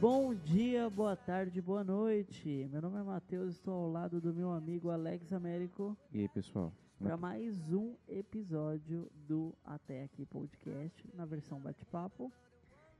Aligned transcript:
Bom 0.00 0.34
dia, 0.34 0.88
boa 0.88 1.16
tarde, 1.16 1.60
boa 1.60 1.82
noite. 1.82 2.68
Meu 2.70 2.80
nome 2.80 2.98
é 2.98 3.02
Matheus, 3.02 3.54
estou 3.56 3.74
ao 3.74 3.90
lado 3.90 4.20
do 4.20 4.32
meu 4.32 4.50
amigo 4.52 4.88
Alex 4.90 5.32
Américo 5.32 5.96
E 6.12 6.20
aí, 6.20 6.28
pessoal? 6.28 6.72
para 6.98 7.16
mais 7.16 7.58
um 7.72 7.94
episódio 8.08 9.10
do 9.26 9.52
Até 9.64 10.04
Aqui 10.04 10.24
Podcast 10.26 11.04
na 11.14 11.24
versão 11.24 11.58
bate-papo. 11.58 12.30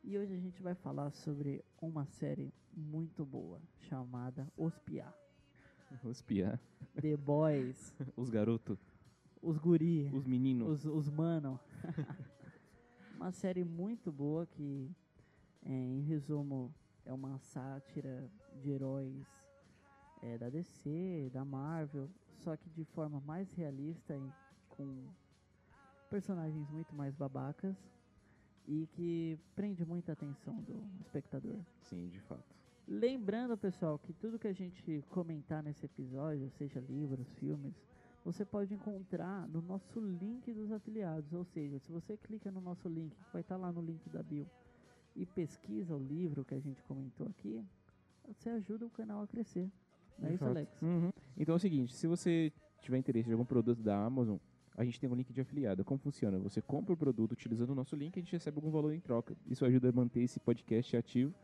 E 0.02 0.18
hoje 0.18 0.34
a 0.34 0.38
gente 0.38 0.60
vai 0.62 0.74
falar 0.74 1.10
sobre 1.12 1.62
uma 1.80 2.04
série 2.06 2.52
muito 2.74 3.24
boa 3.24 3.60
chamada 3.88 4.46
Os 4.56 4.78
Piá. 4.80 5.12
Os 6.04 6.22
piá, 6.22 6.58
The 7.00 7.16
Boys, 7.16 7.94
os 8.16 8.30
garotos, 8.30 8.78
os 9.42 9.58
guri, 9.58 10.10
os 10.12 10.24
meninos. 10.26 10.84
os, 10.84 10.86
os 10.86 11.08
mano. 11.10 11.58
uma 13.20 13.32
série 13.32 13.62
muito 13.62 14.10
boa 14.10 14.46
que, 14.46 14.90
é, 15.66 15.70
em 15.70 16.00
resumo, 16.00 16.74
é 17.04 17.12
uma 17.12 17.38
sátira 17.38 18.26
de 18.62 18.70
heróis 18.70 19.26
é, 20.22 20.38
da 20.38 20.48
DC, 20.48 21.28
da 21.30 21.44
Marvel, 21.44 22.08
só 22.38 22.56
que 22.56 22.70
de 22.70 22.82
forma 22.82 23.20
mais 23.20 23.52
realista 23.52 24.16
e 24.16 24.32
com 24.70 25.04
personagens 26.08 26.66
muito 26.70 26.94
mais 26.94 27.14
babacas 27.14 27.76
e 28.66 28.86
que 28.92 29.38
prende 29.54 29.84
muita 29.84 30.12
atenção 30.12 30.56
do 30.62 30.82
espectador. 31.02 31.60
Sim, 31.82 32.08
de 32.08 32.20
fato. 32.20 32.56
Lembrando, 32.88 33.54
pessoal, 33.54 33.98
que 33.98 34.14
tudo 34.14 34.38
que 34.38 34.48
a 34.48 34.54
gente 34.54 35.04
comentar 35.10 35.62
nesse 35.62 35.84
episódio, 35.84 36.48
seja 36.52 36.80
livros, 36.80 37.28
filmes, 37.34 37.74
você 38.24 38.44
pode 38.44 38.74
encontrar 38.74 39.48
no 39.48 39.62
nosso 39.62 40.00
link 40.00 40.52
dos 40.52 40.70
afiliados. 40.72 41.32
Ou 41.32 41.44
seja, 41.44 41.78
se 41.78 41.90
você 41.90 42.16
clica 42.16 42.50
no 42.50 42.60
nosso 42.60 42.88
link, 42.88 43.14
que 43.16 43.32
vai 43.32 43.42
estar 43.42 43.56
lá 43.56 43.72
no 43.72 43.80
link 43.80 44.08
da 44.10 44.22
bio, 44.22 44.46
e 45.16 45.26
pesquisa 45.26 45.94
o 45.94 45.98
livro 45.98 46.44
que 46.44 46.54
a 46.54 46.60
gente 46.60 46.82
comentou 46.84 47.26
aqui, 47.26 47.64
você 48.26 48.48
ajuda 48.50 48.86
o 48.86 48.90
canal 48.90 49.22
a 49.22 49.26
crescer. 49.26 49.68
Não 50.18 50.28
é 50.28 50.34
isso, 50.34 50.44
fato. 50.44 50.50
Alex? 50.50 50.82
Uhum. 50.82 51.10
Então 51.36 51.54
é 51.54 51.56
o 51.56 51.60
seguinte, 51.60 51.94
se 51.94 52.06
você 52.06 52.52
tiver 52.80 52.98
interesse 52.98 53.28
em 53.28 53.32
algum 53.32 53.44
produto 53.44 53.82
da 53.82 54.04
Amazon, 54.04 54.36
a 54.76 54.84
gente 54.84 55.00
tem 55.00 55.10
um 55.10 55.14
link 55.14 55.32
de 55.32 55.40
afiliado. 55.40 55.84
Como 55.84 55.98
funciona? 55.98 56.38
Você 56.38 56.62
compra 56.62 56.94
o 56.94 56.96
produto 56.96 57.32
utilizando 57.32 57.70
o 57.70 57.74
nosso 57.74 57.96
link 57.96 58.16
e 58.16 58.20
a 58.20 58.22
gente 58.22 58.32
recebe 58.32 58.56
algum 58.56 58.70
valor 58.70 58.94
em 58.94 59.00
troca. 59.00 59.36
Isso 59.46 59.64
ajuda 59.64 59.88
a 59.88 59.92
manter 59.92 60.20
esse 60.20 60.38
podcast 60.38 60.96
ativo. 60.96 61.34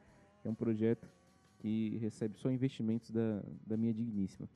É 0.44 0.48
um 0.48 0.54
projeto 0.54 1.08
que 1.58 1.96
recebe 1.98 2.38
só 2.38 2.50
investimentos 2.50 3.10
da, 3.10 3.42
da 3.66 3.76
minha 3.76 3.92
digníssima. 3.92 4.48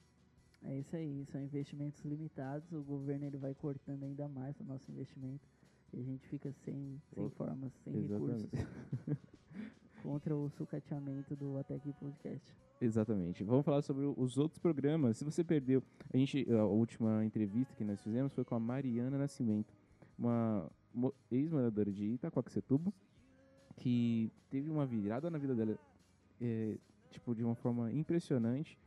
É 0.62 0.78
isso 0.78 0.94
aí, 0.94 1.24
são 1.26 1.40
investimentos 1.40 2.04
limitados. 2.04 2.70
O 2.72 2.82
governo 2.82 3.24
ele 3.26 3.38
vai 3.38 3.54
cortando 3.54 4.02
ainda 4.04 4.28
mais 4.28 4.58
o 4.60 4.64
nosso 4.64 4.90
investimento 4.90 5.48
e 5.92 5.98
a 6.00 6.02
gente 6.02 6.26
fica 6.28 6.52
sem, 6.64 7.00
sem 7.14 7.30
formas, 7.30 7.72
sem 7.82 7.96
Exatamente. 7.96 8.44
recursos 8.56 9.16
contra 10.02 10.36
o 10.36 10.48
sucateamento 10.50 11.34
do 11.36 11.56
Até 11.58 11.74
Aqui 11.76 11.92
Podcast. 11.94 12.54
Exatamente. 12.80 13.42
Vamos 13.44 13.64
falar 13.64 13.82
sobre 13.82 14.04
os 14.04 14.38
outros 14.38 14.58
programas. 14.58 15.16
Se 15.18 15.24
você 15.24 15.42
perdeu, 15.44 15.82
a 16.12 16.16
gente 16.16 16.46
a 16.52 16.64
última 16.64 17.24
entrevista 17.24 17.74
que 17.74 17.84
nós 17.84 18.00
fizemos 18.02 18.32
foi 18.32 18.44
com 18.44 18.54
a 18.54 18.60
Mariana 18.60 19.18
Nascimento, 19.18 19.72
uma 20.18 20.70
mo- 20.92 21.14
ex-moradora 21.30 21.90
de 21.92 22.04
Itacoaxetuba, 22.06 22.92
que 23.76 24.30
teve 24.50 24.70
uma 24.70 24.86
virada 24.86 25.30
na 25.30 25.38
vida 25.38 25.54
dela, 25.54 25.78
é, 26.40 26.78
tipo 27.10 27.34
de 27.34 27.42
uma 27.44 27.54
forma 27.54 27.92
impressionante 27.92 28.78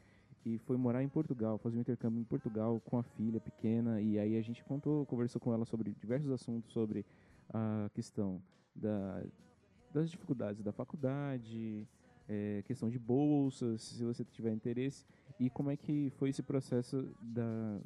e 0.45 0.57
foi 0.59 0.77
morar 0.77 1.03
em 1.03 1.09
Portugal, 1.09 1.57
fazer 1.57 1.77
um 1.77 1.81
intercâmbio 1.81 2.19
em 2.19 2.25
Portugal 2.25 2.81
com 2.85 2.97
a 2.97 3.03
filha 3.03 3.39
pequena 3.39 4.01
e 4.01 4.19
aí 4.19 4.37
a 4.37 4.41
gente 4.41 4.63
contou, 4.63 5.05
conversou 5.05 5.39
com 5.39 5.53
ela 5.53 5.65
sobre 5.65 5.91
diversos 5.93 6.31
assuntos 6.31 6.71
sobre 6.71 7.05
a 7.49 7.89
questão 7.93 8.41
da, 8.75 9.23
das 9.93 10.09
dificuldades 10.09 10.61
da 10.63 10.71
faculdade, 10.71 11.87
é, 12.27 12.63
questão 12.65 12.89
de 12.89 12.99
bolsas, 12.99 13.81
se 13.81 14.03
você 14.03 14.23
tiver 14.25 14.51
interesse, 14.51 15.05
e 15.39 15.49
como 15.49 15.69
é 15.69 15.77
que 15.77 16.09
foi 16.17 16.29
esse 16.29 16.41
processo 16.41 17.07
da, 17.21 17.79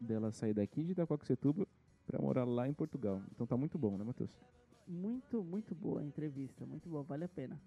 dela 0.00 0.32
sair 0.32 0.54
daqui 0.54 0.84
de 0.84 0.92
Itacoaxetuba 0.92 1.66
para 2.06 2.20
morar 2.20 2.44
lá 2.44 2.68
em 2.68 2.74
Portugal. 2.74 3.22
Então 3.32 3.46
tá 3.46 3.56
muito 3.56 3.78
bom, 3.78 3.96
né, 3.96 4.04
Matheus? 4.04 4.30
Muito, 4.86 5.42
muito 5.42 5.74
boa 5.74 6.00
a 6.00 6.04
entrevista, 6.04 6.64
muito 6.64 6.88
boa, 6.88 7.02
vale 7.02 7.24
a 7.24 7.28
pena. 7.28 7.60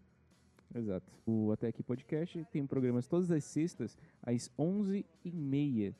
Exato. 0.73 1.11
O 1.25 1.51
Até 1.51 1.67
Aqui 1.67 1.81
Podcast 1.81 2.45
tem 2.51 2.65
programas 2.65 3.07
todas 3.07 3.31
as 3.31 3.43
sextas 3.43 3.97
às 4.21 4.49
11h30. 4.57 5.95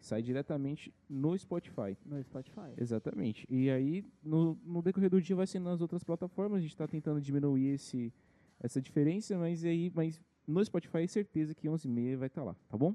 Sai 0.00 0.22
diretamente 0.22 0.92
no 1.08 1.36
Spotify. 1.38 1.96
No 2.04 2.20
Spotify. 2.22 2.72
Exatamente. 2.76 3.46
E 3.48 3.70
aí, 3.70 4.04
no, 4.22 4.58
no 4.64 4.82
decorrer 4.82 5.10
do 5.10 5.20
dia, 5.20 5.36
vai 5.36 5.46
ser 5.46 5.60
nas 5.60 5.80
outras 5.80 6.02
plataformas. 6.02 6.58
A 6.58 6.60
gente 6.60 6.72
está 6.72 6.88
tentando 6.88 7.20
diminuir 7.20 7.74
esse, 7.74 8.12
essa 8.58 8.80
diferença, 8.80 9.38
mas 9.38 9.64
aí, 9.64 9.92
mas 9.94 10.20
no 10.46 10.64
Spotify 10.64 10.98
é 10.98 11.06
certeza 11.06 11.54
que 11.54 11.68
11h30 11.68 12.16
vai 12.16 12.26
estar 12.26 12.42
lá, 12.42 12.56
tá 12.68 12.76
bom? 12.76 12.94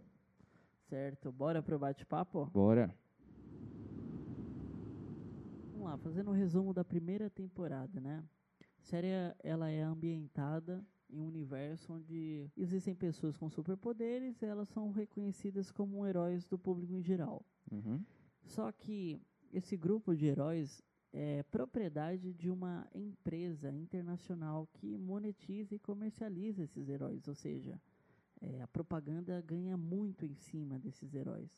Certo, 0.89 1.31
bora 1.31 1.61
pro 1.61 1.79
bate-papo? 1.79 2.45
Bora. 2.47 2.93
Vamos 5.71 5.87
lá, 5.87 5.97
fazendo 5.97 6.31
um 6.31 6.33
resumo 6.33 6.73
da 6.73 6.83
primeira 6.83 7.29
temporada, 7.29 7.99
né? 7.99 8.23
A 8.61 8.83
série 8.83 9.07
ela 9.43 9.69
é 9.69 9.81
ambientada 9.81 10.85
em 11.09 11.19
um 11.19 11.27
universo 11.27 11.93
onde 11.93 12.49
existem 12.55 12.93
pessoas 12.93 13.37
com 13.37 13.49
superpoderes, 13.49 14.41
elas 14.43 14.67
são 14.69 14.91
reconhecidas 14.91 15.71
como 15.71 16.05
heróis 16.05 16.45
do 16.47 16.57
público 16.57 16.93
em 16.93 17.01
geral. 17.01 17.45
Uhum. 17.71 18.03
Só 18.43 18.71
que 18.71 19.19
esse 19.51 19.75
grupo 19.77 20.15
de 20.15 20.25
heróis 20.25 20.81
é 21.13 21.43
propriedade 21.43 22.33
de 22.33 22.49
uma 22.49 22.87
empresa 22.93 23.71
internacional 23.71 24.67
que 24.73 24.97
monetiza 24.97 25.75
e 25.75 25.79
comercializa 25.79 26.63
esses 26.63 26.89
heróis, 26.89 27.27
ou 27.27 27.33
seja, 27.33 27.79
é, 28.41 28.61
a 28.61 28.67
propaganda 28.67 29.41
ganha 29.41 29.77
muito 29.77 30.25
em 30.25 30.35
cima 30.35 30.77
desses 30.77 31.13
heróis. 31.13 31.49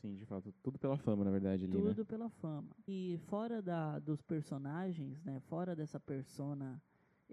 Sim, 0.00 0.14
de 0.14 0.24
fato. 0.24 0.52
Tudo 0.62 0.78
pela 0.78 0.96
fama, 0.96 1.24
na 1.24 1.30
verdade, 1.30 1.64
ali, 1.64 1.74
né? 1.74 1.80
Tudo 1.80 2.04
pela 2.04 2.28
fama. 2.28 2.68
E 2.86 3.18
fora 3.26 3.62
da, 3.62 3.98
dos 3.98 4.20
personagens, 4.20 5.22
né, 5.24 5.40
fora 5.40 5.74
dessa 5.74 5.98
persona 5.98 6.82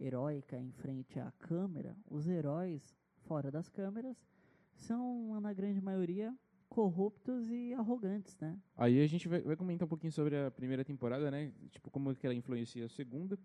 heróica 0.02 0.58
em 0.58 0.72
frente 0.72 1.20
à 1.20 1.32
câmera, 1.32 1.96
os 2.10 2.28
heróis 2.28 2.96
fora 3.20 3.52
das 3.52 3.70
câmeras 3.70 4.18
são, 4.74 5.40
na 5.40 5.54
grande 5.54 5.80
maioria, 5.80 6.36
corruptos 6.68 7.50
e 7.50 7.74
arrogantes, 7.74 8.38
né? 8.40 8.58
Aí 8.76 9.02
a 9.02 9.08
gente 9.08 9.28
vai, 9.28 9.42
comentar 9.56 9.86
um 9.86 9.90
pouquinho 9.90 10.12
sobre 10.12 10.36
a 10.38 10.50
primeira 10.50 10.84
temporada, 10.84 11.30
né? 11.30 11.52
Tipo, 11.70 11.92
como 11.92 12.16
que 12.16 12.26
ela 12.26 12.34
influencia 12.34 12.86
a 12.86 12.90
segunda. 12.90 13.38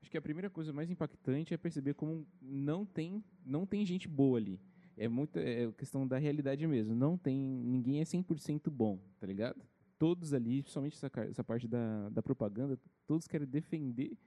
Acho 0.00 0.10
que 0.10 0.18
a 0.18 0.22
primeira 0.22 0.50
coisa 0.50 0.72
mais 0.72 0.90
impactante 0.90 1.54
é 1.54 1.56
perceber 1.56 1.94
como 1.94 2.26
não 2.42 2.84
tem, 2.84 3.24
não 3.46 3.64
tem 3.64 3.86
gente 3.86 4.06
boa 4.06 4.38
ali. 4.38 4.60
É 4.96 5.08
muito 5.08 5.38
é 5.38 5.72
questão 5.72 6.06
da 6.06 6.18
realidade 6.18 6.66
mesmo. 6.66 6.94
Não 6.94 7.16
tem, 7.16 7.38
ninguém 7.38 8.00
é 8.00 8.04
100% 8.04 8.70
bom, 8.70 8.98
tá 9.18 9.26
ligado? 9.26 9.62
Todos 9.98 10.34
ali, 10.34 10.62
principalmente 10.62 10.96
essa, 10.96 11.10
essa 11.20 11.44
parte 11.44 11.66
da, 11.66 12.10
da 12.10 12.22
propaganda, 12.22 12.78
todos 13.06 13.26
querem 13.26 13.46
defender 13.46 14.18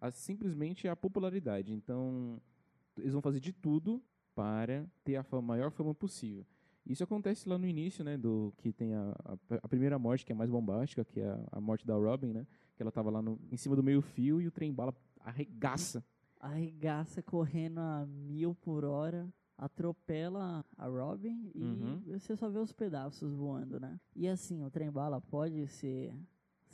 a, 0.00 0.10
simplesmente 0.10 0.86
a 0.88 0.96
popularidade. 0.96 1.72
Então, 1.72 2.40
eles 2.96 3.12
vão 3.12 3.22
fazer 3.22 3.40
de 3.40 3.52
tudo 3.52 4.02
para 4.34 4.86
ter 5.04 5.16
a 5.16 5.22
fama- 5.22 5.42
maior 5.54 5.70
fama 5.70 5.94
possível. 5.94 6.44
Isso 6.84 7.02
acontece 7.02 7.48
lá 7.48 7.58
no 7.58 7.66
início, 7.66 8.04
né, 8.04 8.16
do 8.16 8.52
que 8.58 8.72
tem 8.72 8.94
a, 8.94 9.10
a, 9.24 9.54
a 9.62 9.68
primeira 9.68 9.98
morte, 9.98 10.24
que 10.24 10.32
é 10.32 10.34
mais 10.34 10.48
bombástica, 10.50 11.04
que 11.04 11.20
é 11.20 11.28
a, 11.28 11.44
a 11.52 11.60
morte 11.60 11.84
da 11.86 11.94
Robin, 11.94 12.32
né, 12.32 12.46
que 12.76 12.82
ela 12.82 12.92
tava 12.92 13.10
lá 13.10 13.20
no, 13.20 13.40
em 13.50 13.56
cima 13.56 13.74
do 13.74 13.82
meio 13.82 14.00
fio 14.00 14.40
e 14.40 14.46
o 14.46 14.50
trem 14.52 14.72
bala 14.72 14.94
arregaça. 15.20 16.04
Arregaça 16.38 17.22
correndo 17.22 17.78
a 17.80 18.06
mil 18.06 18.54
por 18.54 18.84
hora, 18.84 19.28
atropela 19.58 20.64
a 20.76 20.86
Robin 20.86 21.50
e 21.54 21.62
Uhum. 21.64 22.02
você 22.06 22.36
só 22.36 22.48
vê 22.48 22.58
os 22.58 22.72
pedaços 22.72 23.32
voando, 23.32 23.80
né? 23.80 23.98
E 24.14 24.28
assim, 24.28 24.62
o 24.62 24.70
trem 24.70 24.90
bala 24.92 25.20
pode 25.20 25.66
ser, 25.66 26.14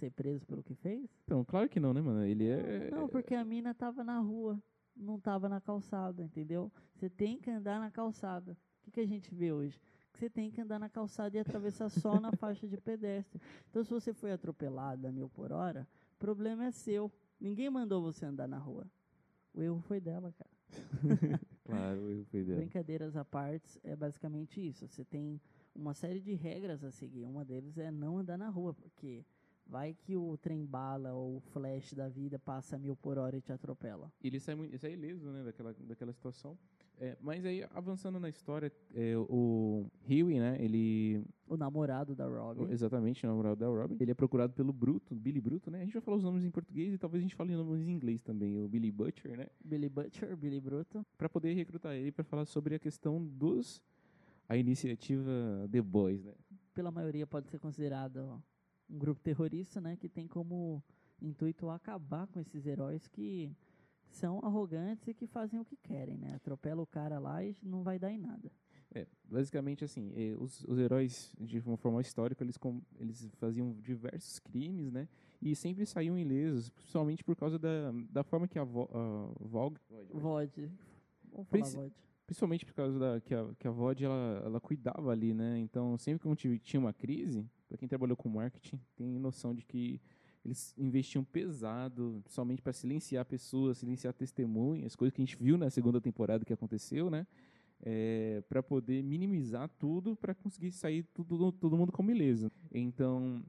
ser 0.02 0.10
preso 0.10 0.44
pelo 0.46 0.62
que 0.62 0.75
fez? 0.75 1.08
Então, 1.25 1.44
claro 1.44 1.69
que 1.69 1.78
não, 1.78 1.94
né, 1.94 2.00
mano? 2.00 2.25
Ele 2.25 2.49
é... 2.49 2.90
Não, 2.90 3.08
porque 3.08 3.34
a 3.34 3.44
mina 3.44 3.72
tava 3.72 4.02
na 4.02 4.19
rua, 4.19 4.60
não 4.96 5.20
tava 5.20 5.49
na 5.49 5.60
calçada, 5.60 6.25
entendeu? 6.25 6.72
Você 6.94 7.08
tem 7.08 7.38
que 7.38 7.49
andar 7.50 7.78
na 7.78 7.90
calçada. 7.90 8.52
O 8.52 8.84
que, 8.84 8.90
que 8.90 9.00
a 9.00 9.06
gente 9.06 9.32
vê 9.32 9.52
hoje? 9.52 9.81
Que 10.12 10.19
você 10.19 10.28
tem 10.28 10.50
que 10.50 10.60
andar 10.60 10.81
na 10.81 10.88
calçada 10.88 11.37
e 11.37 11.40
atravessar 11.40 11.88
só 11.88 12.20
na 12.20 12.32
faixa 12.37 12.66
de 12.66 12.76
pedestre. 12.81 13.40
Então, 13.70 13.84
se 13.84 13.90
você 13.90 14.12
foi 14.12 14.32
atropelado 14.32 15.06
a 15.06 15.12
mil 15.12 15.28
por 15.28 15.52
hora, 15.52 15.87
o 16.16 16.19
problema 16.19 16.64
é 16.64 16.72
seu. 16.72 17.10
Ninguém 17.40 17.70
mandou 17.70 18.02
você 18.02 18.26
andar 18.26 18.49
na 18.49 18.58
rua. 18.58 18.87
O 19.54 19.62
erro 19.62 19.81
foi 19.81 20.00
dela, 20.00 20.32
cara. 20.32 20.50
Claro, 21.64 22.10
eu 22.10 22.25
fui 22.25 22.43
dela. 22.43 22.58
Brincadeiras 22.58 23.16
à 23.16 23.25
parte, 23.25 23.81
é 23.84 23.94
basicamente 23.94 24.60
isso. 24.60 24.87
Você 24.88 25.04
tem 25.04 25.40
uma 25.75 25.94
série 25.94 26.20
de 26.20 26.34
regras 26.34 26.82
a 26.82 26.90
seguir. 26.90 27.25
Uma 27.25 27.44
deles 27.44 27.78
é 27.78 27.90
não 27.90 28.19
andar 28.19 28.37
na 28.37 28.49
rua, 28.49 28.75
porque 28.75 29.25
vai 29.67 29.94
que 29.94 30.17
o 30.17 30.37
trem 30.37 30.64
bala 30.64 31.12
ou 31.12 31.37
o 31.37 31.41
flash 31.41 31.93
da 31.94 32.09
vida 32.09 32.38
passa 32.38 32.79
mil 32.79 32.97
por 32.97 33.19
hora 33.19 33.37
e 33.37 33.41
te 33.41 33.53
atropela. 33.53 34.12
Ele 34.23 34.38
sai, 34.38 34.56
sai 34.79 34.93
ileso, 34.93 35.31
né, 35.31 35.44
daquela, 35.44 35.73
daquela 35.73 36.12
situação. 36.12 36.56
É, 37.00 37.17
mas 37.20 37.44
aí, 37.44 37.64
avançando 37.75 38.20
na 38.20 38.29
história, 38.29 38.70
é, 38.94 39.17
o 39.17 39.87
Huey, 40.09 40.38
né, 40.38 40.56
ele... 40.61 41.25
O 41.49 41.56
namorado 41.56 42.14
da 42.14 42.29
Robin. 42.29 42.70
Exatamente, 42.70 43.26
o 43.26 43.29
namorado 43.29 43.59
da 43.59 43.67
Robin. 43.67 43.97
Ele 43.99 44.11
é 44.11 44.14
procurado 44.14 44.53
pelo 44.53 44.73
Bruto, 44.73 45.14
Billy 45.14 45.41
Bruto, 45.41 45.70
né? 45.70 45.81
A 45.81 45.85
gente 45.85 45.94
vai 45.94 46.03
falar 46.03 46.19
os 46.19 46.23
nomes 46.23 46.44
em 46.44 46.50
português 46.50 46.94
e 46.94 46.99
talvez 46.99 47.20
a 47.20 47.25
gente 47.25 47.35
fale 47.35 47.55
os 47.55 47.67
nomes 47.67 47.88
em 47.88 47.91
inglês 47.91 48.23
também. 48.23 48.56
O 48.62 48.69
Billy 48.69 48.93
Butcher, 48.93 49.37
né? 49.37 49.49
Billy 49.64 49.88
Butcher, 49.88 50.37
Billy 50.37 50.61
Bruto. 50.61 51.05
Pra 51.19 51.29
poder 51.29 51.55
recrutar 51.55 51.94
ele 51.94 52.12
para 52.12 52.25
falar 52.25 52.44
sobre 52.44 52.75
a 52.75 52.79
questão 52.79 53.25
dos... 53.25 53.82
A 54.49 54.56
iniciativa 54.56 55.31
The 55.70 55.81
Boys, 55.81 56.23
né? 56.25 56.35
Pela 56.75 56.91
maioria 56.91 57.26
pode 57.26 57.49
ser 57.49 57.59
considerado 57.59 58.43
um 58.92 58.98
grupo 58.98 59.20
terrorista, 59.20 59.80
né? 59.80 59.96
Que 59.96 60.08
tem 60.08 60.28
como 60.28 60.82
intuito 61.20 61.68
acabar 61.70 62.26
com 62.26 62.38
esses 62.40 62.66
heróis 62.66 63.08
que 63.08 63.50
são 64.10 64.40
arrogantes 64.44 65.08
e 65.08 65.14
que 65.14 65.26
fazem 65.26 65.58
o 65.58 65.64
que 65.64 65.76
querem, 65.76 66.18
né? 66.18 66.34
Atropela 66.34 66.82
o 66.82 66.86
cara 66.86 67.18
lá 67.18 67.42
e 67.42 67.56
não 67.62 67.82
vai 67.82 67.98
dar 67.98 68.12
em 68.12 68.18
nada. 68.18 68.52
É, 68.94 69.06
basicamente 69.24 69.84
assim, 69.84 70.12
eh, 70.14 70.36
os, 70.38 70.62
os 70.64 70.78
heróis, 70.78 71.34
de 71.40 71.58
uma 71.60 71.78
forma 71.78 72.02
histórica, 72.02 72.44
eles, 72.44 72.58
com, 72.58 72.82
eles 73.00 73.26
faziam 73.36 73.72
diversos 73.80 74.38
crimes, 74.38 74.92
né? 74.92 75.08
E 75.40 75.56
sempre 75.56 75.86
saíam 75.86 76.18
ilesos, 76.18 76.68
principalmente 76.68 77.24
por 77.24 77.34
causa 77.34 77.58
da, 77.58 77.90
da 78.10 78.22
forma 78.22 78.46
que 78.46 78.58
a, 78.58 78.64
Vo, 78.64 78.90
a 78.92 79.32
Vogue... 79.40 79.80
VOD. 80.12 80.70
Vamos 81.32 81.48
falar 81.48 81.66
VOD. 81.84 81.92
Principalmente 82.26 82.66
por 82.66 82.74
causa 82.74 82.98
da 82.98 83.20
que 83.20 83.34
a, 83.34 83.54
que 83.58 83.66
a 83.66 83.70
VOD, 83.70 84.04
ela, 84.04 84.42
ela 84.44 84.60
cuidava 84.60 85.10
ali, 85.10 85.32
né? 85.32 85.58
Então, 85.58 85.96
sempre 85.96 86.28
que 86.36 86.58
tinha 86.58 86.78
uma 86.78 86.92
crise, 86.92 87.46
para 87.72 87.78
quem 87.78 87.88
trabalhou 87.88 88.14
com 88.14 88.28
marketing, 88.28 88.78
tem 88.94 89.19
noção 89.19 89.54
de 89.54 89.64
que 89.64 89.98
eles 90.44 90.74
investiam 90.76 91.24
pesado, 91.24 92.20
principalmente 92.22 92.60
para 92.60 92.72
silenciar 92.74 93.24
pessoas, 93.24 93.78
silenciar 93.78 94.12
testemunhas, 94.12 94.94
coisas 94.94 95.14
que 95.14 95.22
a 95.22 95.24
gente 95.24 95.42
viu 95.42 95.56
na 95.56 95.70
segunda 95.70 95.98
temporada 95.98 96.44
que 96.44 96.52
aconteceu, 96.52 97.08
né? 97.08 97.26
para 98.48 98.62
poder 98.62 99.02
minimizar 99.02 99.69
tudo, 99.78 100.14
para 100.14 100.34
conseguir 100.34 100.70
sair 100.70 101.02
tudo, 101.14 101.50
todo 101.50 101.76
mundo 101.76 101.90
com 101.90 102.04
beleza. 102.04 102.52
Então, 102.70 103.42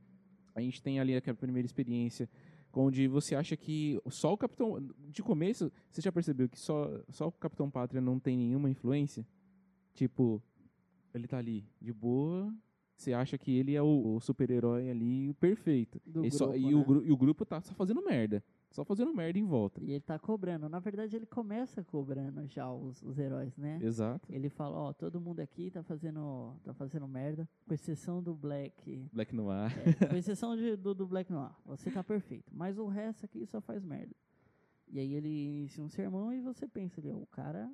a 0.55 0.61
gente 0.61 0.81
tem 0.81 0.99
ali 0.99 1.15
aquela 1.15 1.37
primeira 1.37 1.65
experiência 1.65 2.27
onde 2.71 3.07
você 3.07 3.35
acha 3.35 3.55
que 3.57 4.01
só 4.09 4.33
o 4.33 4.37
Capitão... 4.37 4.89
De 5.09 5.21
começo, 5.21 5.71
você 5.91 6.01
já 6.01 6.11
percebeu 6.11 6.49
que 6.49 6.57
só, 6.57 6.89
só 7.09 7.27
o 7.27 7.31
Capitão 7.31 7.69
Pátria 7.69 8.01
não 8.01 8.19
tem 8.19 8.35
nenhuma 8.35 8.69
influência? 8.69 9.27
Tipo, 9.93 10.41
ele 11.13 11.27
tá 11.27 11.37
ali 11.37 11.67
de 11.79 11.93
boa, 11.93 12.51
você 12.95 13.13
acha 13.13 13.37
que 13.37 13.51
ele 13.57 13.75
é 13.75 13.81
o, 13.81 14.15
o 14.15 14.19
super-herói 14.19 14.89
ali 14.89 15.33
perfeito. 15.35 15.99
Do 16.05 16.25
E, 16.25 16.31
só- 16.31 16.47
grupo, 16.47 16.59
e 16.59 16.73
o, 16.73 16.77
né? 16.79 16.83
gru- 16.85 17.05
e 17.05 17.11
o 17.11 17.17
grupo 17.17 17.45
tá 17.45 17.59
só 17.61 17.73
fazendo 17.73 18.03
merda. 18.03 18.43
Só 18.69 18.83
fazendo 18.83 19.13
merda 19.13 19.37
em 19.37 19.43
volta. 19.45 19.79
E 19.83 19.91
ele 19.91 19.99
tá 19.99 20.17
cobrando. 20.17 20.67
Na 20.67 20.79
verdade, 20.79 21.15
ele 21.15 21.27
começa 21.27 21.83
cobrando 21.83 22.47
já 22.47 22.71
os, 22.73 23.03
os 23.03 23.19
heróis, 23.19 23.55
né? 23.55 23.79
Exato. 23.83 24.27
Ele 24.33 24.49
fala, 24.49 24.75
ó, 24.75 24.91
todo 24.93 25.21
mundo 25.21 25.41
aqui 25.41 25.69
tá 25.69 25.83
fazendo, 25.83 26.55
tá 26.63 26.73
fazendo 26.73 27.07
merda, 27.07 27.47
com 27.67 27.73
exceção 27.75 28.23
do 28.23 28.33
Black. 28.33 29.07
Black 29.13 29.35
Noir. 29.35 29.71
É, 30.01 30.07
com 30.07 30.15
exceção 30.15 30.55
de- 30.57 30.75
do, 30.75 30.95
do 30.95 31.05
Black 31.05 31.31
Noir. 31.31 31.51
Você 31.67 31.91
tá 31.91 32.03
perfeito. 32.03 32.51
Mas 32.51 32.79
o 32.79 32.87
resto 32.87 33.25
aqui 33.25 33.45
só 33.45 33.61
faz 33.61 33.83
merda. 33.85 34.15
E 34.91 34.99
aí 34.99 35.13
ele 35.13 35.29
inicia 35.59 35.83
um 35.83 35.89
sermão 35.89 36.33
e 36.33 36.41
você 36.41 36.67
pensa 36.67 36.99
ali, 36.99 37.11
ó, 37.11 37.17
o 37.17 37.27
cara 37.27 37.69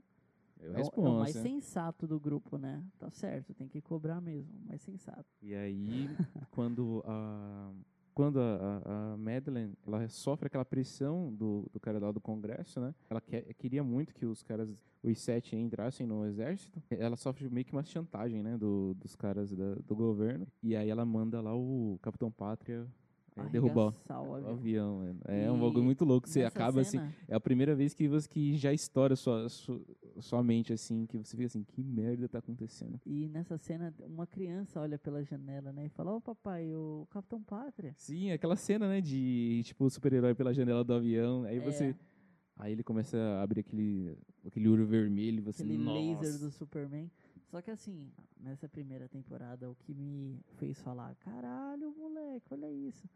Eu 0.59 0.71
é 0.71 0.73
o, 0.73 0.75
é 0.75 0.79
o 0.79 0.83
respondo. 0.83 1.19
mais 1.19 1.35
sensato 1.35 2.05
do 2.07 2.19
grupo, 2.19 2.57
né? 2.57 2.83
Tá 2.99 3.09
certo, 3.09 3.53
tem 3.53 3.67
que 3.67 3.81
cobrar 3.81 4.19
mesmo, 4.21 4.53
o 4.63 4.67
mais 4.67 4.81
sensato. 4.81 5.25
E 5.41 5.53
aí, 5.55 6.09
quando 6.51 7.01
a 7.05 7.71
quando 8.13 8.37
a, 8.41 8.81
a, 8.85 9.13
a 9.13 9.17
Madeleine 9.17 9.73
ela 9.87 10.05
sofre 10.09 10.47
aquela 10.47 10.65
pressão 10.65 11.33
do, 11.33 11.65
do 11.71 11.79
cara 11.79 11.99
lá 11.99 12.11
do 12.11 12.19
Congresso, 12.19 12.81
né? 12.81 12.93
Ela 13.09 13.21
quer, 13.21 13.53
queria 13.53 13.81
muito 13.81 14.13
que 14.13 14.25
os 14.25 14.43
caras, 14.43 14.83
os 15.01 15.17
sete 15.19 15.55
entrassem 15.55 16.05
no 16.05 16.25
exército. 16.25 16.83
Ela 16.89 17.15
sofre 17.15 17.49
meio 17.49 17.65
que 17.65 17.71
uma 17.71 17.83
chantagem, 17.83 18.43
né? 18.43 18.57
Do, 18.57 18.93
dos 18.95 19.15
caras 19.15 19.55
da- 19.55 19.75
do 19.75 19.95
governo. 19.95 20.45
E 20.61 20.75
aí 20.75 20.89
ela 20.89 21.05
manda 21.05 21.39
lá 21.39 21.55
o 21.55 21.97
Capitão 22.01 22.29
Pátria 22.29 22.85
é, 23.45 23.49
derrubar 23.49 23.87
Arregaçar 23.87 24.21
o 24.23 24.29
o 24.29 24.35
avião. 24.35 24.51
avião. 24.51 24.99
né? 25.03 25.15
É 25.45 25.51
um 25.51 25.59
bagulho 25.59 25.83
muito 25.83 26.05
louco. 26.05 26.27
Você 26.27 26.43
acaba 26.43 26.81
assim. 26.81 26.97
cena- 26.97 27.13
É 27.27 27.35
a 27.35 27.39
primeira 27.39 27.75
vez 27.75 27.93
que 27.93 28.07
você 28.07 28.27
que 28.27 28.55
já 28.57 28.71
estoura 28.73 29.15
sua, 29.15 29.47
sua, 29.49 29.81
sua 30.19 30.43
mente, 30.43 30.73
assim, 30.73 31.05
que 31.05 31.17
você 31.17 31.35
fica 31.35 31.45
assim, 31.47 31.63
que 31.63 31.83
merda 31.83 32.27
tá 32.27 32.39
acontecendo? 32.39 32.99
E 33.05 33.27
nessa 33.29 33.57
cena, 33.57 33.93
uma 34.01 34.27
criança 34.27 34.79
olha 34.79 34.97
pela 34.97 35.23
janela, 35.23 35.71
né? 35.71 35.85
E 35.85 35.89
fala, 35.89 36.13
ô 36.15 36.21
papai, 36.21 36.73
o 36.73 37.07
Capitão 37.09 37.41
Pátria. 37.41 37.93
Sim, 37.97 38.31
aquela 38.31 38.55
cena, 38.55 38.87
né, 38.87 39.01
de, 39.01 39.61
tipo, 39.63 39.85
o 39.85 39.89
super-herói 39.89 40.33
pela 40.35 40.53
janela 40.53 40.83
do 40.83 40.93
avião, 40.93 41.43
aí 41.43 41.59
você... 41.59 41.85
É. 41.85 41.95
Aí 42.61 42.73
ele 42.73 42.83
começa 42.83 43.15
a 43.17 43.41
abrir 43.41 43.61
aquele, 43.61 44.17
aquele 44.45 44.67
olho 44.67 44.85
vermelho, 44.85 45.41
você, 45.41 45.63
Aquele 45.63 45.77
nossa. 45.77 45.97
laser 45.97 46.39
do 46.39 46.51
Superman. 46.51 47.09
Só 47.45 47.61
que 47.61 47.71
assim, 47.71 48.11
nessa 48.37 48.67
primeira 48.67 49.07
temporada, 49.07 49.71
o 49.71 49.75
que 49.75 49.93
me 49.93 50.37
fez 50.57 50.77
falar, 50.81 51.15
caralho, 51.15 51.95
moleque, 51.97 52.53
olha 52.53 52.69
isso. 52.69 53.07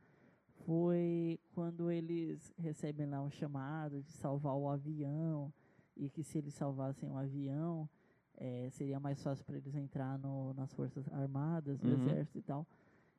Foi 0.65 1.39
quando 1.53 1.91
eles 1.91 2.53
recebem 2.57 3.05
lá 3.07 3.21
um 3.21 3.29
chamado 3.29 4.01
de 4.01 4.11
salvar 4.11 4.55
o 4.55 4.69
avião. 4.69 5.51
E 5.95 6.09
que 6.09 6.23
se 6.23 6.37
eles 6.39 6.53
salvassem 6.55 7.07
o 7.09 7.15
avião, 7.17 7.87
eh, 8.35 8.67
seria 8.71 8.99
mais 8.99 9.21
fácil 9.21 9.45
para 9.45 9.57
eles 9.57 9.75
entrar 9.75 10.17
no, 10.17 10.51
nas 10.53 10.73
Forças 10.73 11.07
Armadas, 11.13 11.79
no 11.81 11.89
Uhum. 11.89 11.95
Exército 12.07 12.39
e 12.39 12.41
tal. 12.41 12.65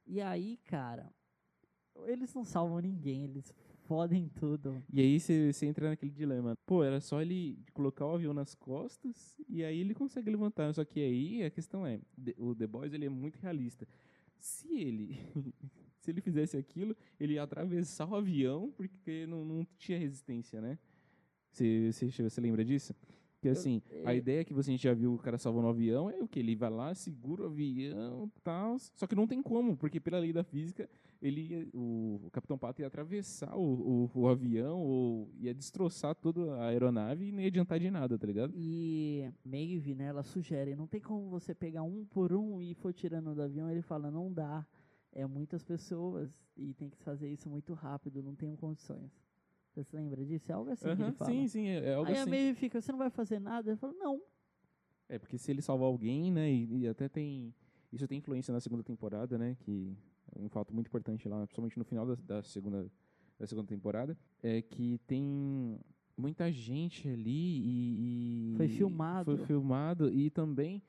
E 0.07 0.21
aí, 0.21 0.57
cara, 0.65 1.09
eles 2.07 2.35
não 2.35 2.45
salvam 2.45 2.81
ninguém, 2.81 3.23
eles 3.25 3.55
fodem 3.87 4.29
tudo. 4.29 4.83
E 4.93 5.01
aí 5.01 5.21
você 5.21 5.53
entra 5.67 5.91
naquele 5.91 6.11
dilema. 6.11 6.57
Pô, 6.67 6.83
era 6.83 7.01
só 7.01 7.21
ele 7.23 7.59
colocar 7.73 8.07
o 8.07 8.15
avião 8.15 8.35
nas 8.35 8.55
costas 8.57 9.37
e 9.49 9.63
aí 9.63 9.79
ele 9.79 9.95
consegue 9.95 10.29
levantar. 10.31 10.75
Só 10.75 10.85
que 10.85 10.99
aí 11.01 11.45
a 11.45 11.51
questão 11.51 11.87
é, 11.87 12.01
The- 12.23 12.35
o 12.39 12.55
The 12.57 12.67
Boys 12.67 12.93
ele 12.93 13.07
é 13.07 13.11
muito 13.11 13.37
realista. 13.39 13.87
Se 14.37 14.67
ele 14.75 15.17
se 16.05 16.11
ele 16.11 16.21
fizesse 16.21 16.57
aquilo, 16.57 16.95
ele 17.19 17.35
ia 17.35 17.43
atravessar 17.43 18.07
o 18.07 18.15
avião 18.15 18.71
porque 18.77 19.27
não, 19.27 19.43
não 19.43 19.67
tinha 19.79 19.99
resistência, 19.99 20.61
né? 20.61 20.79
Você, 21.51 21.91
você, 21.91 22.23
você 22.23 22.41
lembra 22.41 22.63
disso? 22.65 22.95
Que 23.41 23.49
assim, 23.49 23.83
a 24.05 24.13
é- 24.13 24.17
ideia 24.17 24.45
que 24.45 24.53
você 24.53 24.71
a 24.71 24.73
gente 24.73 24.83
já 24.83 24.93
viu 24.93 25.15
o 25.15 25.19
cara 25.19 25.39
salvando 25.39 25.67
o 25.67 25.71
avião 25.71 26.11
é 26.11 26.19
o 26.23 26.29
que? 26.29 26.39
Ele 26.39 26.55
vai 26.55 26.71
lá, 26.71 26.95
segura 26.95 27.43
o 27.43 27.47
avião 27.47 28.31
tal. 28.43 28.79
Só 28.79 29.07
que 29.07 29.15
não 29.15 29.27
tem 29.27 29.43
como, 29.43 29.77
porque 29.77 29.99
pela 29.99 30.19
lei 30.19 30.33
da 30.33 30.45
física, 30.45 30.89
ele 31.23 31.71
o, 31.73 32.21
o 32.25 32.31
Capitão 32.31 32.59
Pato 32.59 32.83
ia 32.83 32.87
atravessar 32.87 33.57
o, 33.57 34.11
o, 34.15 34.21
o 34.21 34.29
avião 34.29 34.79
ou 34.81 35.31
ia 35.39 35.55
destroçar 35.55 36.15
toda 36.15 36.55
a 36.57 36.69
aeronave 36.69 37.27
e 37.27 37.33
não 37.33 37.41
ia 37.41 37.49
adiantar 37.49 37.79
de 37.79 37.91
nada, 37.91 38.19
tá 38.19 38.27
ligado? 38.27 38.53
E 38.57 39.31
Maeve, 39.43 39.95
né, 39.95 40.07
ela 40.07 40.23
sugere, 40.23 40.77
não 40.77 40.87
tem 40.87 41.01
como 41.01 41.31
você 41.31 41.55
pegar 41.55 41.83
um 41.83 42.05
por 42.05 42.33
um 42.35 42.61
e 42.61 42.75
for 42.75 42.93
tirando 42.93 43.35
do 43.35 43.43
avião. 43.43 43.71
Ele 43.71 43.83
fala, 43.83 44.11
não 44.11 44.33
dá. 44.33 44.67
É 45.15 45.25
muitas 45.27 45.63
pessoas 45.63 46.31
e 46.57 46.75
tem 46.75 46.91
que 46.91 46.99
fazer 46.99 47.29
isso 47.33 47.49
muito 47.49 47.73
rápido, 47.73 48.23
não 48.23 48.35
tenho 48.35 48.57
condições. 48.57 49.11
Você 49.71 49.83
se 49.85 49.97
lembra 49.97 50.25
disso? 50.25 50.51
É 50.51 50.55
algo 50.55 50.71
assim 50.71 50.85
que 50.85 50.91
Aham, 50.91 51.07
ele 51.07 51.13
fala. 51.13 51.31
sim, 51.31 51.49
sim, 51.49 51.67
é, 51.69 51.95
algo 51.95 52.11
Aí 52.11 52.17
a 52.19 52.23
assim. 52.23 52.31
Maeve 52.31 52.55
fica, 52.55 52.81
você 52.81 52.93
não 52.93 52.99
vai 52.99 53.11
fazer 53.11 53.41
nada? 53.41 53.71
Ele 53.71 53.77
fala, 53.77 53.93
não. 53.95 54.21
É, 55.09 55.19
porque 55.19 55.39
se 55.39 55.51
ele 55.51 55.63
salvar 55.63 55.87
alguém, 55.87 56.33
né, 56.33 56.53
e, 56.53 56.81
e 56.81 56.89
até 56.89 57.09
tem... 57.09 57.55
Isso 57.93 58.09
tem 58.09 58.19
influência 58.19 58.53
na 58.53 58.61
segunda 58.61 58.83
temporada, 58.83 59.39
né, 59.39 59.57
que 59.61 59.97
é 60.35 60.41
um 60.41 60.49
fato 60.49 60.75
muito 60.75 60.89
importante 60.89 61.29
lá, 61.29 61.39
principalmente 61.47 61.79
no 61.79 61.85
final 61.85 62.05
da, 62.05 62.15
da 62.15 62.43
segunda, 62.43 62.91
da 63.39 63.47
segunda 63.47 63.69
temporada, 63.69 64.19
é 64.43 64.63
que 64.63 64.99
tem 65.07 65.79
muita 66.17 66.51
gente 66.51 67.09
ali 67.09 67.31
e... 67.31 68.53
e 68.53 68.57
Foi 68.57 68.69
filmado. 68.69 69.37
Foi 69.37 69.47
filmado 69.47 70.13
e 70.13 70.31
também, 70.31 70.83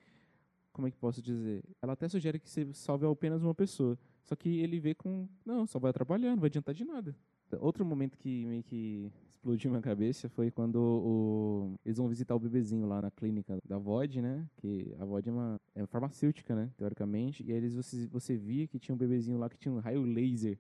como 0.72 0.88
é 0.88 0.92
que 0.92 0.98
posso 0.98 1.22
dizer? 1.22 1.64
Ela 1.82 1.94
até 1.94 2.08
sugere 2.08 2.40
que 2.40 2.50
você 2.50 2.72
salve 2.74 3.06
apenas 3.06 3.44
uma 3.44 3.54
pessoa, 3.54 3.98
só 4.26 4.36
que 4.36 4.60
ele 4.60 4.80
vê 4.80 4.94
com, 4.94 5.28
não, 5.46 5.66
só 5.66 5.80
vai 5.80 5.92
atrapalhar, 5.92 6.32
não 6.32 6.40
vai 6.42 6.48
adiantar 6.48 6.74
de 6.76 6.84
nada. 6.84 7.16
Outro 7.60 7.86
momento 7.86 8.18
que 8.18 8.44
meio 8.46 8.64
que 8.64 9.10
explodiu 9.30 9.70
minha 9.70 9.82
cabeça 9.82 10.28
foi 10.28 10.50
quando 10.52 10.78
o- 10.78 11.74
eles 11.86 11.98
vão 11.98 12.10
visitar 12.10 12.36
o 12.36 12.40
bebezinho 12.40 12.88
lá 12.88 13.02
na 13.02 13.12
clínica 13.12 13.58
da 13.66 13.78
VOD, 13.78 14.20
né? 14.22 14.46
Que 14.58 14.94
a 15.00 15.06
VOD 15.06 15.30
é 15.30 15.32
uma, 15.32 15.62
é 15.76 15.82
uma 15.82 15.88
farmacêutica, 15.88 16.56
né? 16.56 16.70
Teoricamente. 16.76 17.44
E 17.48 17.52
aí 17.52 17.58
eles, 17.58 17.76
você, 17.76 18.08
você 18.08 18.36
via 18.36 18.68
que 18.68 18.80
tinha 18.80 18.96
um 18.96 18.98
bebezinho 18.98 19.38
lá 19.38 19.48
que 19.48 19.58
tinha 19.58 19.74
um 19.74 19.80
raio 19.80 20.02
laser. 20.02 20.58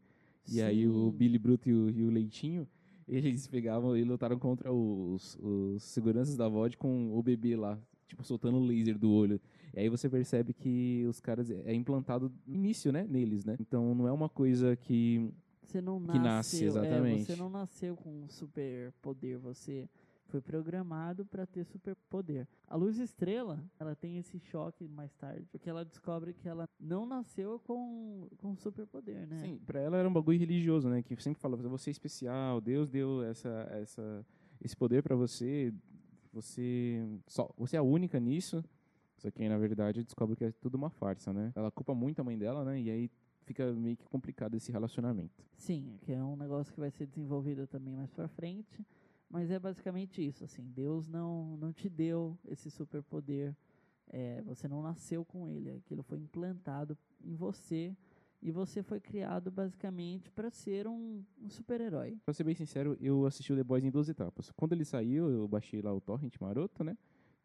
E 0.47 0.61
aí 0.61 0.87
o 0.87 1.09
Sim. 1.09 1.17
Billy 1.17 1.39
Bruto 1.39 1.67
e 1.67 1.73
o, 1.73 1.89
e 1.89 2.03
o 2.03 2.09
Leitinho, 2.11 2.67
eles 3.07 3.47
pegavam 3.47 3.97
e 3.97 4.03
lutaram 4.03 4.37
contra 4.37 4.71
os, 4.71 5.37
os 5.41 5.81
seguranças 5.83 6.37
da 6.37 6.47
VOD 6.47 6.77
com 6.77 7.17
o 7.17 7.23
bebê 7.23 7.55
lá, 7.55 7.79
tipo, 8.07 8.23
soltando 8.23 8.59
laser 8.59 8.97
do 8.97 9.11
olho. 9.11 9.41
E 9.75 9.79
aí 9.81 9.89
você 9.89 10.09
percebe 10.09 10.53
que 10.53 11.05
os 11.07 11.19
caras 11.19 11.51
é 11.51 11.73
implantado 11.73 12.31
no 12.47 12.55
início, 12.55 12.91
né, 12.91 13.05
neles, 13.09 13.43
né? 13.43 13.57
Então 13.59 13.93
não 13.93 14.07
é 14.07 14.11
uma 14.11 14.29
coisa 14.29 14.75
que 14.75 15.29
Você 15.63 15.81
não 15.81 15.99
Que 15.99 16.17
nasce, 16.17 16.63
nasceu, 16.63 16.83
é, 16.83 16.87
exatamente. 16.87 17.25
você 17.25 17.35
não 17.35 17.49
nasceu 17.49 17.95
com 17.97 18.23
um 18.23 18.29
super 18.29 18.91
poder, 19.01 19.37
você 19.37 19.89
foi 20.27 20.41
programado 20.41 21.25
para 21.25 21.45
ter 21.45 21.63
super 21.65 21.95
poder. 22.09 22.47
A 22.67 22.75
Luz 22.75 22.97
Estrela, 22.99 23.63
ela 23.79 23.95
tem 23.95 24.17
esse 24.17 24.39
choque 24.39 24.87
mais 24.87 25.13
tarde, 25.15 25.45
porque 25.51 25.69
ela 25.69 25.83
descobre 25.85 26.33
que 26.33 26.47
ela 26.47 26.67
não 26.79 27.05
nasceu 27.05 27.59
com 27.59 28.27
com 28.37 28.55
super 28.55 28.87
poder, 28.87 29.27
né? 29.27 29.41
Sim, 29.43 29.59
pra 29.65 29.79
ela 29.79 29.97
era 29.97 30.07
um 30.07 30.13
bagulho 30.13 30.39
religioso, 30.39 30.87
né? 30.89 31.01
Que 31.03 31.21
sempre 31.21 31.41
falava, 31.41 31.67
você 31.67 31.89
é 31.89 31.91
especial, 31.91 32.61
Deus 32.61 32.89
deu 32.89 33.23
essa, 33.23 33.67
essa, 33.71 34.25
esse 34.63 34.75
poder 34.75 35.03
pra 35.03 35.15
você, 35.15 35.73
você 36.31 37.03
só 37.27 37.49
você 37.57 37.75
é 37.75 37.79
a 37.79 37.83
única 37.83 38.19
nisso. 38.19 38.63
Só 39.17 39.31
que 39.31 39.41
aí, 39.41 39.49
na 39.49 39.57
verdade, 39.57 40.03
descobre 40.03 40.35
que 40.35 40.45
é 40.45 40.51
tudo 40.51 40.75
uma 40.75 40.89
farsa, 40.89 41.31
né? 41.33 41.51
Ela 41.55 41.71
culpa 41.71 41.95
muito 41.95 42.19
a 42.19 42.23
mãe 42.23 42.37
dela, 42.37 42.63
né? 42.63 42.79
E 42.79 42.89
aí 42.89 43.11
fica 43.43 43.71
meio 43.73 43.95
que 43.95 44.05
complicado 44.05 44.55
esse 44.55 44.71
relacionamento. 44.71 45.45
Sim, 45.55 45.97
que 46.01 46.11
é 46.11 46.23
um 46.23 46.35
negócio 46.35 46.73
que 46.73 46.79
vai 46.79 46.91
ser 46.91 47.05
desenvolvido 47.05 47.67
também 47.67 47.95
mais 47.95 48.11
pra 48.11 48.27
frente. 48.27 48.85
Mas 49.29 49.49
é 49.49 49.59
basicamente 49.59 50.25
isso, 50.25 50.43
assim, 50.43 50.63
Deus 50.63 51.07
não, 51.07 51.57
não 51.57 51.73
te 51.73 51.89
deu 51.89 52.37
esse 52.47 52.69
superpoder, 52.69 53.55
é, 54.07 54.41
você 54.43 54.67
não 54.67 54.83
nasceu 54.83 55.25
com 55.25 55.47
ele, 55.47 55.71
aquilo 55.71 56.03
foi 56.03 56.19
implantado 56.19 56.97
em 57.23 57.35
você 57.35 57.95
e 58.41 58.51
você 58.51 58.83
foi 58.83 58.99
criado 58.99 59.49
basicamente 59.49 60.29
para 60.29 60.51
ser 60.51 60.87
um, 60.87 61.23
um 61.41 61.49
super-herói. 61.49 62.17
Pra 62.23 62.33
ser 62.33 62.43
bem 62.43 62.53
sincero, 62.53 62.95
eu 63.01 63.25
assisti 63.25 63.51
o 63.51 63.55
The 63.55 63.63
Boys 63.63 63.83
em 63.83 63.89
duas 63.89 64.07
etapas. 64.07 64.51
Quando 64.51 64.73
ele 64.73 64.85
saiu, 64.85 65.29
eu 65.29 65.47
baixei 65.47 65.81
lá 65.81 65.91
o 65.91 65.99
Torrent 65.99 66.35
Maroto, 66.39 66.83
né? 66.83 66.95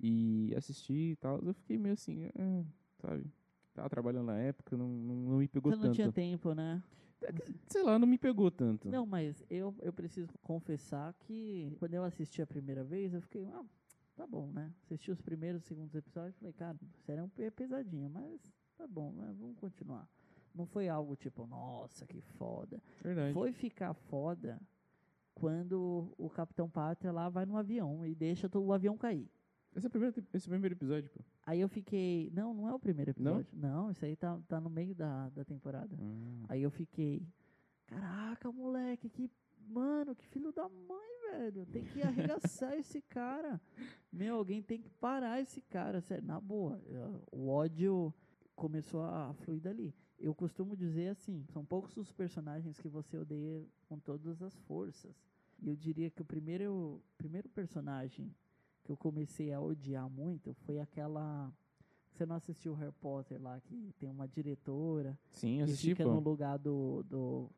E 0.02 0.54
assisti 0.56 1.12
e 1.12 1.16
tal. 1.16 1.38
Eu 1.40 1.52
fiquei 1.52 1.78
meio 1.78 1.92
assim, 1.92 2.24
é, 2.24 2.64
sabe? 2.98 3.30
Tava 3.74 3.88
trabalhando 3.88 4.26
na 4.26 4.38
época, 4.38 4.76
não, 4.76 4.88
não, 4.88 5.14
não 5.14 5.38
me 5.38 5.46
pegou 5.46 5.70
Você 5.70 5.76
não 5.76 5.84
tanto. 5.84 5.94
tinha 5.94 6.12
tempo, 6.12 6.54
né? 6.54 6.82
Sei 7.68 7.82
lá, 7.82 7.98
não 7.98 8.06
me 8.06 8.16
pegou 8.16 8.50
tanto. 8.50 8.88
Não, 8.88 9.04
mas 9.04 9.44
eu, 9.50 9.74
eu 9.80 9.92
preciso 9.92 10.32
confessar 10.42 11.12
que 11.20 11.76
quando 11.78 11.94
eu 11.94 12.02
assisti 12.02 12.40
a 12.40 12.46
primeira 12.46 12.82
vez, 12.82 13.12
eu 13.12 13.20
fiquei, 13.20 13.46
ah, 13.46 13.64
tá 14.16 14.26
bom, 14.26 14.50
né? 14.52 14.72
Assisti 14.84 15.10
os 15.10 15.20
primeiros, 15.20 15.62
segundos 15.64 15.94
episódios, 15.94 16.36
falei, 16.36 16.52
cara, 16.54 16.78
é 17.08 17.22
um 17.22 17.30
é 17.38 17.50
pesadinho, 17.50 18.08
mas 18.08 18.40
tá 18.76 18.86
bom, 18.86 19.12
né? 19.12 19.34
Vamos 19.38 19.56
continuar. 19.58 20.08
Não 20.54 20.66
foi 20.66 20.88
algo 20.88 21.14
tipo, 21.14 21.46
nossa, 21.46 22.06
que 22.06 22.20
foda. 22.20 22.82
Verdade. 23.02 23.32
Foi 23.34 23.52
ficar 23.52 23.94
foda 23.94 24.60
quando 25.34 26.12
o 26.18 26.28
Capitão 26.28 26.68
Pátria 26.68 27.12
lá 27.12 27.28
vai 27.28 27.46
no 27.46 27.56
avião 27.56 28.04
e 28.04 28.14
deixa 28.14 28.50
o 28.52 28.72
avião 28.72 28.96
cair. 28.96 29.30
Esse 29.74 29.86
é 29.86 29.88
o 29.88 29.90
primeiro, 29.90 30.14
esse 30.34 30.46
é 30.46 30.48
o 30.48 30.50
primeiro 30.50 30.74
episódio, 30.74 31.10
pô. 31.10 31.20
Aí 31.46 31.60
eu 31.60 31.68
fiquei, 31.68 32.30
não, 32.34 32.52
não 32.52 32.68
é 32.68 32.74
o 32.74 32.78
primeiro 32.78 33.12
episódio. 33.12 33.46
Não, 33.52 33.90
isso 33.90 34.04
aí 34.04 34.16
tá, 34.16 34.38
tá 34.48 34.60
no 34.60 34.68
meio 34.68 34.94
da, 34.94 35.28
da 35.30 35.44
temporada. 35.44 35.96
Ah. 35.98 36.46
Aí 36.48 36.62
eu 36.62 36.70
fiquei, 36.70 37.26
caraca, 37.86 38.50
moleque, 38.50 39.08
que. 39.08 39.30
Mano, 39.68 40.16
que 40.16 40.26
filho 40.26 40.50
da 40.50 40.68
mãe, 40.68 41.10
velho. 41.30 41.64
Tem 41.66 41.84
que 41.84 42.02
arregaçar 42.02 42.74
esse 42.78 43.00
cara. 43.02 43.60
Meu, 44.12 44.34
alguém 44.34 44.60
tem 44.60 44.80
que 44.80 44.90
parar 44.90 45.40
esse 45.40 45.60
cara. 45.60 46.00
Sério, 46.00 46.26
na 46.26 46.40
boa. 46.40 46.82
O 47.30 47.48
ódio 47.48 48.12
começou 48.56 49.02
a 49.02 49.32
fluir 49.34 49.60
dali. 49.60 49.94
Eu 50.18 50.34
costumo 50.34 50.76
dizer 50.76 51.08
assim: 51.08 51.44
são 51.52 51.64
poucos 51.64 51.96
os 51.96 52.12
personagens 52.12 52.80
que 52.80 52.88
você 52.88 53.16
odeia 53.16 53.64
com 53.88 53.98
todas 53.98 54.42
as 54.42 54.56
forças. 54.62 55.14
E 55.62 55.68
eu 55.68 55.76
diria 55.76 56.10
que 56.10 56.22
o 56.22 56.24
primeiro, 56.24 57.00
primeiro 57.16 57.48
personagem 57.48 58.34
que 58.90 58.92
eu 58.92 58.96
comecei 58.96 59.52
a 59.52 59.60
odiar 59.60 60.08
muito 60.10 60.52
foi 60.66 60.80
aquela. 60.80 61.52
Você 62.12 62.26
não 62.26 62.34
assistiu 62.34 62.74
Harry 62.74 62.92
Potter 63.00 63.40
lá, 63.40 63.60
que 63.60 63.94
tem 63.98 64.10
uma 64.10 64.26
diretora 64.26 65.16
Sim, 65.30 65.58
que 65.58 65.62
assisti, 65.62 65.90
fica 65.90 66.02
pô. 66.04 66.10
no 66.14 66.18
lugar 66.20 66.58
do, 66.58 67.04
do, 67.04 67.48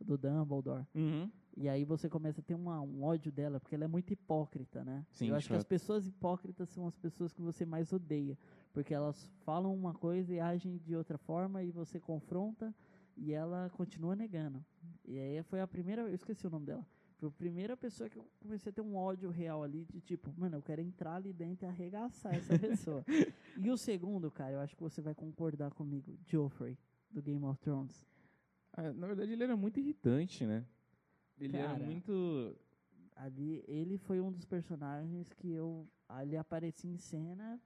do 0.00 0.18
Dumbledore. 0.18 0.84
Uhum. 0.94 1.30
E 1.56 1.68
aí 1.68 1.84
você 1.84 2.08
começa 2.08 2.40
a 2.40 2.44
ter 2.44 2.54
uma, 2.54 2.80
um 2.80 3.04
ódio 3.04 3.30
dela, 3.30 3.60
porque 3.60 3.74
ela 3.74 3.84
é 3.84 3.88
muito 3.88 4.12
hipócrita, 4.12 4.84
né? 4.84 5.06
Sim, 5.12 5.28
Eu 5.28 5.36
acho 5.36 5.46
que 5.46 5.54
as 5.54 5.60
chato. 5.60 5.68
pessoas 5.68 6.06
hipócritas 6.06 6.68
são 6.70 6.86
as 6.86 6.96
pessoas 6.96 7.32
que 7.32 7.40
você 7.40 7.64
mais 7.64 7.92
odeia. 7.92 8.36
Porque 8.72 8.92
elas 8.92 9.30
falam 9.44 9.72
uma 9.74 9.94
coisa 9.94 10.34
e 10.34 10.40
agem 10.40 10.76
de 10.78 10.96
outra 10.96 11.16
forma 11.18 11.62
e 11.62 11.70
você 11.70 12.00
confronta 12.00 12.74
e 13.16 13.32
ela 13.32 13.70
continua 13.76 14.16
negando. 14.16 14.64
E 15.04 15.18
aí 15.18 15.42
foi 15.44 15.60
a 15.60 15.66
primeira, 15.68 16.02
eu 16.02 16.14
esqueci 16.14 16.46
o 16.46 16.50
nome 16.50 16.66
dela. 16.66 16.84
Foi 17.20 17.28
a 17.28 17.32
primeira 17.32 17.76
pessoa 17.76 18.08
que 18.08 18.16
eu 18.16 18.26
comecei 18.40 18.70
a 18.70 18.72
ter 18.72 18.80
um 18.80 18.96
ódio 18.96 19.28
real 19.28 19.62
ali 19.62 19.84
de 19.84 20.00
tipo, 20.00 20.32
mano, 20.38 20.56
eu 20.56 20.62
quero 20.62 20.80
entrar 20.80 21.16
ali 21.16 21.34
dentro 21.34 21.66
e 21.66 21.68
arregaçar 21.68 22.34
essa 22.34 22.56
pessoa. 22.58 23.04
e 23.58 23.70
o 23.70 23.76
segundo, 23.76 24.30
cara, 24.30 24.52
eu 24.52 24.60
acho 24.60 24.74
que 24.74 24.82
você 24.82 25.02
vai 25.02 25.14
concordar 25.14 25.70
comigo, 25.72 26.18
Joffrey, 26.26 26.78
do 27.10 27.20
Game 27.20 27.44
of 27.44 27.60
Thrones. 27.60 28.06
Ah, 28.72 28.90
na 28.92 29.06
verdade, 29.06 29.32
ele 29.32 29.42
era 29.44 29.54
muito 29.54 29.78
irritante, 29.78 30.46
né? 30.46 30.64
Ele 31.38 31.56
era 31.56 31.68
Cara. 31.74 31.84
muito. 31.84 32.56
Ali, 33.16 33.62
ele 33.68 33.98
foi 33.98 34.18
um 34.18 34.32
dos 34.32 34.46
personagens 34.46 35.30
que 35.34 35.50
eu. 35.52 35.86
Ali 36.08 36.36
apareci 36.38 36.88
em 36.88 36.96
cena, 36.96 37.60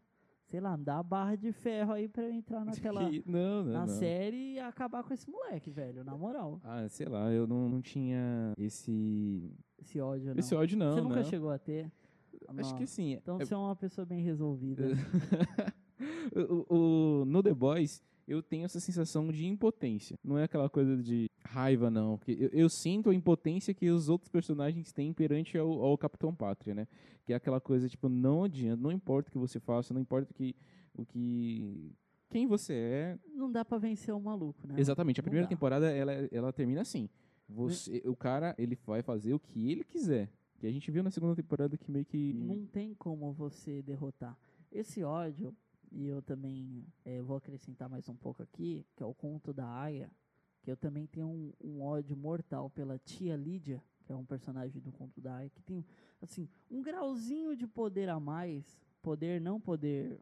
sei 0.54 0.60
lá, 0.60 0.76
me 0.76 0.84
dá 0.84 0.98
a 0.98 1.02
barra 1.02 1.34
de 1.34 1.50
ferro 1.50 1.92
aí 1.92 2.06
pra 2.06 2.22
eu 2.22 2.32
entrar 2.32 2.64
naquela. 2.64 3.10
Que- 3.10 3.24
Não, 3.26 3.64
não, 3.64 3.72
na 3.72 3.80
não. 3.80 3.88
série 3.88 4.52
e 4.54 4.60
acabar 4.60 5.02
com 5.02 5.12
esse 5.12 5.28
moleque, 5.28 5.68
velho, 5.68 6.04
na 6.04 6.16
moral. 6.16 6.60
Ah, 6.62 6.88
sei 6.88 7.06
lá, 7.06 7.28
eu 7.32 7.44
não, 7.44 7.68
não 7.68 7.82
tinha 7.82 8.52
esse. 8.56 9.50
Esse 9.80 10.00
ódio, 10.00 10.28
não. 10.32 10.38
Esse 10.38 10.54
ódio, 10.54 10.78
não. 10.78 10.92
Você 10.94 11.00
nunca 11.00 11.16
não. 11.16 11.24
chegou 11.24 11.50
a 11.50 11.58
ter? 11.58 11.90
Acho 12.56 12.76
que 12.76 12.86
sim. 12.86 13.14
Então 13.14 13.40
É- 13.40 13.44
você 13.44 13.52
é 13.52 13.56
uma 13.56 13.74
pessoa 13.74 14.04
bem 14.04 14.22
resolvida. 14.22 14.84
o, 16.68 16.74
o- 17.22 17.24
no 17.24 17.42
The 17.42 17.52
Boys, 17.54 18.00
eu 18.26 18.42
tenho 18.42 18.64
essa 18.64 18.80
sensação 18.80 19.30
de 19.30 19.46
impotência. 19.46 20.18
Não 20.22 20.38
é 20.38 20.44
aquela 20.44 20.68
coisa 20.68 20.96
de 20.96 21.30
raiva, 21.44 21.90
não. 21.90 22.16
Porque 22.18 22.32
eu, 22.32 22.48
eu 22.52 22.68
sinto 22.68 23.10
a 23.10 23.14
impotência 23.14 23.74
que 23.74 23.90
os 23.90 24.08
outros 24.08 24.28
personagens 24.28 24.92
têm 24.92 25.12
perante 25.12 25.56
ao, 25.58 25.70
ao 25.82 25.98
Capitão 25.98 26.34
Pátria, 26.34 26.74
né? 26.74 26.88
Que 27.24 27.32
é 27.32 27.36
aquela 27.36 27.60
coisa, 27.60 27.88
tipo, 27.88 28.08
não 28.08 28.44
adianta, 28.44 28.82
não 28.82 28.92
importa 28.92 29.28
o 29.28 29.32
que 29.32 29.38
você 29.38 29.60
faça, 29.60 29.92
não 29.94 30.00
importa 30.00 30.30
o 30.30 30.34
que. 30.34 30.54
O 30.96 31.04
que 31.04 31.92
quem 32.30 32.46
você 32.46 32.72
é. 32.74 33.18
Não 33.32 33.50
dá 33.50 33.64
pra 33.64 33.78
vencer 33.78 34.12
o 34.14 34.20
maluco, 34.20 34.66
né? 34.66 34.74
Exatamente. 34.78 35.20
A 35.20 35.22
Não 35.22 35.24
primeira 35.24 35.46
dá. 35.46 35.48
temporada, 35.48 35.90
ela, 35.90 36.12
ela 36.32 36.52
termina 36.52 36.80
assim. 36.80 37.08
Você, 37.48 38.02
o 38.06 38.16
cara, 38.16 38.54
ele 38.58 38.76
vai 38.86 39.02
fazer 39.02 39.34
o 39.34 39.38
que 39.38 39.70
ele 39.70 39.84
quiser. 39.84 40.30
Que 40.58 40.66
a 40.66 40.72
gente 40.72 40.90
viu 40.90 41.02
na 41.02 41.10
segunda 41.10 41.36
temporada 41.36 41.76
que 41.76 41.90
meio 41.90 42.04
que. 42.04 42.32
Não 42.32 42.64
tem 42.66 42.94
como 42.94 43.32
você 43.32 43.82
derrotar. 43.82 44.36
Esse 44.72 45.04
ódio, 45.04 45.54
e 45.94 46.06
eu 46.06 46.20
também 46.20 46.84
eh, 47.04 47.22
vou 47.22 47.36
acrescentar 47.36 47.88
mais 47.88 48.08
um 48.08 48.16
pouco 48.16 48.42
aqui, 48.42 48.84
que 48.96 49.02
é 49.02 49.06
o 49.06 49.14
conto 49.14 49.52
da 49.52 49.66
Aya, 49.66 50.10
que 50.62 50.70
eu 50.70 50.76
também 50.76 51.06
tenho 51.06 51.28
um, 51.28 51.52
um 51.62 51.82
ódio 51.82 52.16
mortal 52.16 52.68
pela 52.68 52.98
tia 52.98 53.36
Lídia, 53.36 53.82
que 54.04 54.12
é 54.12 54.16
um 54.16 54.24
personagem 54.24 54.82
do 54.82 54.90
conto 54.90 55.20
da 55.20 55.36
Aya, 55.36 55.50
que 55.50 55.62
tem, 55.62 55.84
assim, 56.20 56.48
um 56.70 56.82
grauzinho 56.82 57.56
de 57.56 57.66
poder 57.66 58.08
a 58.08 58.18
mais, 58.18 58.64
poder, 59.00 59.40
não 59.40 59.60
poder 59.60 60.18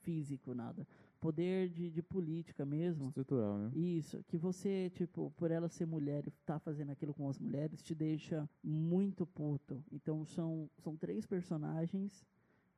físico, 0.00 0.54
nada, 0.54 0.86
poder 1.20 1.68
de, 1.68 1.88
de 1.88 2.02
política 2.02 2.66
mesmo, 2.66 3.08
estrutural, 3.08 3.56
né? 3.56 3.70
isso, 3.74 4.24
que 4.24 4.36
você, 4.36 4.90
tipo, 4.90 5.32
por 5.36 5.52
ela 5.52 5.68
ser 5.68 5.86
mulher 5.86 6.26
e 6.26 6.32
tá 6.44 6.58
fazendo 6.58 6.90
aquilo 6.90 7.14
com 7.14 7.28
as 7.28 7.38
mulheres, 7.38 7.80
te 7.80 7.94
deixa 7.94 8.48
muito 8.62 9.24
puto. 9.24 9.82
Então 9.92 10.24
são, 10.24 10.68
são 10.78 10.96
três 10.96 11.24
personagens 11.24 12.26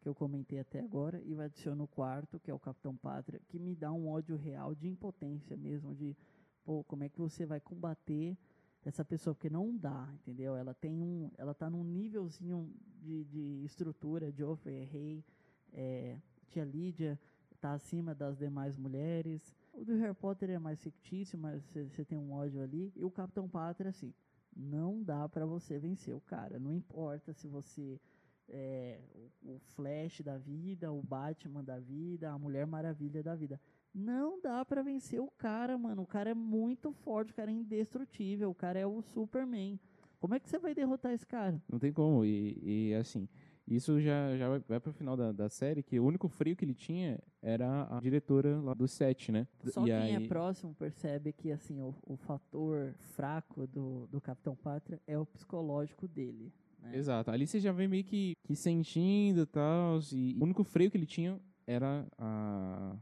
que 0.05 0.09
eu 0.09 0.15
comentei 0.15 0.59
até 0.59 0.81
agora, 0.81 1.19
e 1.25 1.35
vai 1.35 1.47
adicionar 1.47 1.83
o 1.83 1.89
quarto, 1.89 2.39
que 2.39 2.51
é 2.51 2.55
o 2.55 2.59
Capitão 2.59 2.95
Pátria, 2.95 3.41
que 3.49 3.59
me 3.59 3.75
dá 3.75 3.91
um 3.91 4.07
ódio 4.07 4.37
real 4.37 4.75
de 4.75 4.87
impotência 4.87 5.57
mesmo, 5.57 5.95
de, 5.95 6.15
pô, 6.63 6.85
como 6.85 7.05
é 7.05 7.09
que 7.09 7.19
você 7.19 7.47
vai 7.47 7.59
combater 7.59 8.37
essa 8.85 9.03
pessoa? 9.03 9.35
Porque 9.35 9.49
não 9.49 9.75
dá, 9.75 10.07
entendeu? 10.13 10.55
Ela 10.57 10.75
tem 10.75 11.01
um, 11.01 11.31
ela 11.39 11.55
tá 11.55 11.71
num 11.71 11.83
nívelzinho 11.83 12.71
de, 13.01 13.25
de 13.25 13.65
estrutura, 13.65 14.31
Joffrey 14.31 14.77
é 14.77 14.85
rei, 14.85 15.25
é, 15.73 16.19
tia 16.49 16.65
Lídia 16.65 17.19
tá 17.59 17.73
acima 17.73 18.15
das 18.15 18.37
demais 18.37 18.77
mulheres, 18.77 19.57
o 19.73 19.87
do 19.87 19.97
Harry 19.97 20.13
Potter 20.13 20.51
é 20.51 20.59
mais 20.59 20.83
fictício, 20.83 21.39
mas 21.39 21.63
você 21.65 22.05
tem 22.05 22.19
um 22.19 22.31
ódio 22.31 22.63
ali. 22.63 22.93
E 22.95 23.03
o 23.03 23.11
Capitão 23.11 23.49
Pátria, 23.49 23.89
assim, 23.89 24.13
não 24.55 25.03
dá 25.03 25.27
pra 25.31 25.47
você 25.47 25.79
vencer 25.79 26.15
o 26.15 26.21
cara. 26.21 26.59
Não 26.59 26.71
importa 26.71 27.33
se 27.33 27.49
você 27.49 27.99
é 28.49 29.01
o, 29.15 29.55
o 29.55 29.59
Flash 29.59 30.21
da 30.21 30.39
vida, 30.39 30.93
o 30.93 31.03
Batman 31.03 31.63
da 31.63 31.79
vida, 31.79 32.31
a 32.31 32.39
Mulher 32.39 32.67
Maravilha 32.67 33.23
da 33.23 33.35
vida. 33.35 33.61
Não 33.95 34.41
dá 34.41 34.65
pra 34.65 34.83
vencer 34.83 35.21
o 35.21 35.31
cara, 35.31 35.79
mano. 35.79 36.03
O 36.03 36.07
cara 36.07 36.31
é 36.31 36.35
muito 36.35 36.93
forte, 36.93 37.33
o 37.33 37.35
cara 37.35 37.51
é 37.51 37.55
indestrutível, 37.55 38.51
o 38.51 38.55
cara 38.55 38.79
é 38.79 38.87
o 38.87 39.01
Superman. 39.03 39.79
Como 40.19 40.35
é 40.35 40.41
que 40.41 40.49
você 40.49 40.59
vai 40.59 40.75
derrotar 40.75 41.13
esse 41.13 41.27
cara? 41.27 41.63
Não 41.71 41.79
tem 41.79 41.93
como. 41.93 42.25
E, 42.25 42.59
e, 42.63 42.95
assim, 42.95 43.29
isso 43.69 44.01
já, 44.01 44.37
já 44.37 44.49
vai, 44.49 44.59
vai 44.61 44.81
pro 44.81 44.93
final 44.93 45.17
da, 45.17 45.33
da 45.33 45.49
série, 45.49 45.83
que 45.83 46.01
o 46.01 46.05
único 46.05 46.29
frio 46.29 46.57
que 46.57 46.65
ele 46.65 46.75
tinha 46.75 47.21
era 47.41 47.87
a 47.95 48.01
diretora 48.01 48.61
lá 48.61 48.75
do 48.75 48.89
set, 48.89 49.31
né? 49.31 49.47
Só 49.65 49.83
e 49.83 49.85
quem 49.85 49.95
aí, 49.95 50.25
é 50.25 50.29
próximo 50.29 50.75
percebe 50.75 51.33
que 51.33 51.53
assim 51.53 51.81
o, 51.81 51.95
o 52.03 52.17
fator 52.17 52.95
fraco 52.99 53.67
do, 53.67 54.07
do 54.09 54.21
Capitão 54.21 54.57
Pátria 54.57 55.01
é 55.07 55.19
o 55.19 55.27
psicológico 55.27 56.09
dele. 56.09 56.53
Né? 56.85 56.97
Exato. 56.97 57.31
Ali 57.31 57.47
você 57.47 57.59
já 57.59 57.73
vem 57.73 57.89
meio 57.89 58.05
que, 58.05 58.35
que 58.45 58.55
sentindo 58.55 59.43
e 59.43 59.47
tal. 59.47 59.99
E 60.13 60.37
o 60.39 60.45
único 60.45 60.63
freio 60.63 60.91
que 60.91 60.97
ele 60.97 61.07
tinha 61.07 61.41
era 61.67 62.07
a, 62.19 62.97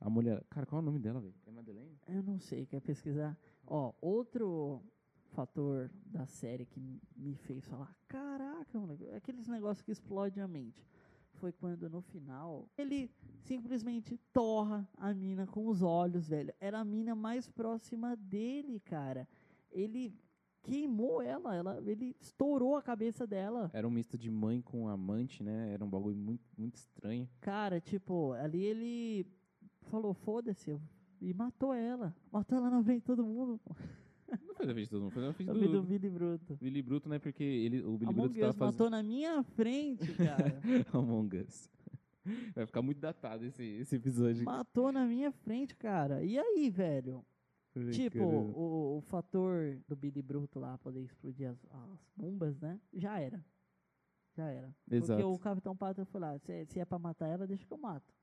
a 0.00 0.10
mulher. 0.10 0.42
Cara, 0.50 0.66
qual 0.66 0.80
é 0.80 0.82
o 0.82 0.84
nome 0.86 0.98
dela, 0.98 1.20
velho? 1.20 1.34
É 1.46 1.50
Madeleine? 1.50 1.96
Eu 2.08 2.22
não 2.22 2.38
sei, 2.38 2.66
quer 2.66 2.80
pesquisar? 2.80 3.36
Ó, 3.66 3.92
outro 4.00 4.82
fator 5.32 5.90
da 6.06 6.24
série 6.24 6.64
que 6.64 6.80
me 7.14 7.34
fez 7.34 7.66
falar, 7.66 7.94
caraca, 8.08 8.78
moleque, 8.78 9.10
aqueles 9.10 9.46
negócios 9.46 9.82
que 9.82 9.92
explodem 9.92 10.42
a 10.42 10.48
mente. 10.48 10.82
Foi 11.34 11.52
quando 11.52 11.90
no 11.90 12.00
final 12.00 12.66
ele 12.78 13.10
simplesmente 13.42 14.16
torra 14.32 14.88
a 14.96 15.12
mina 15.12 15.46
com 15.46 15.66
os 15.66 15.82
olhos, 15.82 16.26
velho. 16.26 16.54
Era 16.58 16.78
a 16.80 16.84
mina 16.84 17.14
mais 17.14 17.46
próxima 17.50 18.16
dele, 18.16 18.80
cara. 18.80 19.28
Ele 19.70 20.14
queimou 20.66 21.22
ela, 21.22 21.54
ela, 21.54 21.82
ele 21.86 22.16
estourou 22.20 22.76
a 22.76 22.82
cabeça 22.82 23.26
dela. 23.26 23.70
Era 23.72 23.86
um 23.86 23.90
misto 23.90 24.18
de 24.18 24.30
mãe 24.30 24.60
com 24.60 24.88
amante, 24.88 25.42
né? 25.42 25.72
Era 25.72 25.84
um 25.84 25.88
bagulho 25.88 26.16
muito, 26.16 26.44
muito 26.58 26.76
estranho. 26.76 27.28
Cara, 27.40 27.80
tipo, 27.80 28.32
ali 28.32 28.64
ele 28.64 29.26
falou, 29.82 30.12
foda-se, 30.12 30.76
e 31.20 31.32
matou 31.32 31.72
ela. 31.72 32.14
Matou 32.32 32.58
ela 32.58 32.68
na 32.68 32.82
frente 32.82 33.00
de 33.00 33.06
todo 33.06 33.24
mundo. 33.24 33.60
pô. 33.64 33.74
Não 34.44 34.54
foi 34.56 34.66
da 34.66 34.72
vez 34.72 34.88
de 34.88 34.90
todo 34.90 35.02
mundo, 35.02 35.12
foi 35.12 35.22
vez 35.22 35.38
Eu 35.48 35.54
do, 35.54 35.68
do 35.68 35.82
Billy 35.82 36.10
Bruto. 36.10 36.58
Billy 36.60 36.82
Bruto, 36.82 37.08
né? 37.08 37.18
Porque 37.18 37.44
ele, 37.44 37.82
o 37.82 37.96
Billy 37.96 38.10
Among 38.10 38.28
Bruto 38.28 38.40
Us 38.40 38.56
fazendo 38.56 38.72
matou 38.72 38.90
na 38.90 39.02
minha 39.02 39.42
frente, 39.42 40.12
cara. 40.14 40.60
Among 40.92 41.36
Us. 41.38 41.70
Vai 42.54 42.66
ficar 42.66 42.82
muito 42.82 42.98
datado 42.98 43.44
esse, 43.44 43.62
esse 43.62 43.94
episódio. 43.94 44.44
matou 44.44 44.90
na 44.90 45.06
minha 45.06 45.30
frente, 45.30 45.76
cara. 45.76 46.24
E 46.24 46.36
aí, 46.36 46.68
velho? 46.68 47.24
Tipo, 47.92 48.24
o, 48.24 48.98
o 48.98 49.00
fator 49.02 49.78
do 49.86 49.94
Billy 49.94 50.22
Bruto 50.22 50.58
lá 50.58 50.78
poder 50.78 51.02
explodir 51.02 51.50
as, 51.50 51.58
as 51.70 52.10
bombas, 52.16 52.58
né? 52.60 52.80
Já 52.92 53.18
era. 53.18 53.44
Já 54.34 54.48
era. 54.48 54.74
Porque 54.84 54.96
Exato. 54.96 55.30
o 55.30 55.38
Capitão 55.38 55.76
Pátria 55.76 56.04
foi 56.04 56.20
lá, 56.20 56.38
se, 56.38 56.66
se 56.66 56.80
é 56.80 56.84
pra 56.84 56.98
matar 56.98 57.26
ela, 57.26 57.46
deixa 57.46 57.66
que 57.66 57.72
eu 57.72 57.78
mato. 57.78 58.14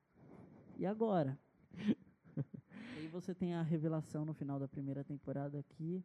E 0.77 0.85
agora? 0.85 1.37
Aí 2.97 3.07
você 3.07 3.33
tem 3.33 3.53
a 3.53 3.61
revelação 3.61 4.25
no 4.25 4.33
final 4.33 4.59
da 4.59 4.67
primeira 4.67 5.03
temporada 5.03 5.61
que 5.63 6.03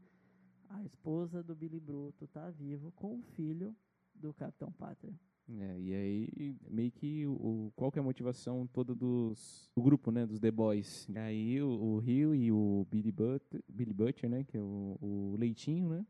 a 0.69 0.83
esposa 0.85 1.43
do 1.43 1.55
Billy 1.55 1.81
Bruto 1.81 2.26
tá 2.26 2.50
vivo 2.50 2.93
com 2.93 3.19
o 3.19 3.23
filho 3.23 3.75
do 4.14 4.35
Capitão 4.35 4.71
Pátria. 4.73 5.19
É, 5.57 5.81
e 5.81 5.95
aí, 5.95 6.57
meio 6.69 6.90
que 6.90 7.26
o, 7.26 7.73
qual 7.75 7.90
que 7.90 7.99
é 7.99 8.02
a 8.02 8.05
motivação 8.05 8.67
toda 8.67 8.95
dos, 8.95 9.71
do 9.75 9.83
grupo, 9.83 10.11
né, 10.11 10.26
dos 10.26 10.38
The 10.38 10.50
Boys. 10.50 11.09
E 11.09 11.19
aí 11.19 11.62
o, 11.62 11.69
o 11.69 11.99
Rio 11.99 12.35
e 12.35 12.52
o 12.52 12.87
Billy 12.90 13.11
Butcher, 13.11 13.62
Billy 13.67 13.95
Butcher, 13.95 14.28
né, 14.28 14.45
que 14.45 14.59
é 14.59 14.61
o, 14.61 14.99
o 15.00 15.37
Leitinho, 15.38 15.88
né, 15.88 16.05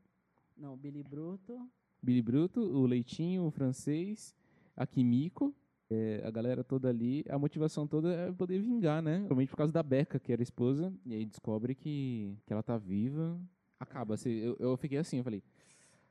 Não, 0.57 0.77
Billy 0.77 1.05
Bruto. 1.05 1.57
Billy 2.03 2.21
Bruto, 2.21 2.61
o 2.61 2.85
Leitinho, 2.85 3.45
o 3.45 3.51
francês, 3.51 4.35
a 4.77 4.85
Kimiko, 4.87 5.55
é, 5.89 6.21
a 6.25 6.31
galera 6.31 6.65
toda 6.65 6.89
ali, 6.89 7.25
a 7.29 7.39
motivação 7.39 7.87
toda 7.87 8.13
é 8.13 8.33
poder 8.33 8.61
vingar, 8.61 9.01
né, 9.01 9.19
realmente 9.19 9.51
por 9.51 9.57
causa 9.57 9.73
da 9.73 9.85
Becca, 9.85 10.19
que 10.19 10.33
era 10.33 10.43
a 10.43 10.45
esposa, 10.45 10.93
e 11.07 11.15
aí 11.15 11.25
descobre 11.25 11.77
que, 11.77 12.37
que 12.45 12.53
ela 12.53 12.63
tá 12.63 12.77
viva, 12.77 13.41
acaba, 13.79 14.15
assim, 14.15 14.31
eu, 14.31 14.57
eu 14.59 14.77
fiquei 14.77 14.99
assim, 14.99 15.19
eu 15.19 15.25
falei, 15.25 15.43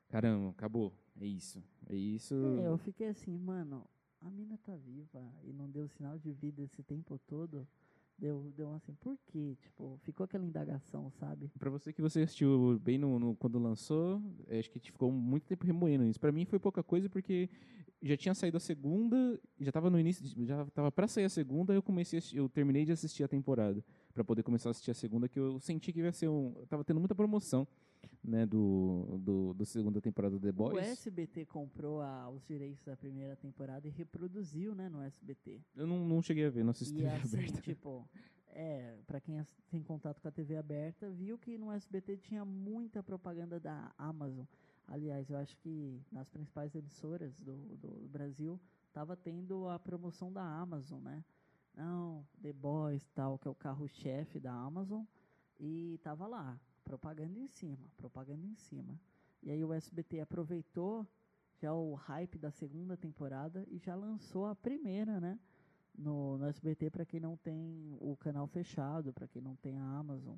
caramba, 0.09 0.49
acabou, 0.49 0.93
é 1.19 1.25
isso, 1.25 1.63
é 1.89 1.95
isso... 1.95 2.35
É, 2.35 2.67
eu 2.67 2.77
fiquei 2.77 3.07
assim, 3.07 3.37
mano, 3.37 3.85
a 4.21 4.29
mina 4.29 4.57
tá 4.63 4.75
viva 4.75 5.21
e 5.43 5.53
não 5.53 5.69
deu 5.69 5.87
sinal 5.87 6.17
de 6.17 6.31
vida 6.31 6.61
esse 6.63 6.81
tempo 6.83 7.19
todo. 7.27 7.67
Deu, 8.19 8.51
deu 8.57 8.73
assim, 8.73 8.95
por 8.95 9.15
quê? 9.27 9.55
Tipo, 9.61 9.95
ficou 10.01 10.23
aquela 10.23 10.43
indagação, 10.43 11.11
sabe? 11.11 11.51
Pra 11.59 11.69
você 11.69 11.93
que 11.93 12.01
você 12.01 12.21
assistiu 12.21 12.79
bem 12.83 12.97
no, 12.97 13.19
no- 13.19 13.35
quando 13.35 13.59
lançou, 13.59 14.19
eh, 14.47 14.57
acho 14.57 14.71
que 14.71 14.79
te 14.79 14.91
ficou 14.91 15.11
muito 15.11 15.45
tempo 15.45 15.63
remoendo 15.67 16.03
isso. 16.03 16.19
Pra 16.19 16.31
mim 16.31 16.43
foi 16.43 16.57
pouca 16.57 16.81
coisa 16.81 17.07
porque 17.07 17.47
já 18.01 18.17
tinha 18.17 18.33
saído 18.33 18.57
a 18.57 18.59
segunda, 18.59 19.39
já 19.59 19.71
tava 19.71 19.91
no 19.91 19.99
início, 19.99 20.25
já 20.47 20.65
tava 20.71 20.91
pra 20.91 21.07
sair 21.07 21.25
a 21.25 21.29
segunda, 21.29 21.75
eu 21.75 21.83
comecei 21.83 22.19
eu 22.33 22.49
terminei 22.49 22.85
de 22.85 22.91
assistir 22.91 23.23
a 23.23 23.27
temporada 23.27 23.83
Pra 24.15 24.23
poder 24.23 24.41
começar 24.41 24.69
a 24.69 24.71
assistir 24.71 24.89
a 24.89 24.95
segunda 24.95 25.29
que 25.29 25.37
eu 25.39 25.59
senti 25.59 25.93
que 25.93 25.99
ia 25.99 26.11
ser 26.11 26.27
um, 26.27 26.53
tava 26.67 26.83
tendo 26.83 26.99
muita 26.99 27.13
promoção, 27.13 27.67
né, 28.23 28.45
do 28.45 29.17
do, 29.19 29.53
do 29.53 29.65
segunda 29.65 30.01
temporada 30.01 30.35
do 30.37 30.41
The 30.41 30.49
O 30.49 30.53
Boys. 30.53 30.87
SBT 30.87 31.45
comprou 31.45 32.01
a- 32.01 32.29
os 32.29 32.43
direitos 32.45 32.83
da 32.83 32.95
primeira 32.97 33.35
temporada 33.35 33.87
e 33.87 33.91
reproduziu, 33.91 34.75
né, 34.75 34.89
no 34.89 35.01
SBT. 35.01 35.61
Eu 35.75 35.87
não, 35.87 35.99
não 36.07 36.21
cheguei 36.21 36.45
a 36.45 36.49
ver, 36.49 36.63
não 36.63 36.71
assisti 36.71 36.93
E 36.95 36.97
TV 37.03 37.07
assim, 37.15 37.37
aberta. 37.37 37.61
tipo, 37.61 38.07
é, 38.49 38.97
pra 39.07 39.19
quem 39.21 39.41
tem 39.69 39.81
contato 39.83 40.19
com 40.21 40.27
a 40.27 40.31
TV 40.31 40.57
aberta, 40.57 41.09
viu 41.09 41.37
que 41.37 41.57
no 41.57 41.71
SBT 41.71 42.17
tinha 42.17 42.43
muita 42.43 43.01
propaganda 43.03 43.59
da 43.59 43.93
Amazon. 43.97 44.45
Aliás, 44.87 45.29
eu 45.29 45.37
acho 45.37 45.55
que 45.57 46.01
nas 46.11 46.29
principais 46.29 46.73
emissoras 46.73 47.35
do, 47.39 47.55
do 47.77 48.07
Brasil 48.09 48.59
tava 48.93 49.15
tendo 49.17 49.67
a 49.67 49.77
promoção 49.77 50.31
da 50.31 50.41
Amazon, 50.43 51.01
né? 51.01 51.23
Não, 51.75 52.25
The 52.41 52.53
Boys 52.53 53.07
tal, 53.13 53.37
que 53.37 53.47
é 53.47 53.51
o 53.51 53.55
carro-chefe 53.55 54.39
da 54.39 54.51
Amazon, 54.53 55.03
e 55.59 55.99
tava 56.01 56.25
lá, 56.25 56.59
propaganda 56.87 57.37
em 57.37 57.47
cima, 57.47 57.85
propaganda 57.97 58.45
em 58.45 58.55
cima. 58.55 58.99
E 59.43 59.51
aí 59.51 59.63
o 59.63 59.73
SBT 59.73 60.21
aproveitou 60.21 61.05
já 61.59 61.73
o 61.73 61.93
hype 61.95 62.37
da 62.37 62.51
segunda 62.51 62.95
temporada 62.95 63.65
e 63.69 63.77
já 63.77 63.95
lançou 63.95 64.45
a 64.45 64.55
primeira, 64.55 65.19
né? 65.19 65.39
no, 65.97 66.37
no 66.37 66.45
SBT 66.45 66.91
para 66.91 67.05
quem 67.05 67.19
não 67.19 67.35
tem 67.35 67.97
o 67.99 68.15
canal 68.15 68.47
fechado, 68.47 69.11
para 69.11 69.27
quem 69.27 69.41
não 69.41 69.55
tem 69.55 69.77
a 69.77 69.83
Amazon. 69.83 70.37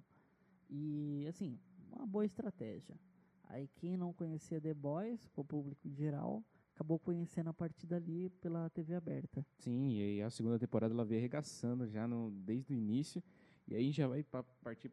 E 0.70 1.26
assim, 1.28 1.60
uma 1.92 2.08
boa 2.08 2.26
estratégia. 2.26 2.98
Aí 3.44 3.68
quem 3.76 3.98
não 3.98 4.14
conhecia 4.14 4.62
The 4.62 4.74
Boys, 4.74 5.20
o 5.36 5.44
público 5.44 5.88
em 5.88 5.94
geral, 5.94 6.44
acabou 6.74 6.98
conhecendo 6.98 7.50
a 7.50 7.54
partir 7.54 7.88
dali 7.88 8.30
pela 8.42 8.70
TV 8.70 8.96
aberta. 8.96 9.46
Sim, 9.58 9.90
e 9.98 10.22
a 10.22 10.30
segunda 10.30 10.58
temporada 10.58 10.94
ela 10.94 11.04
veio 11.04 11.20
arregaçando 11.20 11.88
já 11.88 12.08
no, 12.08 12.32
desde 12.32 12.72
o 12.72 12.76
início. 12.76 13.22
E 13.68 13.76
aí 13.76 13.92
já 13.92 14.08
vai 14.08 14.24
pa- 14.24 14.44
partir 14.64 14.90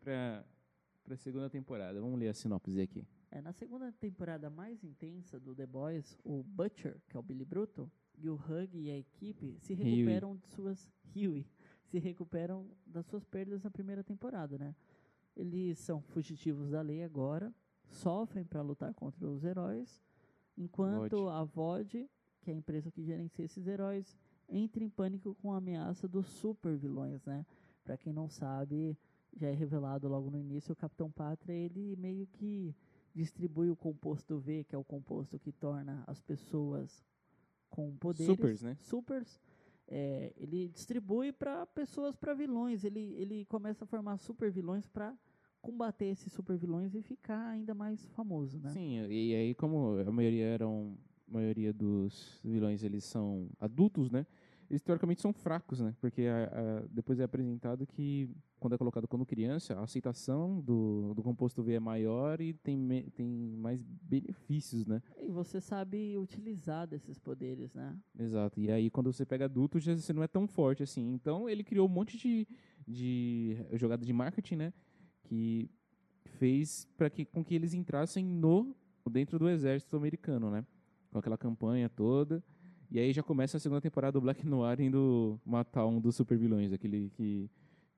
pra, 1.06 1.14
pra 1.14 1.16
segunda 1.16 1.48
temporada. 1.48 2.00
Vamos 2.00 2.18
ler 2.18 2.28
a 2.28 2.34
sinopse 2.34 2.80
aqui. 2.80 3.06
É, 3.30 3.40
na 3.40 3.52
segunda 3.52 3.90
temporada 3.92 4.50
mais 4.50 4.82
intensa 4.82 5.38
do 5.38 5.54
The 5.54 5.66
Boys, 5.66 6.18
o 6.24 6.42
Butcher, 6.42 7.00
que 7.08 7.16
é 7.16 7.20
o 7.20 7.22
Billy 7.22 7.44
Bruto, 7.44 7.90
e 8.18 8.28
o 8.28 8.34
Hug 8.34 8.76
e 8.76 8.90
a 8.90 8.98
equipe 8.98 9.56
se 9.60 9.74
Huey. 9.74 9.84
recuperam 9.84 10.36
de 10.36 10.46
suas 10.48 10.90
Huey, 11.14 11.46
se 11.84 11.98
recuperam 11.98 12.66
das 12.84 13.06
suas 13.06 13.24
perdas 13.24 13.62
na 13.62 13.70
primeira 13.70 14.02
temporada, 14.02 14.58
né? 14.58 14.74
Eles 15.36 15.78
são 15.78 16.00
fugitivos 16.00 16.70
da 16.70 16.80
lei 16.80 17.02
agora, 17.04 17.54
sofrem 17.88 18.44
para 18.44 18.62
lutar 18.62 18.94
contra 18.94 19.28
os 19.28 19.44
heróis, 19.44 20.02
enquanto 20.56 21.24
VOD. 21.24 21.30
a 21.30 21.44
VOD, 21.44 22.10
que 22.40 22.50
é 22.50 22.54
a 22.54 22.56
empresa 22.56 22.90
que 22.90 23.02
gerencia 23.02 23.44
esses 23.44 23.66
heróis, 23.66 24.16
entra 24.48 24.82
em 24.82 24.88
pânico 24.88 25.34
com 25.36 25.52
a 25.52 25.58
ameaça 25.58 26.08
dos 26.08 26.26
super 26.26 26.74
vilões, 26.76 27.22
né? 27.24 27.44
Para 27.84 27.98
quem 27.98 28.12
não 28.12 28.28
sabe, 28.28 28.96
já 29.36 29.48
é 29.48 29.52
revelado 29.52 30.08
logo 30.08 30.30
no 30.30 30.38
início, 30.38 30.72
o 30.72 30.76
Capitão 30.76 31.10
Pátria, 31.10 31.52
ele 31.52 31.94
meio 31.96 32.26
que 32.26 32.74
distribui 33.14 33.70
o 33.70 33.76
composto 33.76 34.38
V, 34.38 34.64
que 34.64 34.74
é 34.74 34.78
o 34.78 34.84
composto 34.84 35.38
que 35.38 35.52
torna 35.52 36.02
as 36.06 36.20
pessoas 36.20 37.04
com 37.70 37.96
poderes. 37.96 38.26
Supers, 38.26 38.62
né? 38.62 38.76
Supers. 38.80 39.40
é, 39.88 40.32
ele 40.36 40.68
distribui 40.68 41.32
para 41.32 41.64
pessoas, 41.66 42.16
para 42.16 42.34
vilões. 42.34 42.84
Ele, 42.84 43.14
ele 43.14 43.44
começa 43.46 43.84
a 43.84 43.86
formar 43.86 44.18
super 44.18 44.50
vilões 44.50 44.86
para 44.86 45.16
combater 45.60 46.06
esses 46.06 46.32
super 46.32 46.56
vilões 46.56 46.94
e 46.94 47.02
ficar 47.02 47.48
ainda 47.48 47.74
mais 47.74 48.04
famoso, 48.08 48.58
né? 48.58 48.70
Sim, 48.70 49.06
e 49.08 49.34
aí 49.34 49.54
como 49.54 49.98
a 49.98 50.12
maioria 50.12 50.46
eram 50.46 50.96
a 51.28 51.32
maioria 51.32 51.72
dos 51.72 52.40
vilões 52.44 52.84
eles 52.84 53.02
são 53.04 53.48
adultos, 53.58 54.10
né? 54.10 54.26
Eles 54.68 54.82
teoricamente 54.82 55.20
são 55.22 55.32
fracos, 55.32 55.80
né? 55.80 55.94
Porque 56.00 56.22
a- 56.22 56.44
a- 56.80 56.86
depois 56.90 57.20
é 57.20 57.24
apresentado 57.24 57.86
que 57.86 58.28
quando 58.58 58.74
é 58.74 58.78
colocado 58.78 59.06
como 59.06 59.24
criança, 59.24 59.74
a 59.74 59.82
aceitação 59.84 60.60
do, 60.60 61.12
do 61.14 61.22
composto 61.22 61.62
V 61.62 61.74
é 61.74 61.80
maior 61.80 62.40
e 62.40 62.52
tem, 62.52 62.76
me- 62.76 63.04
tem 63.10 63.26
mais 63.58 63.80
benefícios, 63.82 64.84
né? 64.86 65.00
E 65.22 65.30
você 65.30 65.60
sabe 65.60 66.16
utilizar 66.18 66.86
desses 66.86 67.18
poderes, 67.18 67.72
né? 67.74 67.96
Exato. 68.18 68.58
E 68.58 68.70
aí, 68.70 68.90
quando 68.90 69.12
você 69.12 69.24
pega 69.24 69.44
adulto, 69.44 69.78
já 69.78 69.94
você 69.94 70.12
não 70.12 70.22
é 70.22 70.28
tão 70.28 70.48
forte 70.48 70.82
assim. 70.82 71.12
Então, 71.12 71.48
ele 71.48 71.62
criou 71.62 71.86
um 71.86 71.92
monte 71.92 72.16
de, 72.18 72.46
de 72.86 73.56
jogada 73.74 74.04
de 74.04 74.12
marketing, 74.12 74.56
né? 74.56 74.72
Que 75.24 75.70
fez 76.24 76.86
para 76.96 77.08
que 77.08 77.24
com 77.24 77.44
que 77.44 77.54
eles 77.54 77.72
entrassem 77.72 78.24
no 78.24 78.74
dentro 79.10 79.38
do 79.38 79.48
exército 79.48 79.96
americano, 79.96 80.50
né? 80.50 80.66
Com 81.12 81.18
aquela 81.18 81.38
campanha 81.38 81.88
toda. 81.88 82.42
E 82.90 82.98
aí 82.98 83.12
já 83.12 83.22
começa 83.22 83.56
a 83.56 83.60
segunda 83.60 83.80
temporada 83.80 84.12
do 84.12 84.20
Black 84.20 84.46
Noir 84.46 84.80
indo 84.80 85.40
matar 85.44 85.86
um 85.86 86.00
dos 86.00 86.16
supervilões, 86.16 86.72
aquele 86.72 87.10
que 87.10 87.50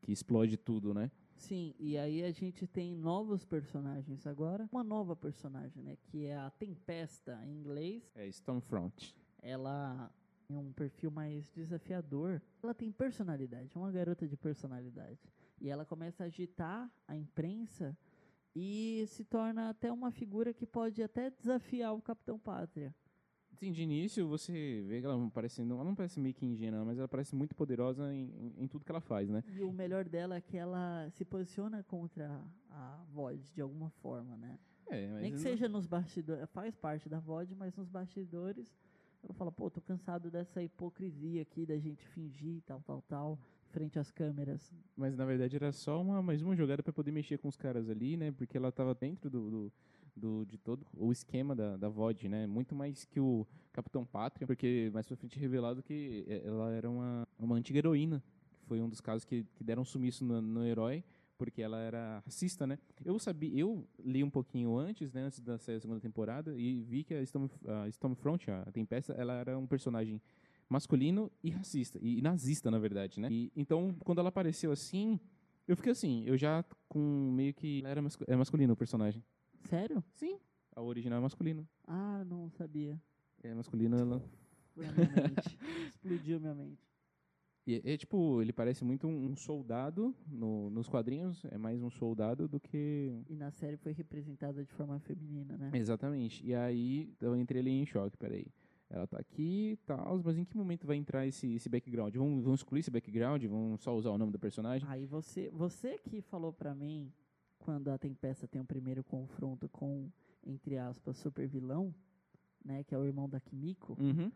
que 0.08 0.12
explode 0.12 0.56
tudo, 0.56 0.94
né? 0.94 1.10
Sim, 1.36 1.74
e 1.78 1.96
aí 1.96 2.24
a 2.24 2.30
gente 2.32 2.66
tem 2.66 2.96
novos 2.96 3.44
personagens 3.44 4.26
agora. 4.26 4.68
Uma 4.72 4.82
nova 4.82 5.14
personagem, 5.14 5.82
né? 5.82 5.96
Que 6.06 6.26
é 6.26 6.36
a 6.36 6.50
Tempesta, 6.50 7.38
em 7.44 7.58
inglês. 7.58 8.10
É 8.14 8.26
Stormfront. 8.26 9.14
Ela 9.40 10.10
tem 10.46 10.56
um 10.56 10.72
perfil 10.72 11.10
mais 11.10 11.50
desafiador. 11.50 12.42
Ela 12.62 12.74
tem 12.74 12.90
personalidade, 12.90 13.70
é 13.74 13.78
uma 13.78 13.92
garota 13.92 14.26
de 14.26 14.36
personalidade. 14.36 15.20
E 15.60 15.68
ela 15.68 15.84
começa 15.84 16.24
a 16.24 16.26
agitar 16.26 16.90
a 17.06 17.16
imprensa 17.16 17.96
e 18.56 19.04
se 19.08 19.24
torna 19.24 19.68
até 19.68 19.92
uma 19.92 20.10
figura 20.10 20.52
que 20.52 20.66
pode 20.66 21.02
até 21.02 21.30
desafiar 21.30 21.94
o 21.94 22.02
Capitão 22.02 22.38
Pátria. 22.38 22.94
Sim, 23.58 23.72
de 23.72 23.82
início 23.82 24.28
você 24.28 24.84
vê 24.86 25.00
que 25.00 25.06
ela 25.06 25.16
não 25.16 25.28
parece, 25.28 25.64
não, 25.64 25.76
ela 25.76 25.84
não 25.84 25.94
parece 25.94 26.20
meio 26.20 26.32
que 26.34 26.46
ingênua, 26.46 26.84
mas 26.84 26.96
ela 26.96 27.08
parece 27.08 27.34
muito 27.34 27.56
poderosa 27.56 28.14
em, 28.14 28.52
em, 28.56 28.68
tudo 28.68 28.84
que 28.84 28.90
ela 28.92 29.00
faz, 29.00 29.28
né? 29.28 29.42
E 29.48 29.62
o 29.62 29.72
melhor 29.72 30.04
dela 30.08 30.36
é 30.36 30.40
que 30.40 30.56
ela 30.56 31.10
se 31.10 31.24
posiciona 31.24 31.82
contra 31.82 32.40
a 32.70 33.04
VOD 33.12 33.52
de 33.54 33.60
alguma 33.60 33.90
forma, 33.90 34.36
né? 34.36 34.58
É, 34.86 35.08
mas 35.08 35.22
Nem 35.22 35.30
que 35.32 35.36
não- 35.38 35.42
seja 35.42 35.68
nos 35.68 35.86
bastidores, 35.86 36.48
faz 36.50 36.76
parte 36.76 37.08
da 37.08 37.18
VOD, 37.18 37.54
mas 37.56 37.74
nos 37.76 37.88
bastidores 37.88 38.64
ela 39.24 39.34
fala, 39.34 39.50
pô, 39.50 39.68
tô 39.68 39.80
cansado 39.80 40.30
dessa 40.30 40.62
hipocrisia 40.62 41.42
aqui 41.42 41.66
da 41.66 41.76
gente 41.76 42.06
fingir 42.10 42.62
tal, 42.64 42.80
tal, 42.86 43.02
tal, 43.02 43.38
frente 43.70 43.98
às 43.98 44.12
câmeras. 44.12 44.72
Mas 44.96 45.16
na 45.16 45.24
verdade 45.24 45.56
era 45.56 45.72
só 45.72 46.00
uma 46.00 46.22
mais 46.22 46.40
uma 46.42 46.54
jogada 46.54 46.82
para 46.82 46.92
poder 46.92 47.10
mexer 47.10 47.38
com 47.38 47.48
os 47.48 47.56
caras 47.56 47.90
ali, 47.90 48.16
né? 48.16 48.30
Porque 48.30 48.56
ela 48.56 48.70
tava 48.70 48.94
dentro 48.94 49.28
do, 49.28 49.50
do, 49.50 49.72
do, 50.18 50.44
de 50.44 50.58
todo 50.58 50.86
o 50.94 51.10
esquema 51.12 51.54
da, 51.54 51.76
da 51.76 51.88
VOD, 51.88 52.28
né? 52.28 52.46
Muito 52.46 52.74
mais 52.74 53.04
que 53.04 53.20
o 53.20 53.46
Capitão 53.72 54.04
Pátria, 54.04 54.46
porque 54.46 54.90
mais 54.92 55.06
pra 55.06 55.16
frente 55.16 55.38
é 55.38 55.40
revelado 55.40 55.82
que 55.82 56.24
eh, 56.28 56.42
ela 56.44 56.72
era 56.72 56.90
uma, 56.90 57.26
uma 57.38 57.56
antiga 57.56 57.78
heroína. 57.78 58.22
Foi 58.66 58.80
um 58.82 58.88
dos 58.88 59.00
casos 59.00 59.24
que, 59.24 59.46
que 59.54 59.64
deram 59.64 59.84
sumiço 59.84 60.24
no, 60.24 60.42
no 60.42 60.66
herói, 60.66 61.02
porque 61.38 61.62
ela 61.62 61.78
era 61.78 62.20
racista, 62.24 62.66
né? 62.66 62.78
Eu 63.04 63.18
sabia, 63.18 63.58
eu 63.58 63.86
li 64.04 64.22
um 64.24 64.28
pouquinho 64.28 64.76
antes, 64.76 65.12
né, 65.12 65.22
antes 65.22 65.40
da 65.40 65.56
segunda 65.56 66.00
temporada, 66.00 66.54
e 66.54 66.82
vi 66.82 67.04
que 67.04 67.14
a, 67.14 67.22
Storm, 67.22 67.48
a 67.66 67.88
Stormfront, 67.88 68.50
a 68.50 68.70
Tempesta, 68.72 69.12
ela 69.14 69.34
era 69.34 69.56
um 69.56 69.66
personagem 69.66 70.20
masculino 70.68 71.30
e 71.42 71.50
racista, 71.50 71.98
e, 72.02 72.20
nazista, 72.20 72.70
na 72.70 72.78
verdade, 72.78 73.20
né? 73.20 73.28
E, 73.30 73.50
então, 73.56 73.94
quando 74.00 74.18
ela 74.18 74.28
apareceu 74.28 74.70
assim, 74.70 75.18
eu 75.66 75.76
fiquei 75.76 75.92
assim, 75.92 76.24
eu 76.26 76.36
já 76.36 76.64
com 76.88 76.98
meio 77.32 77.54
que... 77.54 77.82
Era 77.86 78.02
é 78.26 78.36
masculino 78.36 78.72
o 78.72 78.76
personagem. 78.76 79.22
Sério? 79.64 80.02
Sim. 80.14 80.38
A 80.74 80.82
original 80.82 81.18
é 81.18 81.22
masculino. 81.22 81.68
Ah, 81.86 82.24
não 82.24 82.50
sabia. 82.50 83.00
É 83.42 83.52
masculino, 83.54 83.96
ela... 83.98 84.22
Foi 84.74 84.86
a 84.86 84.92
minha 84.92 85.08
mente. 85.08 85.58
Explodiu 85.88 86.40
minha 86.40 86.54
mente. 86.54 86.86
E 87.66 87.82
é, 87.84 87.96
tipo, 87.98 88.40
ele 88.40 88.52
parece 88.52 88.82
muito 88.84 89.06
um 89.06 89.36
soldado 89.36 90.14
no- 90.26 90.70
nos 90.70 90.88
quadrinhos, 90.88 91.44
é 91.50 91.58
mais 91.58 91.82
um 91.82 91.90
soldado 91.90 92.48
do 92.48 92.58
que 92.58 93.12
E 93.28 93.36
na 93.36 93.50
série 93.50 93.76
foi 93.76 93.92
representada 93.92 94.64
de 94.64 94.72
forma 94.72 94.98
feminina, 95.00 95.54
né? 95.58 95.70
Exatamente. 95.74 96.46
E 96.46 96.54
aí 96.54 97.12
eu 97.20 97.36
entrei 97.36 97.60
ali 97.60 97.70
em 97.70 97.84
choque, 97.84 98.16
peraí. 98.16 98.46
Ela 98.88 99.06
tá 99.06 99.18
aqui 99.18 99.72
e 99.72 99.76
tal, 99.84 100.18
mas 100.24 100.38
em 100.38 100.46
que 100.46 100.56
momento 100.56 100.86
vai 100.86 100.96
entrar 100.96 101.26
esse, 101.26 101.46
esse 101.54 101.68
background? 101.68 102.14
Vão, 102.16 102.40
vão 102.40 102.54
excluir 102.54 102.80
esse 102.80 102.90
background? 102.90 103.44
Vão 103.44 103.76
só 103.76 103.94
usar 103.94 104.10
o 104.12 104.16
nome 104.16 104.32
do 104.32 104.38
personagem? 104.38 104.88
Aí 104.88 105.04
você, 105.04 105.50
você 105.50 105.98
que 105.98 106.22
falou 106.22 106.54
pra 106.54 106.74
mim 106.74 107.12
quando 107.68 107.88
a 107.88 107.98
Tempesta 107.98 108.48
tem 108.48 108.62
o 108.62 108.64
primeiro 108.64 109.04
confronto 109.04 109.68
com, 109.68 110.10
entre 110.42 110.78
aspas, 110.78 111.18
super 111.18 111.46
vilão, 111.46 111.94
né, 112.64 112.82
que 112.82 112.94
é 112.94 112.98
o 112.98 113.04
irmão 113.04 113.28
da 113.28 113.38
Kimiko, 113.38 113.94
Uhum. 114.00 114.32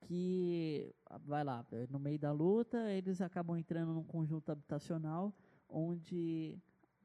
que 0.00 0.92
vai 1.24 1.44
lá, 1.44 1.64
no 1.88 2.00
meio 2.00 2.18
da 2.18 2.32
luta, 2.32 2.90
eles 2.90 3.20
acabam 3.20 3.56
entrando 3.56 3.92
num 3.94 4.02
conjunto 4.02 4.50
habitacional 4.50 5.32
onde 5.68 6.58
tinham 6.58 6.60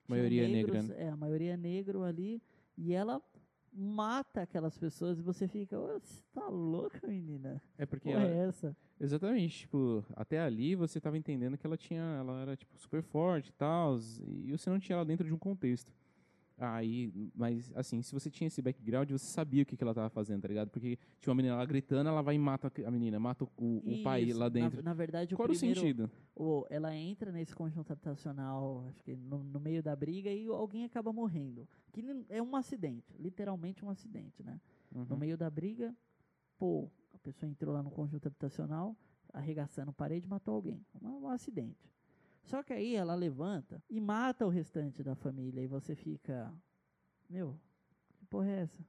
Maioria 0.07 0.47
negra, 0.47 0.81
negros, 0.81 0.97
é, 0.97 1.09
a 1.09 1.15
maioria 1.15 1.53
é 1.53 1.57
negro 1.57 2.01
ali, 2.01 2.41
e 2.75 2.91
ela 2.91 3.21
mata 3.77 4.41
aquelas 4.41 4.77
pessoas 4.77 5.19
e 5.19 5.21
você 5.21 5.47
fica, 5.47 5.77
"Ô, 5.79 5.99
você 5.99 6.21
tá 6.33 6.47
louca, 6.49 7.05
menina? 7.07 7.61
É 7.77 7.85
porque 7.85 8.09
Porra 8.11 8.23
ela, 8.25 8.33
é 8.33 8.47
essa? 8.47 8.75
exatamente, 8.99 9.59
tipo, 9.59 10.03
até 10.15 10.39
ali 10.39 10.75
você 10.75 10.99
tava 10.99 11.17
entendendo 11.17 11.57
que 11.57 11.65
ela 11.67 11.77
tinha, 11.77 12.01
ela 12.01 12.41
era 12.41 12.55
tipo 12.57 12.77
super 12.77 13.03
forte 13.03 13.49
e 13.49 13.53
tal, 13.53 13.97
e 14.43 14.51
você 14.51 14.69
não 14.69 14.79
tinha 14.79 14.95
ela 14.95 15.05
dentro 15.05 15.25
de 15.27 15.33
um 15.33 15.37
contexto. 15.37 15.91
Aí, 16.59 17.11
mas 17.35 17.71
assim, 17.75 18.01
se 18.01 18.11
você 18.11 18.31
tinha 18.31 18.47
esse 18.47 18.61
background, 18.63 19.11
você 19.11 19.25
sabia 19.27 19.61
o 19.61 19.65
que, 19.65 19.77
que 19.77 19.83
ela 19.83 19.93
tava 19.93 20.09
fazendo, 20.09 20.41
tá 20.41 20.47
ligado? 20.47 20.69
Porque 20.69 20.97
tinha 21.19 21.29
uma 21.31 21.35
menina 21.35 21.55
lá 21.55 21.63
gritando, 21.65 22.09
ela 22.09 22.23
vai 22.23 22.33
e 22.33 22.39
mata 22.39 22.71
a 22.85 22.89
menina, 22.91 23.19
mata 23.19 23.43
o, 23.57 23.77
o 23.85 24.01
pai 24.03 24.25
lá 24.33 24.45
na- 24.45 24.49
dentro. 24.49 24.83
Na, 24.83 24.93
verdade, 24.93 25.35
o 25.35 25.37
Qual 25.37 25.47
o 25.47 25.51
primeiro, 25.51 25.79
sentido? 25.79 26.09
o- 26.35 26.65
ela 26.69 26.95
entra 26.95 27.31
nesse 27.31 27.53
conjunto 27.55 27.91
habitacional, 27.91 28.83
acho 28.89 29.03
que 29.03 29.15
no, 29.15 29.43
no 29.43 29.59
meio 29.59 29.83
da 29.83 29.95
briga, 29.95 30.31
e 30.31 30.47
alguém 30.47 30.83
acaba 30.83 31.13
morrendo. 31.13 31.67
Que 31.93 32.03
é 32.29 32.41
um 32.41 32.55
acidente, 32.55 33.15
literalmente 33.19 33.85
um 33.85 33.89
acidente, 33.89 34.41
né? 34.41 34.59
No 34.91 35.01
Uhum. 35.13 35.17
meio 35.17 35.37
da 35.37 35.49
briga, 35.51 35.95
pô, 36.57 36.89
a 37.13 37.19
pessoa 37.19 37.47
entrou 37.47 37.71
lá 37.71 37.83
no 37.83 37.91
conjunto 37.91 38.25
habitacional, 38.27 38.97
arregaçando 39.31 39.93
parede 39.93 40.27
matou 40.27 40.55
alguém. 40.55 40.83
Um, 41.03 41.25
um 41.25 41.29
acidente. 41.29 41.87
Só 42.47 42.63
que 42.63 42.71
aí 42.71 42.95
ela 42.95 43.13
levanta 43.13 43.83
e 43.89 43.99
mata 43.99 44.45
o 44.45 44.49
restante 44.49 45.03
da 45.03 45.15
família, 45.15 45.61
e 45.61 45.67
você 45.67 45.95
fica, 45.95 46.53
meu, 47.29 47.59
que 48.17 48.25
porra 48.25 48.49
é 48.49 48.61
essa? 48.61 48.81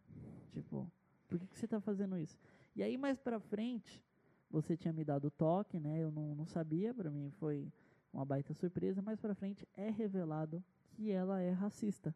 Tipo, 0.53 0.89
por 1.27 1.41
que, 1.41 1.47
que 1.49 1.59
você 1.59 1.67
tá 1.67 1.81
fazendo 1.81 2.17
isso? 2.17 2.39
E 2.77 2.85
aí 2.85 2.97
mais 2.97 3.19
pra 3.19 3.41
frente, 3.41 4.05
você 4.49 4.77
tinha 4.77 4.93
me 4.93 5.05
dado 5.05 5.27
o 5.27 5.31
toque, 5.33 5.81
né? 5.81 5.99
Eu 5.99 6.13
não, 6.13 6.37
não 6.37 6.47
sabia, 6.47 6.95
pra 6.95 7.11
mim 7.11 7.33
foi 7.33 7.73
uma 8.13 8.25
baita 8.25 8.55
surpresa. 8.55 9.03
Mais 9.03 9.21
pra 9.21 9.35
frente 9.35 9.67
é 9.75 9.91
revelado 9.91 10.63
que 10.91 11.11
ela 11.11 11.41
é 11.41 11.51
racista. 11.51 12.15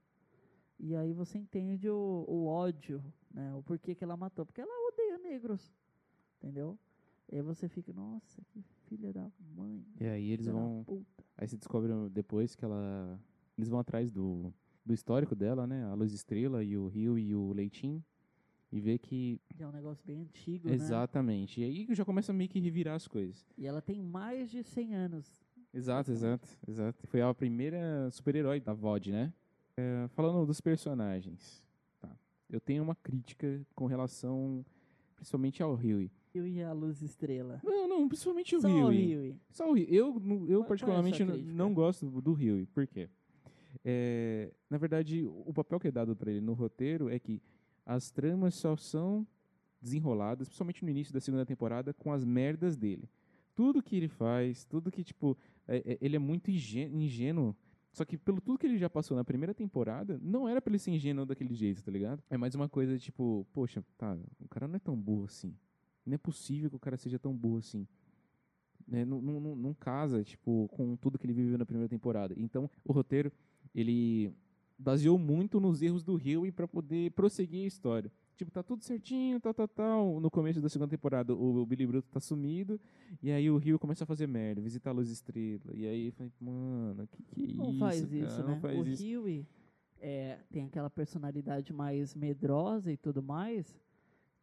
E 0.78 0.94
aí 0.94 1.12
você 1.12 1.38
entende 1.38 1.90
o, 1.90 2.24
o 2.28 2.46
ódio, 2.46 3.02
né? 3.32 3.52
O 3.54 3.64
porquê 3.64 3.96
que 3.96 4.04
ela 4.04 4.16
matou. 4.16 4.46
Porque 4.46 4.60
ela 4.60 4.88
odeia 4.88 5.18
negros, 5.18 5.74
entendeu? 6.38 6.78
E 7.28 7.34
aí 7.34 7.42
você 7.42 7.68
fica, 7.68 7.92
nossa, 7.92 8.40
que 8.52 8.64
filha 8.96 9.12
da 9.12 9.30
mãe. 9.56 9.84
E 10.00 10.06
aí 10.06 10.30
eles 10.30 10.46
vão. 10.46 10.84
Aí 11.36 11.48
você 11.48 11.56
descobre 11.56 11.90
depois 12.10 12.54
que 12.54 12.64
ela. 12.64 13.18
Eles 13.56 13.68
vão 13.68 13.78
atrás 13.78 14.10
do, 14.10 14.52
do 14.84 14.92
histórico 14.92 15.34
dela, 15.34 15.66
né? 15.66 15.84
A 15.84 15.94
Luz 15.94 16.12
Estrela 16.12 16.62
e 16.62 16.76
o 16.76 16.88
Rio 16.88 17.18
e 17.18 17.34
o 17.34 17.52
Leitinho. 17.52 18.04
E 18.70 18.80
vê 18.80 18.98
que. 18.98 19.40
É 19.58 19.66
um 19.66 19.72
negócio 19.72 20.04
bem 20.04 20.20
antigo, 20.20 20.68
né? 20.68 20.74
Exatamente. 20.74 21.60
E 21.60 21.64
aí 21.64 21.86
já 21.94 22.04
começa 22.04 22.32
a 22.32 22.34
meio 22.34 22.50
que 22.50 22.60
revirar 22.60 22.94
as 22.94 23.08
coisas. 23.08 23.46
E 23.56 23.66
ela 23.66 23.80
tem 23.80 24.02
mais 24.02 24.50
de 24.50 24.62
100 24.62 24.94
anos. 24.94 25.42
Exato, 25.72 26.10
exato, 26.10 26.46
exato. 26.68 27.06
Foi 27.06 27.22
a 27.22 27.32
primeira 27.32 28.10
super-herói 28.10 28.60
da 28.60 28.74
VOD, 28.74 29.10
né? 29.10 29.32
É, 29.76 30.06
falando 30.08 30.44
dos 30.46 30.60
personagens. 30.60 31.64
Tá. 31.98 32.14
Eu 32.50 32.60
tenho 32.60 32.82
uma 32.82 32.94
crítica 32.94 33.66
com 33.74 33.86
relação 33.86 34.64
principalmente 35.14 35.62
ao 35.62 35.74
Rio. 35.74 36.10
Eu 36.34 36.46
e 36.46 36.62
a 36.62 36.72
Luz 36.72 37.00
Estrela. 37.02 37.60
Não, 37.62 37.81
não, 38.02 38.08
principalmente 38.08 38.54
o 38.56 38.60
Só 38.60 38.68
Rio. 38.68 38.86
o 38.86 38.90
Rio. 38.90 39.40
Só 39.50 39.70
o 39.70 39.74
Rio. 39.74 39.86
Eu, 39.88 40.06
eu 40.06 40.20
Qual- 40.58 40.64
é 40.64 40.68
particularmente, 40.68 41.16
sua 41.24 41.36
não- 41.36 41.72
gosto 41.72 42.06
do- 42.20 42.32
Rio. 42.32 42.66
Por 42.74 42.86
quê? 42.86 43.08
É, 43.84 44.52
na 44.68 44.78
verdade, 44.78 45.24
o 45.26 45.52
papel 45.52 45.80
que 45.80 45.88
é 45.88 45.90
dado 45.90 46.14
para 46.14 46.30
ele 46.30 46.40
no 46.40 46.52
roteiro 46.52 47.08
é 47.08 47.18
que 47.18 47.40
as 47.84 48.10
tramas 48.10 48.54
só 48.54 48.76
são 48.76 49.26
desenroladas, 49.80 50.48
principalmente 50.48 50.84
no 50.84 50.90
início 50.90 51.12
da 51.12 51.20
segunda 51.20 51.44
temporada, 51.44 51.92
com 51.92 52.12
as 52.12 52.24
merdas 52.24 52.76
dele. 52.76 53.08
Tudo 53.54 53.82
que 53.82 53.96
ele 53.96 54.08
faz, 54.08 54.64
tudo 54.64 54.90
que, 54.90 55.02
tipo, 55.02 55.36
é- 55.66 55.92
é- 55.94 55.98
ele 56.00 56.16
é 56.16 56.18
muito 56.18 56.50
ingê- 56.50 56.86
ingênuo. 56.88 57.56
Só 57.92 58.04
que 58.04 58.16
pelo 58.16 58.40
tudo 58.40 58.58
que 58.58 58.66
ele 58.66 58.78
já 58.78 58.88
passou 58.88 59.16
na 59.16 59.24
primeira 59.24 59.52
temporada, 59.52 60.18
não 60.22 60.48
era 60.48 60.62
pra 60.62 60.70
ele 60.70 60.78
ser 60.78 60.92
ingênuo 60.92 61.26
daquele 61.26 61.52
jeito, 61.54 61.82
tá 61.82 61.90
ligado? 61.90 62.22
É 62.30 62.36
mais 62.38 62.54
uma 62.54 62.68
coisa 62.68 62.96
tipo, 62.98 63.46
poxa, 63.52 63.84
tá, 63.98 64.16
o 64.40 64.48
cara 64.48 64.66
não 64.66 64.76
é 64.76 64.78
tão 64.78 64.96
burro 64.96 65.24
assim. 65.24 65.54
Não 66.04 66.14
é 66.14 66.18
possível 66.18 66.68
que 66.70 66.76
o 66.76 66.80
cara 66.80 66.96
seja 66.96 67.18
tão 67.18 67.34
burro 67.34 67.58
assim. 67.58 67.86
Né? 68.86 69.04
Não, 69.04 69.20
não, 69.22 69.40
não- 69.40 69.56
não 69.56 69.74
casa, 69.74 70.22
tipo, 70.24 70.68
com 70.72 70.96
tudo 70.96 71.18
que 71.18 71.26
ele 71.26 71.32
viveu 71.32 71.56
na 71.56 71.64
primeira 71.66 71.88
temporada. 71.88 72.34
Então, 72.36 72.68
o 72.84 72.92
roteiro, 72.92 73.30
ele 73.74 74.32
baseou 74.78 75.16
muito 75.18 75.60
nos 75.60 75.80
erros 75.82 76.02
do 76.02 76.14
Huey 76.14 76.50
para 76.50 76.66
poder 76.66 77.12
prosseguir 77.12 77.64
a 77.64 77.68
história. 77.68 78.10
Tipo, 78.36 78.50
tá 78.50 78.62
tudo 78.62 78.82
certinho, 78.82 79.38
tal, 79.38 79.54
tal, 79.54 79.68
tal. 79.68 80.20
No 80.20 80.28
começo 80.30 80.60
da 80.60 80.68
segunda 80.68 80.90
temporada, 80.90 81.32
o, 81.32 81.64
Billy 81.64 81.86
Bruto 81.86 82.08
tá 82.10 82.18
sumido. 82.18 82.80
E 83.22 83.30
aí 83.30 83.48
o 83.48 83.56
Rio 83.56 83.78
começa 83.78 84.02
a 84.02 84.06
fazer 84.06 84.26
merda, 84.26 84.60
visitar 84.60 84.90
a 84.90 84.94
Luz 84.94 85.08
Estrela. 85.10 85.60
E 85.74 85.86
aí, 85.86 86.10
falei, 86.10 86.32
mano, 86.40 87.06
que 87.06 87.22
que 87.22 87.52
é 87.52 87.54
Não 87.54 87.70
isso, 87.70 87.78
faz 87.78 88.00
cara? 88.04 88.16
isso, 88.16 88.40
Não 88.40 88.48
né? 88.48 88.60
faz 88.60 88.78
o. 89.00 89.20
Huey 89.22 89.46
é, 90.00 90.38
tem 90.50 90.64
aquela 90.64 90.90
personalidade 90.90 91.72
mais 91.72 92.14
medrosa 92.16 92.90
e 92.90 92.96
tudo 92.96 93.22
mais. 93.22 93.78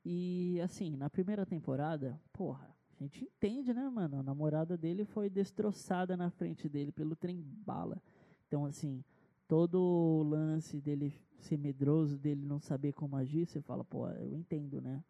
E, 0.06 0.60
assim, 0.62 0.96
na 0.96 1.10
primeira 1.10 1.46
temporada, 1.46 2.20
porra, 2.32 2.74
a 3.00 3.04
gente 3.04 3.24
entende, 3.24 3.74
né, 3.74 3.90
mano? 3.90 4.20
A 4.20 4.24
namorada 4.24 4.78
dele 4.78 5.06
foi 5.06 5.30
destroçada 5.30 6.18
na 6.18 6.30
frente 6.30 6.68
dele 6.68 6.92
pelo 6.92 7.16
trem 7.16 7.42
bala. 7.66 8.02
Então, 8.48 8.66
assim, 8.66 9.04
todo 9.48 9.80
o 9.80 10.24
lance 10.24 10.80
dele 10.80 11.14
ser 11.38 11.58
medroso, 11.58 12.18
dele 12.18 12.46
não 12.46 12.60
saber 12.60 12.94
como 12.94 13.16
agir, 13.16 13.46
você 13.46 13.62
fala, 13.62 13.84
pô, 13.84 14.08
eu 14.10 14.34
entendo, 14.34 14.82
né? 14.82 15.04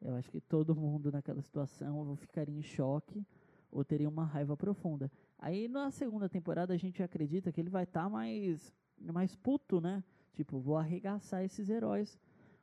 Eu 0.00 0.14
acho 0.14 0.30
que 0.30 0.40
todo 0.40 0.74
mundo 0.74 1.10
naquela 1.12 1.40
situação 1.40 2.14
ficaria 2.16 2.56
em 2.56 2.62
choque 2.62 3.24
ou 3.70 3.84
teria 3.84 4.08
uma 4.08 4.24
raiva 4.24 4.56
profunda. 4.56 5.10
Aí 5.38 5.68
na 5.68 5.90
segunda 5.90 6.28
temporada 6.28 6.74
a 6.74 6.76
gente 6.76 7.02
acredita 7.02 7.50
que 7.50 7.60
ele 7.60 7.70
vai 7.70 7.84
estar 7.84 8.08
mais, 8.10 8.74
mais 9.00 9.34
puto, 9.36 9.80
né? 9.80 10.04
Tipo, 10.34 10.58
vou 10.58 10.76
arregaçar 10.76 11.42
esses 11.44 11.68
heróis. 11.68 12.18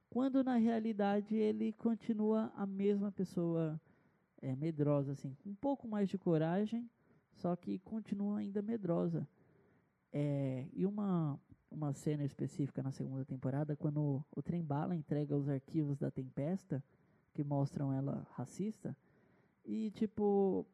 Quando 0.09 0.43
na 0.43 0.55
realidade 0.55 1.35
ele 1.35 1.71
continua 1.73 2.51
a 2.55 2.65
mesma 2.65 3.11
pessoa 3.11 3.79
é, 4.41 4.55
medrosa, 4.55 5.11
assim, 5.11 5.35
com 5.35 5.49
um 5.49 5.55
pouco 5.55 5.87
mais 5.87 6.09
de 6.09 6.17
coragem, 6.17 6.89
só 7.35 7.55
que 7.55 7.77
continua 7.79 8.39
ainda 8.39 8.61
medrosa. 8.61 9.27
É, 10.11 10.67
e 10.73 10.85
uma, 10.85 11.39
uma 11.69 11.93
cena 11.93 12.23
específica 12.23 12.81
na 12.81 12.91
segunda 12.91 13.23
temporada, 13.23 13.75
quando 13.75 14.01
o, 14.01 14.25
o 14.35 14.41
Trem 14.41 14.63
Bala 14.63 14.95
entrega 14.95 15.37
os 15.37 15.47
arquivos 15.47 15.99
da 15.99 16.09
Tempesta, 16.09 16.83
que 17.33 17.43
mostram 17.43 17.93
ela 17.93 18.27
racista, 18.31 18.97
e 19.63 19.91
tipo, 19.91 20.65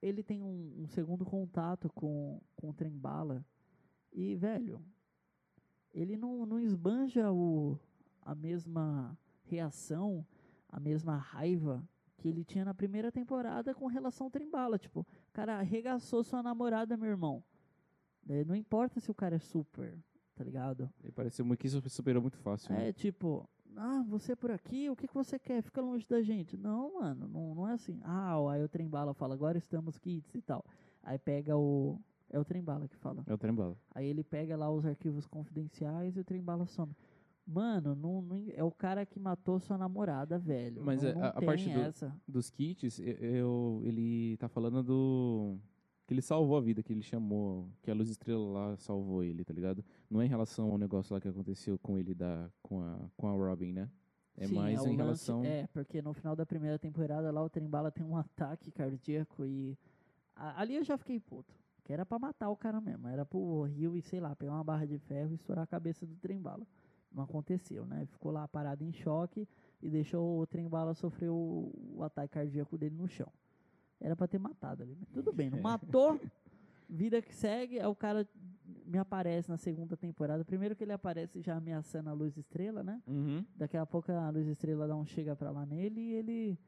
ele 0.00 0.22
tem 0.22 0.42
um, 0.42 0.82
um 0.82 0.86
segundo 0.86 1.24
contato 1.24 1.90
com, 1.92 2.40
com 2.54 2.70
o 2.70 2.74
Trem 2.74 2.96
Bala, 2.96 3.44
e 4.12 4.36
velho, 4.36 4.80
ele 5.92 6.16
não, 6.16 6.46
não 6.46 6.60
esbanja 6.60 7.32
o, 7.32 7.78
a 8.22 8.34
mesma 8.34 9.16
reação, 9.44 10.24
a 10.68 10.78
mesma 10.80 11.16
raiva 11.16 11.82
que 12.16 12.28
ele 12.28 12.44
tinha 12.44 12.64
na 12.64 12.72
primeira 12.74 13.10
temporada 13.10 13.74
com 13.74 13.86
relação 13.86 14.26
ao 14.26 14.30
Trembala. 14.30 14.78
Tipo, 14.78 15.06
cara 15.32 15.58
arregaçou 15.58 16.22
sua 16.22 16.42
namorada, 16.42 16.96
meu 16.96 17.08
irmão. 17.10 17.42
Eh, 18.28 18.44
Não 18.44 18.54
importa 18.54 19.00
se 19.00 19.10
o 19.10 19.14
cara 19.14 19.36
é 19.36 19.40
super. 19.40 19.98
tá 20.34 20.44
ligado? 20.44 20.88
Ele 21.02 21.12
pareceu 21.12 21.44
muito 21.44 21.58
que 21.60 21.66
isso 21.66 21.80
superou 21.90 22.22
muito 22.22 22.38
fácil. 22.38 22.72
né? 22.72 22.88
É 22.88 22.92
tipo, 22.92 23.46
ah, 23.76 24.02
você 24.08 24.32
é 24.32 24.36
por 24.36 24.50
aqui, 24.50 24.88
o 24.88 24.96
que, 24.96 25.06
que 25.06 25.14
você 25.14 25.38
quer? 25.38 25.62
Fica 25.62 25.80
longe 25.80 26.06
da 26.08 26.22
gente. 26.22 26.56
Não, 26.56 26.94
mano, 27.00 27.28
não, 27.28 27.54
não 27.54 27.68
é 27.68 27.72
assim. 27.72 28.00
Ah, 28.04 28.34
aí 28.50 28.62
o 28.62 28.68
trem 28.68 28.88
bala 28.88 29.12
fala, 29.14 29.34
agora 29.34 29.58
estamos 29.58 29.98
kits 29.98 30.34
e 30.34 30.40
tal. 30.42 30.64
Aí 31.02 31.18
pega 31.18 31.56
o. 31.56 32.00
É 32.30 32.38
o 32.38 32.44
trem 32.44 32.62
bala 32.62 32.88
que 32.88 32.96
fala. 32.96 33.22
É 33.26 33.34
o 33.34 33.36
trem 33.38 33.52
bala. 33.54 33.76
Aí 33.94 34.06
ele 34.06 34.24
pega 34.24 34.56
lá 34.56 34.70
os 34.70 34.86
arquivos 34.86 35.26
confidenciais 35.26 36.16
e 36.16 36.20
o 36.20 36.24
trem 36.24 36.40
bala 36.42 36.64
some. 36.66 36.94
Mano, 37.46 37.94
não, 37.94 38.22
não- 38.22 38.44
é 38.54 38.62
o 38.62 38.70
cara 38.70 39.04
que 39.04 39.18
matou 39.18 39.58
sua 39.58 39.76
namorada, 39.76 40.38
velho. 40.38 40.82
Mas 40.84 41.02
não, 41.02 41.10
é, 41.10 41.14
não 41.14 41.22
a- 41.24 41.28
a 41.28 41.42
parte 41.42 41.68
do-. 41.68 42.12
Dos 42.28 42.50
kits, 42.50 42.98
eu, 43.00 43.14
eu- 43.16 43.82
ele 43.84 44.36
tá 44.38 44.48
falando 44.48 44.82
do. 44.82 45.58
Que 46.06 46.14
ele 46.14 46.22
salvou 46.22 46.56
a 46.56 46.60
vida, 46.60 46.82
que 46.82 46.92
ele 46.92 47.02
chamou. 47.02 47.68
Que 47.82 47.90
a 47.90 47.94
Luz 47.94 48.08
Estrela 48.08 48.44
lá 48.44 48.76
salvou 48.76 49.22
ele, 49.24 49.44
tá 49.44 49.52
ligado? 49.52 49.84
Não 50.10 50.20
é 50.20 50.26
em 50.26 50.28
relação 50.28 50.70
ao 50.70 50.78
negócio 50.78 51.12
lá 51.14 51.20
que 51.20 51.28
aconteceu 51.28 51.78
com 51.78 51.98
ele 51.98 52.14
da, 52.14 52.48
com, 52.62 52.80
a, 52.80 52.98
com 53.16 53.26
a 53.28 53.32
Robin, 53.32 53.72
né? 53.72 53.88
É 54.36 54.46
Sim, 54.46 54.54
mais 54.54 54.80
o 54.80 54.84
em 54.84 54.90
lance- 54.90 54.96
relação. 54.96 55.44
É, 55.44 55.66
porque 55.68 56.00
no 56.00 56.12
final 56.14 56.34
da 56.34 56.46
primeira 56.46 56.78
temporada 56.78 57.30
lá 57.30 57.42
o 57.42 57.50
Trembala 57.50 57.90
tem 57.90 58.04
um 58.04 58.16
ataque 58.16 58.70
cardíaco 58.70 59.44
e. 59.44 59.76
a- 60.34 60.60
ali 60.60 60.76
eu 60.76 60.84
já 60.84 60.96
fiquei 60.96 61.18
puto. 61.18 61.52
Que 61.84 61.92
era 61.92 62.06
pra 62.06 62.16
matar 62.18 62.48
o 62.48 62.56
cara 62.56 62.80
mesmo. 62.80 63.08
Era 63.08 63.24
pro 63.26 63.62
Rio 63.64 63.96
e, 63.96 64.02
sei 64.02 64.20
lá, 64.20 64.36
pegar 64.36 64.52
uma 64.52 64.62
barra 64.62 64.86
de 64.86 64.98
ferro 64.98 65.32
e 65.32 65.34
estourar 65.34 65.64
a 65.64 65.66
cabeça 65.66 66.06
do 66.06 66.14
Trembala. 66.14 66.64
Não 67.14 67.24
aconteceu, 67.24 67.84
né? 67.84 68.06
Ficou 68.06 68.32
lá 68.32 68.46
parado 68.48 68.84
em 68.84 68.92
choque 68.92 69.46
e 69.82 69.90
deixou 69.90 70.40
o 70.40 70.46
Trembala 70.46 70.94
sofrer 70.94 71.28
o, 71.28 71.72
o 71.94 72.02
ataque 72.02 72.34
cardíaco 72.34 72.78
dele 72.78 72.96
no 72.96 73.08
chão. 73.08 73.30
Era 74.00 74.16
pra 74.16 74.26
ter 74.26 74.38
matado 74.38 74.82
ali. 74.82 74.96
Mas 74.98 75.08
tudo 75.10 75.32
bem, 75.32 75.50
não 75.50 75.60
matou. 75.60 76.18
Vida 76.88 77.22
que 77.22 77.34
segue, 77.34 77.80
aí 77.80 77.86
o 77.86 77.94
cara 77.94 78.28
me 78.84 78.98
aparece 78.98 79.48
na 79.48 79.56
segunda 79.56 79.96
temporada. 79.96 80.44
Primeiro 80.44 80.76
que 80.76 80.84
ele 80.84 80.92
aparece 80.92 81.40
já 81.40 81.56
ameaçando 81.56 82.10
a 82.10 82.12
luz 82.12 82.36
estrela, 82.36 82.82
né? 82.82 83.02
Uhum. 83.06 83.44
Daqui 83.56 83.76
a 83.76 83.86
pouco 83.86 84.12
a 84.12 84.28
luz 84.28 84.46
estrela 84.46 84.86
dá 84.86 84.94
um 84.94 85.06
chega 85.06 85.34
pra 85.34 85.50
lá 85.50 85.64
nele 85.64 86.00
e 86.00 86.12
ele, 86.12 86.58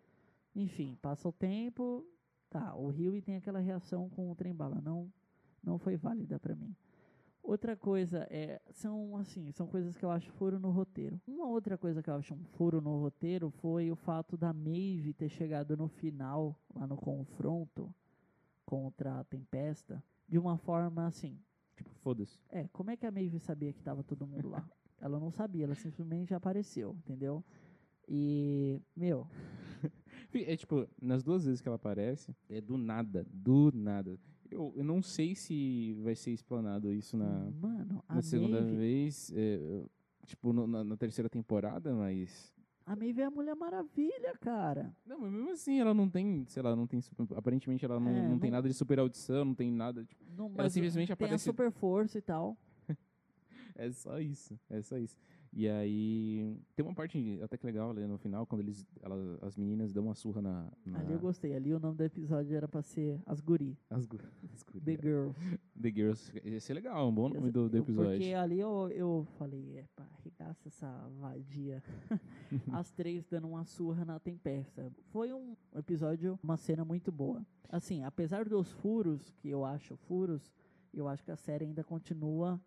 enfim, 0.54 0.96
passa 1.02 1.28
o 1.28 1.33
tempo. 1.33 2.07
Tá, 2.48 2.74
o 2.74 2.88
Rio 2.88 3.20
tem 3.20 3.37
aquela 3.37 3.59
reação 3.59 4.09
com 4.09 4.30
o 4.30 4.35
trem 4.35 4.54
bala, 4.54 4.80
não, 4.80 5.12
não 5.62 5.78
foi 5.78 5.96
válida 5.96 6.38
pra 6.38 6.54
mim. 6.54 6.74
Outra 7.44 7.76
coisa 7.76 8.26
é, 8.30 8.59
são 8.70 9.18
assim, 9.18 9.52
são 9.52 9.66
coisas 9.66 9.94
que 9.98 10.02
eu 10.04 10.11
acho 10.11 10.33
furo 10.33 10.59
no 10.59 10.70
roteiro. 10.70 11.20
Uma 11.26 11.46
outra 11.46 11.76
coisa 11.76 12.02
que 12.02 12.09
eu 12.09 12.14
acho 12.14 12.33
um 12.33 12.42
furo 12.57 12.80
no 12.80 12.98
roteiro 12.98 13.50
foi 13.50 13.90
o 13.90 13.96
fato 13.96 14.35
da 14.35 14.50
Maeve 14.50 15.12
ter 15.12 15.28
chegado 15.28 15.76
no 15.76 15.87
final, 15.87 16.59
lá 16.74 16.87
no 16.87 16.96
confronto 16.96 17.94
contra 18.64 19.20
a 19.20 19.24
Tempesta, 19.24 20.02
de 20.26 20.38
uma 20.38 20.57
forma 20.57 21.07
assim, 21.07 21.38
Tipo, 21.76 21.90
foda-se. 21.96 22.40
é, 22.48 22.66
como 22.72 22.90
é 22.90 22.96
que 22.96 23.04
a 23.04 23.11
Maeve 23.11 23.38
sabia 23.38 23.74
que 23.74 23.83
tava 23.83 24.02
todo 24.02 24.26
mundo 24.26 24.48
lá? 24.48 24.66
ela 24.98 25.20
não 25.20 25.30
sabia, 25.30 25.64
ela 25.64 25.74
simplesmente 25.74 26.33
apareceu, 26.33 26.96
entendeu? 27.04 27.44
E, 28.09 28.80
meu, 28.96 29.26
É 30.33 30.57
tipo, 30.57 30.88
nas 31.00 31.22
duas 31.22 31.44
vezes 31.44 31.61
que 31.61 31.68
ela 31.68 31.76
aparece, 31.76 32.35
é 32.48 32.61
do 32.61 32.76
nada, 32.78 33.26
do 33.30 33.70
nada. 33.72 34.18
Eu, 34.55 34.73
eu 34.77 34.85
não 34.85 35.03
sei 35.03 35.35
se 35.35 35.95
vai 36.03 36.14
ser 36.14 36.31
explanado 36.31 36.93
isso 36.93 37.17
na, 37.17 37.51
mano, 37.61 38.05
na 38.09 38.23
segunda 38.23 38.61
Maeve, 38.61 38.77
vez, 38.77 39.33
é, 39.35 39.85
tipo, 40.27 40.53
no- 40.53 40.67
na, 40.69 40.85
na 40.85 40.97
terceira 40.97 41.29
temporada, 41.29 41.93
mas. 41.93 42.55
a 42.87 42.95
Maeve 42.95 43.21
é 43.21 43.25
a 43.25 43.31
Mulher 43.33 43.57
Maravilha, 43.57 44.33
cara. 44.40 44.95
Não, 45.05 45.19
mas 45.19 45.33
mesmo 45.33 45.51
assim, 45.51 45.81
ela 45.81 45.93
não 45.93 46.09
tem, 46.09 46.45
sei 46.47 46.62
lá, 46.62 46.77
não 46.77 46.87
tem 46.87 47.01
super, 47.01 47.27
aparentemente 47.37 47.85
ela 47.85 47.99
não, 47.99 48.11
É, 48.12 48.29
não 48.29 48.38
tem 48.38 48.49
não- 48.49 48.57
nada 48.59 48.69
de 48.69 48.75
super 48.75 49.01
audição, 49.01 49.45
não 49.45 49.55
tem 49.57 49.73
nada, 49.73 50.05
tipo, 50.05 50.25
Não, 50.37 50.53
ela 50.57 50.71
simplesmente 50.71 51.09
tem 51.09 51.12
a 51.12 51.14
aparece, 51.14 51.45
super 51.45 51.73
força 51.73 52.17
e 52.19 52.23
tal. 52.23 52.57
é 53.75 53.90
só 53.90 54.21
isso, 54.21 54.57
é 54.71 54.81
só 54.83 54.97
isso. 54.97 55.19
E 55.57 55.69
aí, 55.69 56.53
tem 56.75 56.85
uma 56.85 56.93
parte 56.95 57.38
até 57.40 57.57
que 57.57 57.64
legal 57.64 57.90
ali 57.90 58.05
no 58.09 58.19
final, 58.19 58.45
quando 58.45 58.62
eles, 58.62 58.85
elas, 59.01 59.40
as 59.40 59.57
meninas 59.57 59.93
dão 59.93 60.03
uma 60.07 60.14
surra 60.17 60.43
na... 60.43 60.69
na 60.85 60.99
Ali 60.99 61.12
eu 61.12 61.21
gostei, 61.21 61.55
ali 61.55 61.73
o 61.73 61.79
nome 61.79 61.97
do 61.97 62.03
episódio 62.03 62.57
era 62.57 62.67
pra 62.67 62.83
ser 62.83 63.21
As 63.25 63.40
Guri, 63.40 63.79
as, 63.88 64.05
gu- 64.05 64.19
as 64.53 64.64
The 64.64 64.73
gurias. 64.81 65.01
Girls. 65.01 65.40
The 65.81 65.90
Girls, 65.93 66.33
esse 66.45 66.73
é 66.73 66.75
legal, 66.75 66.99
é 66.99 67.09
um 67.09 67.14
bom 67.14 67.29
nome 67.29 67.53
do, 67.53 67.69
do 67.69 67.77
episódio. 67.77 68.11
Porque 68.19 68.35
ali 68.35 68.59
eu, 68.59 68.88
eu 68.90 69.25
falei, 69.38 69.79
é, 69.79 69.85
pá, 69.95 70.05
arregaça 70.19 70.67
essa 70.67 71.09
vadia. 71.21 71.81
As 72.73 72.90
três 72.90 73.25
dando 73.25 73.47
uma 73.47 73.64
surra 73.64 74.05
na 74.05 74.19
tempesta. 74.19 74.90
Foi 75.12 75.33
um 75.33 75.57
episódio, 75.77 76.37
uma 76.43 76.57
cena 76.57 76.85
muito 76.85 77.12
boa. 77.12 77.47
Assim, 77.69 78.03
apesar 78.03 78.45
dos 78.49 78.73
furos, 78.73 79.31
que 79.38 79.51
eu 79.51 79.64
acho 79.64 79.97
furos, 79.97 80.53
eu 80.93 81.07
acho 81.07 81.23
que 81.25 81.31
a 81.31 81.37
série 81.37 81.64
ainda 81.64 81.85
continua 81.85 82.61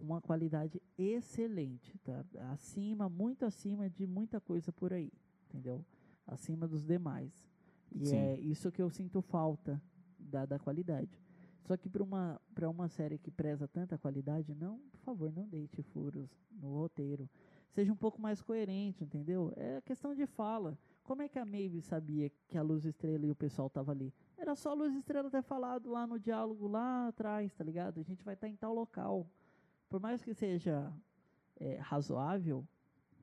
uma 0.00 0.20
qualidade 0.20 0.80
excelente, 0.96 1.98
tá? 1.98 2.24
Acima, 2.52 3.08
muito 3.08 3.44
acima 3.44 3.88
de 3.88 4.06
muita 4.06 4.40
coisa 4.40 4.72
por 4.72 4.92
aí, 4.92 5.12
entendeu? 5.48 5.84
Acima 6.26 6.66
dos 6.66 6.84
demais. 6.84 7.32
E 7.92 8.06
Sim. 8.06 8.16
é 8.16 8.40
isso 8.40 8.70
que 8.70 8.80
eu 8.80 8.88
sinto 8.88 9.20
falta 9.20 9.80
da, 10.18 10.46
da 10.46 10.58
qualidade. 10.58 11.20
Só 11.62 11.76
que 11.76 11.88
para 11.88 12.02
uma, 12.02 12.40
pra 12.54 12.68
uma 12.68 12.88
série 12.88 13.18
que 13.18 13.30
preza 13.30 13.68
tanta 13.68 13.98
qualidade, 13.98 14.54
não, 14.54 14.78
por 14.90 15.00
favor, 15.00 15.32
não 15.32 15.46
deite 15.46 15.82
furos 15.82 16.28
no 16.50 16.74
roteiro. 16.74 17.28
Seja 17.70 17.92
um 17.92 17.96
pouco 17.96 18.20
mais 18.20 18.42
coerente, 18.42 19.04
entendeu? 19.04 19.52
É 19.56 19.80
questão 19.82 20.14
de 20.14 20.26
fala. 20.26 20.76
Como 21.04 21.22
é 21.22 21.28
que 21.28 21.38
a 21.38 21.44
Maeve 21.44 21.80
sabia 21.80 22.30
que 22.48 22.58
a 22.58 22.62
Luz 22.62 22.84
Estrela 22.84 23.26
e 23.26 23.30
o 23.30 23.36
pessoal 23.36 23.70
tava 23.70 23.92
ali? 23.92 24.12
Era 24.36 24.56
só 24.56 24.70
a 24.70 24.74
Luz 24.74 24.94
Estrela 24.94 25.30
ter 25.30 25.42
falado 25.42 25.90
lá 25.90 26.06
no 26.06 26.18
diálogo 26.18 26.66
lá 26.66 27.08
atrás, 27.08 27.52
tá 27.54 27.62
ligado? 27.62 28.00
A 28.00 28.02
gente 28.02 28.24
vai 28.24 28.34
estar 28.34 28.48
em 28.48 28.56
tal 28.56 28.74
local. 28.74 29.26
Por 29.90 30.00
mais 30.00 30.22
que 30.22 30.32
seja 30.32 30.90
é, 31.58 31.76
razoável, 31.80 32.64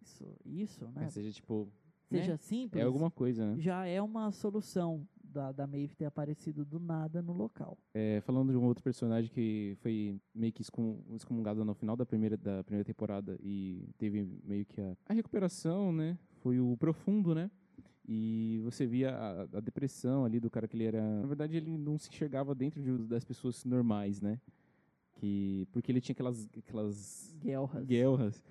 isso, 0.01 0.25
isso 0.45 0.85
né? 0.85 0.91
Mas 0.95 1.13
seja, 1.13 1.31
tipo, 1.31 1.71
seja 2.09 2.33
né? 2.33 2.37
simples, 2.37 2.83
é 2.83 2.85
alguma 2.85 3.09
coisa, 3.09 3.53
né? 3.53 3.59
já 3.59 3.85
é 3.85 4.01
uma 4.01 4.31
solução 4.33 5.07
da, 5.23 5.53
da 5.53 5.65
Maeve 5.65 5.95
ter 5.95 6.03
aparecido 6.03 6.65
do 6.65 6.77
nada 6.77 7.21
no 7.21 7.31
local. 7.31 7.77
É, 7.93 8.19
falando 8.21 8.51
de 8.51 8.57
um 8.57 8.65
outro 8.65 8.83
personagem 8.83 9.31
que 9.31 9.77
foi 9.79 10.19
meio 10.35 10.51
que 10.51 10.61
excom- 10.61 11.01
excomungado 11.15 11.63
no 11.63 11.73
final 11.73 11.95
da 11.95 12.05
primeira, 12.05 12.35
da 12.35 12.61
primeira 12.65 12.83
temporada 12.85 13.37
e 13.41 13.87
teve 13.97 14.23
meio 14.43 14.65
que 14.65 14.81
a, 14.81 14.95
a 15.07 15.13
recuperação, 15.13 15.93
né? 15.93 16.17
Foi 16.41 16.59
o 16.59 16.75
Profundo, 16.77 17.33
né? 17.33 17.49
E 18.05 18.59
você 18.63 18.85
via 18.85 19.15
a, 19.15 19.41
a 19.41 19.59
depressão 19.61 20.25
ali 20.25 20.39
do 20.39 20.49
cara 20.49 20.67
que 20.67 20.75
ele 20.75 20.85
era... 20.85 21.01
Na 21.21 21.27
verdade, 21.27 21.55
ele 21.57 21.77
não 21.77 21.97
se 21.97 22.09
enxergava 22.09 22.53
dentro 22.53 22.81
de- 22.81 23.05
das 23.07 23.23
pessoas 23.25 23.63
normais, 23.65 24.21
né? 24.21 24.39
Que, 25.19 25.67
porque 25.71 25.91
ele 25.91 25.99
tinha 26.01 26.13
aquelas, 26.13 26.47
aquelas 26.57 27.35
Guerras. 27.41 27.85
guerras. 27.85 28.43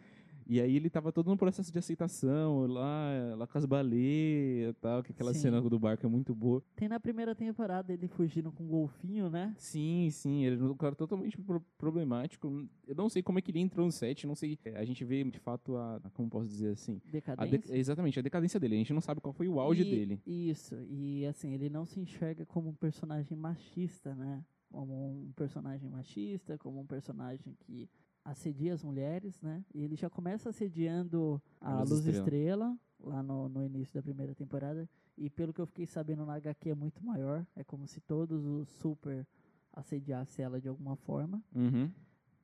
E 0.49 0.61
aí 0.61 0.77
ele 0.77 0.89
tava 0.89 1.11
todo 1.11 1.29
no 1.29 1.37
processo 1.37 1.73
de 1.73 1.79
aceitação, 1.81 2.69
lá, 2.69 3.35
lá 3.37 3.47
com 3.49 3.59
as 3.59 3.65
baleias 3.67 4.71
e 4.71 4.73
tal, 4.81 5.03
que 5.03 5.11
aquela 5.11 5.35
Sim. 5.35 5.41
cena 5.41 5.61
do 5.61 5.77
barco 5.77 6.07
é 6.07 6.09
muito 6.09 6.33
boa. 6.37 6.63
Tem 6.77 6.89
na 6.89 7.01
primeira 7.01 7.35
temporada 7.35 7.93
ele 7.93 8.07
fugindo 8.07 8.53
com 8.53 8.63
um 8.63 8.69
golfinho, 8.69 9.29
né? 9.29 9.53
Sim, 9.59 10.09
sim, 10.13 10.45
ele 10.45 10.61
é 10.61 10.65
um 10.65 10.77
cara 10.77 10.95
totalmente 10.95 11.37
pro- 11.37 11.61
problemático. 11.77 12.65
Eu 12.87 12.95
não 12.95 13.09
sei 13.09 13.25
como 13.25 13.41
é 13.41 13.43
que 13.43 13.51
ele 13.51 13.59
entrou 13.59 13.85
no 13.87 13.91
set, 13.91 14.25
não 14.25 14.37
sei. 14.37 14.57
A 14.77 14.85
gente 14.85 15.05
vê 15.05 15.25
de 15.25 15.41
fato 15.41 15.77
a. 15.77 16.01
Como 16.15 16.31
posso 16.31 16.49
dizer 16.49 16.71
assim? 16.75 17.01
A 17.03 17.07
de- 17.07 17.11
Decadência. 17.11 17.77
exatamente, 17.77 18.19
a 18.21 18.23
decadência 18.23 18.61
dele. 18.61 18.77
A 18.77 18.79
gente 18.79 18.93
não 18.93 19.01
sabe 19.01 19.21
qual 19.21 19.33
foi 19.33 19.49
o 19.49 19.59
auge 19.59 19.83
E- 19.83 19.91
dele. 19.91 20.21
Isso, 20.25 20.77
e 20.89 21.27
assim, 21.27 21.55
ele 21.55 21.69
não 21.69 21.85
se 21.85 21.99
enxerga 21.99 22.47
como 22.47 22.69
um 22.69 22.75
personagem 22.75 23.37
machista, 23.37 24.15
né? 24.15 24.45
Como 24.71 25.27
um 25.29 25.33
personagem 25.33 25.89
machista, 25.89 26.59
como 26.59 26.81
um 26.81 26.87
personagem 26.87 27.55
que 27.61 27.89
assedia 28.25 28.75
as 28.75 28.83
mulheres, 28.83 29.41
né? 29.41 29.65
E 29.73 29.83
ele 29.83 29.95
já 29.95 30.11
começa 30.11 30.51
assediando 30.51 31.41
a, 31.61 31.81
Luz 31.81 31.91
Luz 31.91 32.07
Estrela. 32.07 32.19
Estrela, 32.19 32.79
lá 33.01 33.23
no, 33.23 33.49
no 33.49 33.65
início 33.65 33.95
da 33.95 34.03
primeira 34.03 34.35
temporada. 34.35 34.89
E 35.17 35.31
pelo 35.31 35.53
que 35.53 35.61
eu 35.61 35.67
fiquei 35.67 35.87
sabendo 35.87 36.27
na 36.27 36.35
HQ 36.35 36.71
é 36.71 36.75
muito 36.75 37.05
maior. 37.05 37.47
É 37.55 37.65
como 37.65 37.87
se 37.87 38.01
todos 38.01 38.45
os 38.45 38.69
super 38.69 39.27
assediassem 39.73 40.45
ela 40.45 40.61
de 40.61 40.69
alguma 40.69 40.97
forma. 40.97 41.43
Uhum. 41.55 41.91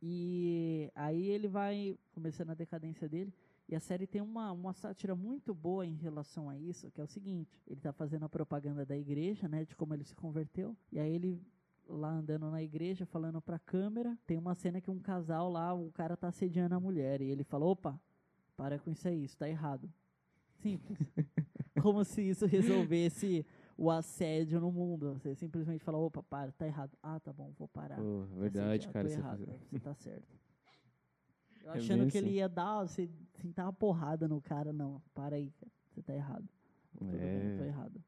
E 0.01 0.91
aí 0.95 1.29
ele 1.29 1.49
vai 1.49 1.99
começando 2.13 2.51
a 2.51 2.55
decadência 2.55 3.09
dele. 3.09 3.33
E 3.69 3.75
a 3.75 3.81
série 3.81 4.07
tem 4.07 4.21
uma, 4.21 4.53
uma 4.53 4.73
sátira 4.73 5.15
muito 5.15 5.55
boa 5.55 5.87
em 5.87 5.95
relação 5.95 6.51
a 6.51 6.59
isso, 6.59 6.91
que 6.91 7.01
é 7.01 7.05
o 7.05 7.07
seguinte: 7.07 7.63
ele 7.67 7.81
tá 7.81 7.93
fazendo 7.93 8.25
a 8.25 8.29
propaganda 8.29 8.85
da 8.85 8.97
igreja, 8.97 9.49
né? 9.49 9.65
De 9.65 9.75
como 9.77 9.95
ele 9.95 10.05
se 10.05 10.15
converteu. 10.15 10.77
E 10.91 10.99
aí 10.99 11.13
ele 11.13 11.41
lá 11.89 12.11
andando 12.11 12.51
na 12.51 12.63
igreja, 12.63 13.05
falando 13.07 13.41
pra 13.41 13.59
câmera, 13.59 14.17
tem 14.27 14.39
uma 14.39 14.55
cena 14.55 14.81
que 14.81 14.91
um 14.91 14.99
casal 14.99 15.51
lá, 15.51 15.75
o 15.75 15.91
cara 15.93 16.17
tá 16.17 16.29
assediando 16.29 16.75
a 16.75 16.81
mulher. 16.81 17.21
E 17.21 17.31
ele 17.31 17.45
fala, 17.45 17.65
opa, 17.67 18.01
para 18.57 18.79
com 18.79 18.91
isso 18.91 19.07
aí, 19.09 19.25
isso 19.25 19.37
tá 19.37 19.49
errado. 19.49 19.91
Simples. 20.61 20.99
como 21.83 22.05
se 22.05 22.23
isso 22.23 22.47
resolvesse 22.47 23.45
o 23.77 23.91
assédio 23.91 24.61
no 24.61 24.71
mundo. 24.71 25.15
Você 25.15 25.35
simplesmente 25.35 25.83
fala, 25.83 25.99
opa, 25.99 26.23
para, 26.23 26.53
tá 26.53 26.67
errado. 26.67 26.97
Ah, 27.03 27.19
tá 27.19 27.33
bom, 27.33 27.53
vou 27.59 27.67
parar. 27.69 27.97
Pô, 27.97 28.23
verdade, 28.37 28.89
cara. 28.89 29.09
você 29.09 29.19
errado, 29.19 29.47
faz- 29.47 29.61
você 29.71 29.81
tá 29.81 29.95
certo. 29.95 30.29
Eu 31.65 31.73
É 31.75 31.79
achando 31.79 32.01
bem 32.01 32.09
que 32.11 32.19
ele 32.19 32.27
assim. 32.29 32.37
ia 32.37 32.49
dar, 32.49 32.83
você 32.83 33.09
sentar 33.35 33.67
uma 33.67 33.73
porrada 33.73 34.27
no 34.27 34.41
cara, 34.41 34.73
não. 34.73 35.01
Para 35.15 35.37
aí, 35.37 35.51
cara. 35.53 35.73
Você 35.91 36.03
tá 36.03 36.15
errado. 36.15 36.49
Tudo 36.97 37.11
bem, 37.13 37.57
tô 37.57 37.65
É. 37.65 37.69
errado. 37.69 38.03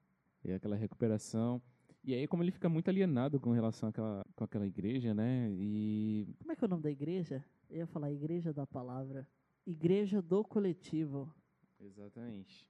E 0.45 0.53
aquela 0.53 0.75
recuperação. 0.77 1.63
E 2.07 2.13
aí, 2.13 2.27
como 2.27 2.43
ele 2.43 2.51
fica 2.51 2.69
muito 2.69 2.89
alienado 2.89 3.41
com 3.41 3.51
relação 3.53 3.89
àquela, 3.89 4.27
com 4.37 4.45
aquela 4.45 4.67
igreja, 4.67 5.15
né? 5.15 5.51
E. 5.53 6.29
Como 6.39 6.53
é 6.53 6.57
que 6.57 6.63
é 6.63 6.67
o 6.67 6.69
nome 6.69 6.83
da 6.83 6.91
igreja? 6.91 7.43
Eu 7.71 7.79
ia 7.79 7.87
falar 7.87 8.13
igreja 8.13 8.53
da 8.53 8.67
palavra. 8.67 9.27
Igreja 9.67 10.21
do 10.21 10.45
coletivo. 10.45 11.35
Exatamente. 11.81 12.69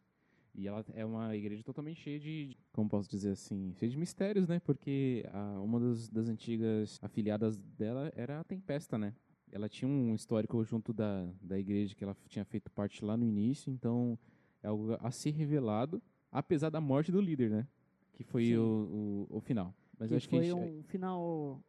E 0.54 0.68
ela 0.68 0.84
é 0.94 1.04
uma 1.04 1.34
igreja 1.34 1.64
totalmente 1.64 2.00
cheia 2.00 2.20
de, 2.20 2.56
como 2.72 2.88
posso 2.88 3.10
dizer 3.10 3.32
assim, 3.32 3.74
cheia 3.74 3.90
de 3.90 3.98
mistérios, 3.98 4.46
né? 4.46 4.60
Porque 4.60 5.28
a, 5.32 5.60
uma 5.60 5.80
das, 5.80 6.08
das 6.08 6.28
antigas 6.28 6.96
afiliadas 7.02 7.58
dela 7.58 8.12
era 8.14 8.38
a 8.38 8.44
Tempesta, 8.44 8.96
né? 8.96 9.12
Ela 9.50 9.68
tinha 9.68 9.88
um 9.88 10.14
histórico 10.14 10.62
junto 10.64 10.92
da, 10.92 11.28
da 11.40 11.58
igreja 11.58 11.96
que 11.96 12.04
ela 12.04 12.16
tinha 12.28 12.44
feito 12.44 12.70
parte 12.70 13.04
lá 13.04 13.16
no 13.16 13.24
início, 13.24 13.72
então 13.72 14.16
é 14.62 14.68
algo 14.68 14.96
a 15.00 15.10
ser 15.10 15.30
revelado, 15.30 16.00
apesar 16.30 16.70
da 16.70 16.80
morte 16.80 17.10
do 17.10 17.20
líder, 17.20 17.50
né? 17.50 17.66
Que 18.14 18.24
foi 18.24 18.56
o, 18.56 19.26
o, 19.30 19.36
o 19.36 19.40
final. 19.40 19.74
Mas 19.98 20.08
que 20.08 20.14
acho 20.16 20.28
que 20.28 20.36
foi 20.36 20.44
gente- 20.46 20.54
um 20.78 20.82
final 20.84 21.62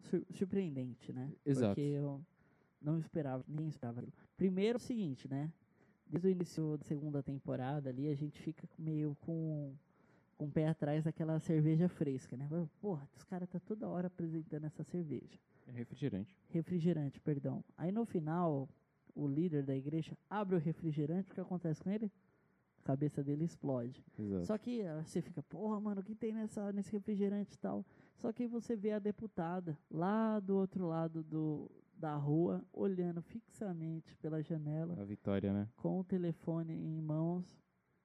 sur- 0.00 0.24
surpreendente, 0.32 1.12
né? 1.12 1.32
Exato. 1.44 1.74
Porque 1.74 1.80
eu 1.80 2.20
não 2.80 2.98
esperava, 2.98 3.44
ninguém 3.48 3.68
esperava. 3.68 4.04
Primeiro, 4.36 4.76
é 4.76 4.80
o 4.80 4.80
seguinte, 4.80 5.28
né? 5.28 5.52
Desde 6.06 6.28
o 6.28 6.30
início 6.30 6.76
da 6.76 6.84
segunda 6.84 7.22
temporada 7.22 7.88
ali, 7.90 8.08
a 8.08 8.14
gente 8.14 8.40
fica 8.40 8.68
meio 8.78 9.16
com, 9.22 9.74
com 10.36 10.44
o 10.46 10.50
pé 10.50 10.68
atrás 10.68 11.02
daquela 11.04 11.38
cerveja 11.40 11.88
fresca, 11.88 12.36
né? 12.36 12.48
Porra, 12.80 13.08
os 13.16 13.24
caras 13.24 13.48
tá 13.48 13.58
toda 13.58 13.88
hora 13.88 14.06
apresentando 14.08 14.64
essa 14.66 14.84
cerveja. 14.84 15.38
é 15.66 15.72
refrigerante. 15.72 16.36
Refrigerante, 16.48 17.20
perdão. 17.20 17.64
Aí 17.76 17.90
no 17.90 18.04
final, 18.04 18.68
o 19.14 19.26
líder 19.26 19.64
da 19.64 19.74
igreja 19.74 20.16
abre 20.28 20.56
o 20.56 20.58
refrigerante, 20.58 21.30
o 21.32 21.34
que 21.34 21.40
acontece 21.40 21.82
com 21.82 21.90
ele? 21.90 22.10
A 22.84 22.88
cabeça 22.88 23.24
dele 23.24 23.44
explode. 23.44 24.04
Exato. 24.18 24.44
Só 24.44 24.58
que 24.58 24.82
ah, 24.82 25.02
você 25.02 25.22
fica, 25.22 25.42
porra, 25.42 25.80
mano, 25.80 26.02
o 26.02 26.04
que 26.04 26.14
tem 26.14 26.34
nessa, 26.34 26.70
nesse 26.70 26.92
refrigerante 26.92 27.54
e 27.54 27.58
tal? 27.58 27.84
Só 28.16 28.30
que 28.30 28.46
você 28.46 28.76
vê 28.76 28.92
a 28.92 28.98
deputada 28.98 29.78
lá 29.90 30.38
do 30.38 30.54
outro 30.54 30.86
lado 30.86 31.22
do, 31.24 31.70
da 31.96 32.14
rua, 32.14 32.62
olhando 32.72 33.22
fixamente 33.22 34.14
pela 34.16 34.42
janela, 34.42 35.00
A 35.00 35.04
vitória, 35.04 35.50
né? 35.50 35.66
com 35.76 35.98
o 35.98 36.04
telefone 36.04 36.74
em 36.74 37.00
mãos, 37.00 37.44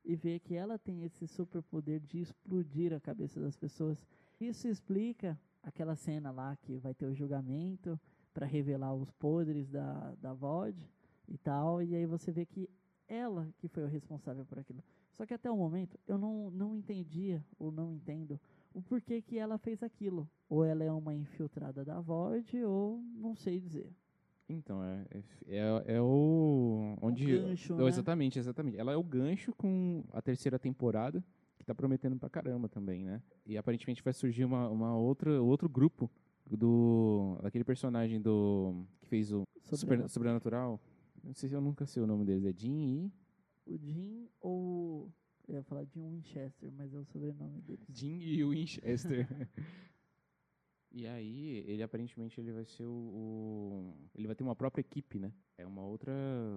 e 0.06 0.16
vê 0.16 0.40
que 0.40 0.56
ela 0.56 0.80
tem 0.80 1.04
esse 1.04 1.28
superpoder 1.28 2.00
de 2.00 2.22
explodir 2.22 2.94
a 2.94 3.02
cabeça 3.02 3.40
das 3.40 3.58
pessoas. 3.58 4.08
Isso 4.40 4.68
explica 4.68 5.38
aquela 5.62 5.96
cena 5.96 6.32
lá 6.32 6.56
que 6.56 6.78
vai 6.78 6.94
ter 6.94 7.06
o 7.06 7.14
julgamento 7.14 8.00
para 8.34 8.46
revelar 8.46 8.96
os 8.96 9.12
podres 9.12 9.68
da, 9.70 10.16
da 10.22 10.34
VOD 10.34 10.90
e 11.28 11.38
tal, 11.38 11.84
e 11.84 11.94
aí 11.96 12.06
você 12.06 12.32
vê 12.32 12.46
que 12.46 12.70
ela 13.10 13.52
que 13.58 13.68
foi 13.68 13.84
o 13.84 13.88
responsável 13.88 14.46
por 14.46 14.60
aquilo. 14.60 14.82
Só 15.12 15.26
que 15.26 15.34
até 15.34 15.50
o 15.52 15.58
momento 15.58 16.00
eu 16.08 16.18
não, 16.18 16.50
não 16.52 16.76
entendia 16.76 17.44
ou 17.58 17.72
não 17.72 17.92
entendo 17.92 18.40
o 18.74 18.82
porquê 18.82 19.22
que 19.22 19.38
ela 19.38 19.58
fez 19.58 19.84
aquilo. 19.84 20.30
Ou 20.48 20.64
ela 20.64 20.84
é 20.84 20.92
uma 20.92 21.14
infiltrada 21.14 21.84
da 21.84 22.00
VOD 22.00 22.64
ou 22.64 23.02
não 23.16 23.36
sei 23.36 23.60
dizer. 23.60 23.92
Então, 24.48 24.84
é, 24.84 25.06
é, 25.48 25.96
é 25.96 26.02
o. 26.02 26.98
Onde. 27.02 27.26
gancho, 27.40 27.74
Oh, 27.76 27.78
né? 27.78 27.88
Exatamente, 27.88 28.40
exatamente. 28.40 28.78
Ela 28.80 28.92
é 28.92 28.96
o 28.96 29.04
gancho 29.04 29.54
com 29.54 30.04
a 30.12 30.22
terceira 30.24 30.58
temporada, 30.58 31.24
que 31.60 31.64
tá 31.64 31.76
prometendo 31.76 32.18
pra 32.18 32.30
caramba 32.30 32.68
também, 32.68 33.06
né? 33.06 33.22
E 33.46 33.58
aparentemente 33.58 34.02
vai 34.02 34.12
surgir 34.12 34.46
uma, 34.46 34.68
uma 34.70 34.98
outra, 34.98 35.40
outro 35.40 35.70
grupo 35.70 36.10
do. 36.50 37.38
daquele 37.44 37.64
personagem 37.64 38.20
do. 38.20 38.84
que 39.00 39.08
fez 39.08 39.32
o 39.32 39.44
Super, 39.62 40.10
Sobrenatural. 40.10 40.82
Não 41.24 41.34
sei 41.34 41.50
se 41.50 41.56
eu 41.56 41.62
nunca 41.62 41.86
sei 41.86 42.02
o 42.04 42.08
nome 42.08 42.26
deles. 42.26 42.46
É 42.46 42.54
Jim 42.58 43.12
e. 43.66 43.72
O 43.72 43.78
Jim 43.78 44.30
ou. 44.40 45.12
Eu 45.48 45.56
ia 45.56 45.64
falar 45.64 45.84
Jim 45.86 46.08
Winchester, 46.08 46.72
mas 46.72 46.94
é 46.94 46.98
o 46.98 47.06
sobrenome 47.06 47.60
dele. 47.62 47.84
Jim 47.90 48.20
e 48.20 48.44
Winchester. 48.44 49.28
e 50.92 51.06
aí, 51.08 51.64
ele 51.68 51.82
aparentemente 51.84 52.40
ele 52.40 52.52
vai 52.52 52.66
ser 52.66 52.86
o, 52.86 52.92
o- 52.92 53.94
Ele 54.16 54.28
vai 54.28 54.36
ter 54.36 54.44
uma 54.44 54.56
própria 54.56 54.82
equipe, 54.82 55.20
né? 55.20 55.32
É 55.58 55.66
uma 55.66 55.84
outra, 55.84 56.12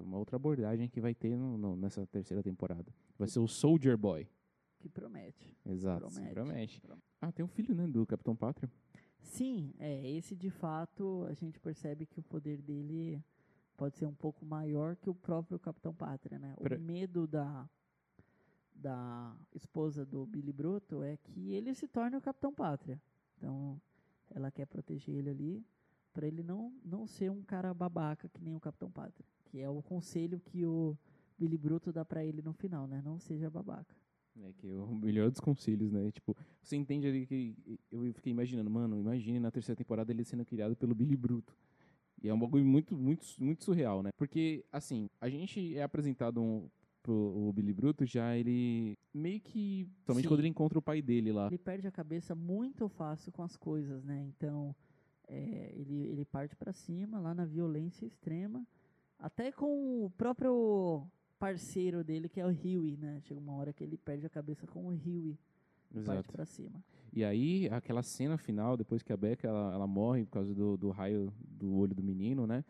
uma 0.04 0.18
outra 0.18 0.36
abordagem 0.36 0.88
que 0.88 1.00
vai 1.00 1.14
ter 1.14 1.36
no- 1.36 1.56
no- 1.58 1.76
nessa 1.76 2.06
terceira 2.06 2.42
temporada. 2.42 2.92
Vai 3.18 3.28
ser 3.28 3.38
o 3.40 3.48
Soldier 3.48 3.96
Boy. 3.96 4.28
Que 4.78 4.88
promete. 4.88 5.56
Exato. 5.64 6.00
Promete. 6.08 6.80
Promete. 6.80 6.82
Ah, 7.20 7.30
tem 7.30 7.44
um 7.44 7.48
filho, 7.48 7.74
né? 7.74 7.86
Do 7.86 8.04
Capitão 8.06 8.34
Pátria. 8.34 8.70
Sim, 9.20 9.72
é, 9.78 10.10
esse 10.10 10.34
de 10.34 10.50
fato 10.50 11.24
a 11.30 11.34
gente 11.34 11.60
percebe 11.60 12.04
que 12.06 12.18
o 12.18 12.22
poder 12.22 12.60
dele 12.60 13.22
pode 13.76 13.96
ser 13.96 14.06
um 14.06 14.14
pouco 14.14 14.44
maior 14.44 14.96
que 14.96 15.10
o 15.10 15.14
próprio 15.14 15.58
Capitão 15.58 15.94
Pátria, 15.94 16.38
né? 16.38 16.54
O 16.56 16.80
medo 16.80 17.26
da, 17.26 17.68
da 18.74 19.36
esposa 19.54 20.04
do 20.04 20.26
Billy 20.26 20.52
Bruto 20.52 21.02
é 21.02 21.16
que 21.16 21.52
ele 21.52 21.74
se 21.74 21.88
torne 21.88 22.16
o 22.16 22.20
Capitão 22.20 22.52
Pátria. 22.52 23.00
Então, 23.36 23.80
ela 24.30 24.50
quer 24.50 24.66
proteger 24.66 25.16
ele 25.16 25.30
ali 25.30 25.66
para 26.12 26.26
ele 26.26 26.42
não, 26.42 26.72
não 26.84 27.06
ser 27.06 27.30
um 27.30 27.42
cara 27.42 27.72
babaca 27.72 28.28
que 28.28 28.42
nem 28.42 28.54
o 28.54 28.60
Capitão 28.60 28.90
Pátria, 28.90 29.26
que 29.46 29.60
é 29.60 29.68
o 29.68 29.82
conselho 29.82 30.40
que 30.40 30.64
o 30.64 30.96
Billy 31.38 31.56
Bruto 31.56 31.92
dá 31.92 32.04
para 32.04 32.24
ele 32.24 32.42
no 32.42 32.52
final, 32.52 32.86
né? 32.86 33.00
Não 33.02 33.18
seja 33.18 33.50
babaca. 33.50 33.96
É 34.40 34.52
que 34.54 34.70
é 34.70 34.74
o 34.74 34.94
melhor 34.94 35.30
dos 35.30 35.40
conselhos, 35.40 35.90
né? 35.90 36.10
Tipo, 36.10 36.34
você 36.62 36.76
entende 36.76 37.06
ali 37.06 37.26
que. 37.26 37.54
Eu 37.90 38.12
fiquei 38.14 38.30
imaginando, 38.30 38.70
mano, 38.70 38.96
imagine 38.96 39.38
na 39.38 39.50
terceira 39.50 39.76
temporada 39.76 40.10
ele 40.10 40.24
sendo 40.24 40.44
criado 40.44 40.74
pelo 40.74 40.94
Billy 40.94 41.16
Bruto. 41.16 41.54
E 42.22 42.28
é 42.28 42.34
um 42.34 42.38
bagulho 42.38 42.64
muito, 42.64 42.96
muito, 42.96 43.26
muito 43.38 43.64
surreal, 43.64 44.02
né? 44.02 44.10
Porque, 44.16 44.64
assim, 44.70 45.10
a 45.20 45.28
gente 45.28 45.76
é 45.76 45.82
apresentado 45.82 46.40
um, 46.40 46.68
pro 47.02 47.12
o 47.12 47.52
Billy 47.52 47.72
Bruto 47.72 48.06
já 48.06 48.36
ele 48.36 48.96
meio 49.12 49.40
que. 49.40 49.88
Somente 50.06 50.28
quando 50.28 50.40
ele 50.40 50.48
encontra 50.48 50.78
o 50.78 50.82
pai 50.82 51.02
dele 51.02 51.32
lá. 51.32 51.48
Ele 51.48 51.58
perde 51.58 51.86
a 51.86 51.90
cabeça 51.90 52.34
muito 52.34 52.88
fácil 52.88 53.32
com 53.32 53.42
as 53.42 53.56
coisas, 53.56 54.04
né? 54.04 54.24
Então, 54.28 54.74
é, 55.26 55.72
ele, 55.74 56.06
ele 56.08 56.24
parte 56.24 56.54
pra 56.54 56.72
cima, 56.72 57.18
lá 57.18 57.34
na 57.34 57.44
violência 57.44 58.06
extrema, 58.06 58.66
até 59.18 59.50
com 59.50 60.04
o 60.04 60.10
próprio 60.10 61.06
parceiro 61.38 62.04
dele, 62.04 62.28
que 62.28 62.40
é 62.40 62.46
o 62.46 62.50
Huey, 62.50 62.96
né? 62.96 63.20
Chega 63.22 63.40
uma 63.40 63.54
hora 63.54 63.72
que 63.72 63.82
ele 63.82 63.96
perde 63.96 64.24
a 64.26 64.30
cabeça 64.30 64.66
com 64.66 64.86
o 64.86 64.90
Huey 64.90 65.36
e 65.90 66.00
parte 66.00 66.20
Exato. 66.20 66.32
pra 66.32 66.44
cima. 66.46 66.82
E 67.12 67.22
aí, 67.22 67.68
aquela 67.70 68.02
cena 68.02 68.38
final, 68.38 68.76
depois 68.76 69.02
que 69.02 69.12
a 69.12 69.16
Becca 69.16 69.46
ela, 69.46 69.74
ela 69.74 69.86
morre 69.86 70.24
por 70.24 70.32
causa 70.32 70.54
do, 70.54 70.76
do 70.78 70.90
raio 70.90 71.32
do 71.40 71.74
olho 71.74 71.94
do 71.94 72.02
menino, 72.02 72.46
né? 72.46 72.64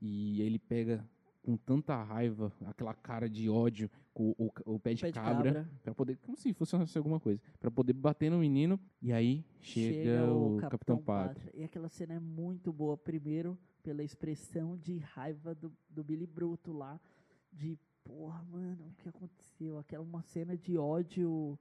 E 0.00 0.42
ele 0.42 0.58
pega 0.58 1.08
com 1.46 1.56
tanta 1.56 2.02
raiva, 2.02 2.52
aquela 2.66 2.92
cara 2.92 3.30
de 3.30 3.48
ódio, 3.48 3.88
com 4.12 4.34
o, 4.36 4.50
o 4.64 4.80
pé 4.80 4.94
de, 4.94 5.02
Pé 5.02 5.08
de 5.08 5.12
cabra, 5.12 5.52
cabra. 5.54 5.70
Pra 5.84 5.94
poder, 5.94 6.16
como 6.16 6.36
se 6.36 6.52
fosse 6.52 6.74
alguma 6.98 7.20
coisa, 7.20 7.40
Pra 7.60 7.70
poder 7.70 7.92
bater 7.92 8.28
no 8.28 8.38
menino. 8.38 8.80
E 9.00 9.12
aí 9.12 9.44
chega, 9.60 10.28
o, 10.28 10.56
Capitão, 10.56 10.98
Pátria. 10.98 11.52
E 11.54 11.62
aquela 11.62 11.88
cena 11.88 12.14
é 12.14 12.18
muito 12.18 12.72
boa, 12.72 12.96
primeiro, 12.96 13.56
pela 13.84 14.02
expressão 14.02 14.76
de 14.76 14.98
raiva 14.98 15.54
do, 15.54 15.72
do 15.88 16.02
Billy 16.02 16.26
Bruto 16.26 16.72
lá, 16.72 17.00
de 17.52 17.78
porra, 18.02 18.42
mano, 18.50 18.86
o 18.88 18.94
que 18.96 19.08
aconteceu? 19.08 19.78
Aquela 19.78 20.02
uma 20.02 20.22
cena 20.22 20.56
de 20.56 20.76
ódio 20.76 21.56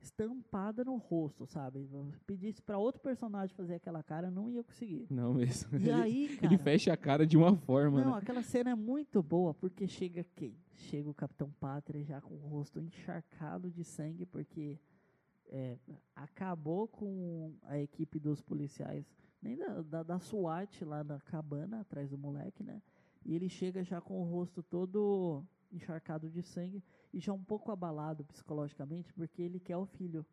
estampada 0.00 0.84
no 0.84 0.96
rosto, 0.96 1.46
sabe? 1.46 1.88
Se 2.12 2.20
pedisse 2.20 2.62
pra 2.62 2.78
outro 2.78 3.00
personagem 3.00 3.54
fazer 3.56 3.74
aquela 3.74 4.02
cara, 4.02 4.30
não 4.30 4.48
ia 4.50 4.62
conseguir. 4.62 5.06
Não 5.10 5.34
mesmo. 5.34 5.76
E 5.78 5.82
Ele- 5.88 5.92
aí, 5.92 6.36
cara, 6.36 6.46
ele 6.46 6.58
fecha 6.62 6.92
a 6.92 6.96
cara 6.96 7.26
de 7.26 7.36
uma 7.36 7.56
forma, 7.56 8.00
não, 8.04 8.12
né? 8.12 8.18
aquela 8.18 8.42
cena 8.42 8.70
é 8.70 8.74
muito 8.74 9.22
boa, 9.22 9.52
porque 9.54 9.86
chega 9.88 10.24
quem? 10.34 10.56
Chega 10.74 11.08
o 11.08 11.14
Capitão 11.14 11.50
Pátria 11.58 12.04
já 12.04 12.20
com 12.20 12.34
o 12.34 12.48
rosto 12.48 12.80
encharcado 12.80 13.70
de 13.70 13.82
sangue, 13.84 14.24
porque 14.26 14.78
é, 15.48 15.78
acabou 16.14 16.86
com 16.88 17.54
a 17.62 17.78
equipe 17.78 18.18
dos 18.18 18.40
policiais, 18.40 19.04
nem 19.42 19.56
da, 19.56 19.82
da, 19.82 20.02
da 20.02 20.18
SWAT 20.18 20.84
lá 20.84 21.02
na 21.04 21.20
cabana, 21.20 21.80
atrás 21.80 22.10
do 22.10 22.18
moleque, 22.18 22.62
né? 22.62 22.82
E 23.24 23.34
ele 23.34 23.48
chega 23.48 23.82
já 23.82 24.00
com 24.00 24.20
o 24.20 24.24
rosto 24.24 24.62
todo 24.62 25.42
encharcado 25.72 26.30
de 26.30 26.42
sangue 26.42 26.82
e 27.12 27.20
já 27.20 27.32
um 27.32 27.42
pouco 27.42 27.70
abalado 27.70 28.24
psicologicamente, 28.24 29.12
porque 29.12 29.42
ele 29.42 29.60
quer 29.60 29.76
o 29.76 29.86
filho. 29.86 30.24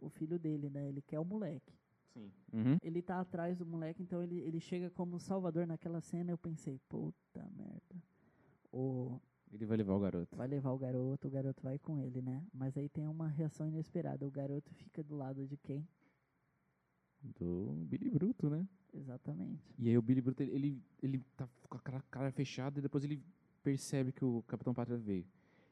O 0.00 0.08
filho 0.08 0.38
dele, 0.38 0.70
né? 0.70 0.88
Ele 0.88 1.02
quer 1.02 1.18
o 1.18 1.24
moleque 1.24 1.72
Sim. 2.12 2.32
Uhum. 2.52 2.78
ele 2.82 3.02
tá 3.02 3.20
atrás 3.20 3.58
do 3.58 3.66
moleque, 3.66 4.02
então 4.02 4.22
ele, 4.22 4.40
ele 4.40 4.60
chega 4.60 4.90
como 4.90 5.18
salvador 5.18 5.66
naquela 5.66 6.00
cena. 6.00 6.30
Eu 6.30 6.38
pensei, 6.38 6.78
puta 6.88 7.48
merda. 7.56 8.02
O, 8.72 9.20
Ele 9.52 9.66
vai 9.66 9.76
levar 9.76 9.94
o 9.94 10.00
garoto. 10.00 10.36
vai 10.36 10.46
levar 10.48 10.70
o 10.72 10.78
garoto, 10.78 11.28
o 11.28 11.30
garoto 11.30 11.62
vai 11.62 11.78
com 11.78 11.98
ele, 11.98 12.20
né? 12.20 12.46
Mas 12.52 12.76
aí 12.76 12.88
tem 12.88 13.06
uma 13.06 13.28
reação 13.28 13.66
inesperada. 13.66 14.26
O 14.26 14.30
garoto 14.30 14.72
fica 14.74 15.02
do 15.02 15.16
lado 15.16 15.46
de 15.46 15.56
quem? 15.56 15.86
Do 17.38 17.84
Billy 17.88 18.10
Bruto, 18.10 18.48
né? 18.48 18.68
Exatamente. 18.92 19.74
E 19.78 19.88
aí 19.88 19.98
o 19.98 20.02
Billy 20.02 20.20
Bruto, 20.20 20.42
ele, 20.42 20.52
ele, 20.54 20.82
ele 21.02 21.18
tá 21.36 21.48
com 21.68 21.76
aquela 21.76 22.00
cara 22.02 22.30
fechada 22.30 22.78
e 22.78 22.82
depois 22.82 23.04
ele 23.04 23.22
percebe 23.62 24.12
que 24.12 24.24
o 24.24 24.42
Capitão 24.44 24.72
Pátria 24.72 24.96
veio. 24.98 25.26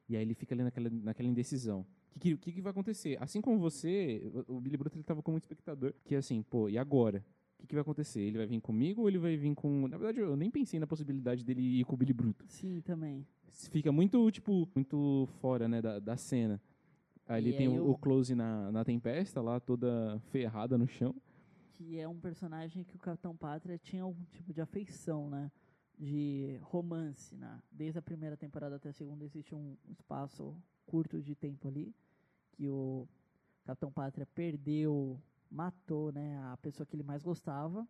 E 0.09 0.17
aí 0.17 0.23
ele 0.23 0.35
fica 0.35 0.55
ali 0.55 0.63
naquela, 0.63 0.89
naquela 0.91 1.29
indecisão. 1.29 1.85
O 2.15 2.19
que, 2.19 2.37
que, 2.37 2.53
que 2.53 2.63
vai 2.63 2.71
acontecer? 2.71 3.19
Assim 3.21 3.41
como 3.41 3.59
você, 3.59 4.23
o, 4.49 4.61
Billy 4.61 4.77
Bruto 4.77 4.97
ele 4.97 5.03
tava 5.05 5.23
como 5.23 5.37
espectador, 5.37 5.93
que 6.05 6.15
é 6.15 6.19
assim, 6.19 6.43
pô, 6.43 6.69
e 6.69 6.79
agora? 6.79 7.25
O 7.59 7.63
que, 7.63 7.67
que 7.69 7.75
vai 7.75 7.83
acontecer? 7.83 8.21
Ele 8.21 8.39
vai 8.39 8.47
vir 8.47 8.61
comigo 8.61 9.03
ou 9.03 9.09
ele 9.09 9.19
vai 9.19 9.37
vir 9.37 9.55
com... 9.55 9.89
Na 9.89 9.97
verdade, 9.99 10.21
eu 10.21 10.37
nem 10.37 10.51
pensei 10.51 10.79
na 10.79 10.87
possibilidade 10.87 11.45
dele 11.45 11.61
ir 11.81 11.85
com 11.85 11.95
o 11.95 11.97
Billy 11.97 12.13
Bruto. 12.13 12.45
Sim, 12.49 12.81
também. 12.83 13.27
Fica 13.71 13.91
muito, 13.91 14.31
tipo, 14.31 14.69
muito 14.75 15.27
fora, 15.41 15.67
né, 15.69 15.83
da, 15.83 15.99
da 15.99 16.17
cena. 16.17 16.61
Ali 17.27 17.51
E 17.51 17.53
tem 17.55 17.67
aí 17.67 17.73
o, 17.73 17.77
eu- 17.77 17.91
o 17.91 17.99
close 17.99 18.35
na, 18.35 18.71
na 18.71 18.85
tempesta, 18.85 19.41
lá 19.41 19.59
toda 19.59 20.19
ferrada 20.31 20.79
no 20.79 20.87
chão. 20.87 21.15
Que 21.75 21.99
é 21.99 22.07
um 22.09 22.19
personagem 22.19 22.85
que 22.85 22.97
o 22.97 22.99
Capitão 22.99 23.37
Pátria 23.37 23.77
tinha 23.79 24.03
algum 24.03 24.25
tipo 24.31 24.53
de 24.55 24.61
afeição, 24.61 25.29
né? 25.29 25.51
De 25.99 26.59
romance, 26.63 27.35
né? 27.37 27.63
Desde 27.71 27.99
a 27.99 28.03
primeira 28.03 28.37
temporada 28.37 28.77
até 28.77 28.91
a 28.91 28.93
segunda 28.93 29.25
existe 29.25 29.55
um 29.55 29.77
espaço 29.89 30.57
curto 30.85 31.23
de 31.23 31.35
tempo 31.35 31.67
ali 31.69 31.95
que 32.53 32.69
o 32.69 33.09
Capitão 33.65 33.91
Pátria 33.91 34.27
perdeu, 34.27 35.21
matou, 35.51 36.13
né, 36.13 36.39
a 36.53 36.57
pessoa 36.57 36.87
que 36.87 36.95
ele 36.97 37.03
mais 37.03 37.23
gostava 37.23 37.87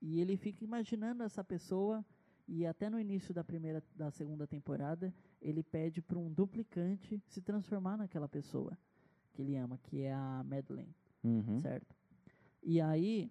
e 0.00 0.20
ele 0.20 0.36
fica 0.36 0.64
imaginando 0.64 1.22
essa 1.22 1.44
pessoa 1.44 2.04
e 2.48 2.66
até 2.66 2.90
no 2.90 2.98
início 2.98 3.32
da 3.32 3.44
primeira 3.44 3.82
da 3.94 4.10
segunda 4.10 4.46
temporada 4.46 5.14
ele 5.40 5.62
pede 5.62 6.02
para 6.02 6.18
um 6.18 6.32
duplicante 6.32 7.22
se 7.26 7.40
transformar 7.40 7.96
naquela 7.96 8.28
pessoa 8.28 8.76
que 9.32 9.42
ele 9.42 9.56
ama, 9.56 9.78
que 9.78 10.02
é 10.02 10.12
a 10.12 10.42
Madeleine 10.44 10.94
Uhum. 11.22 11.60
certo? 11.60 11.94
E 12.62 12.80
aí 12.80 13.30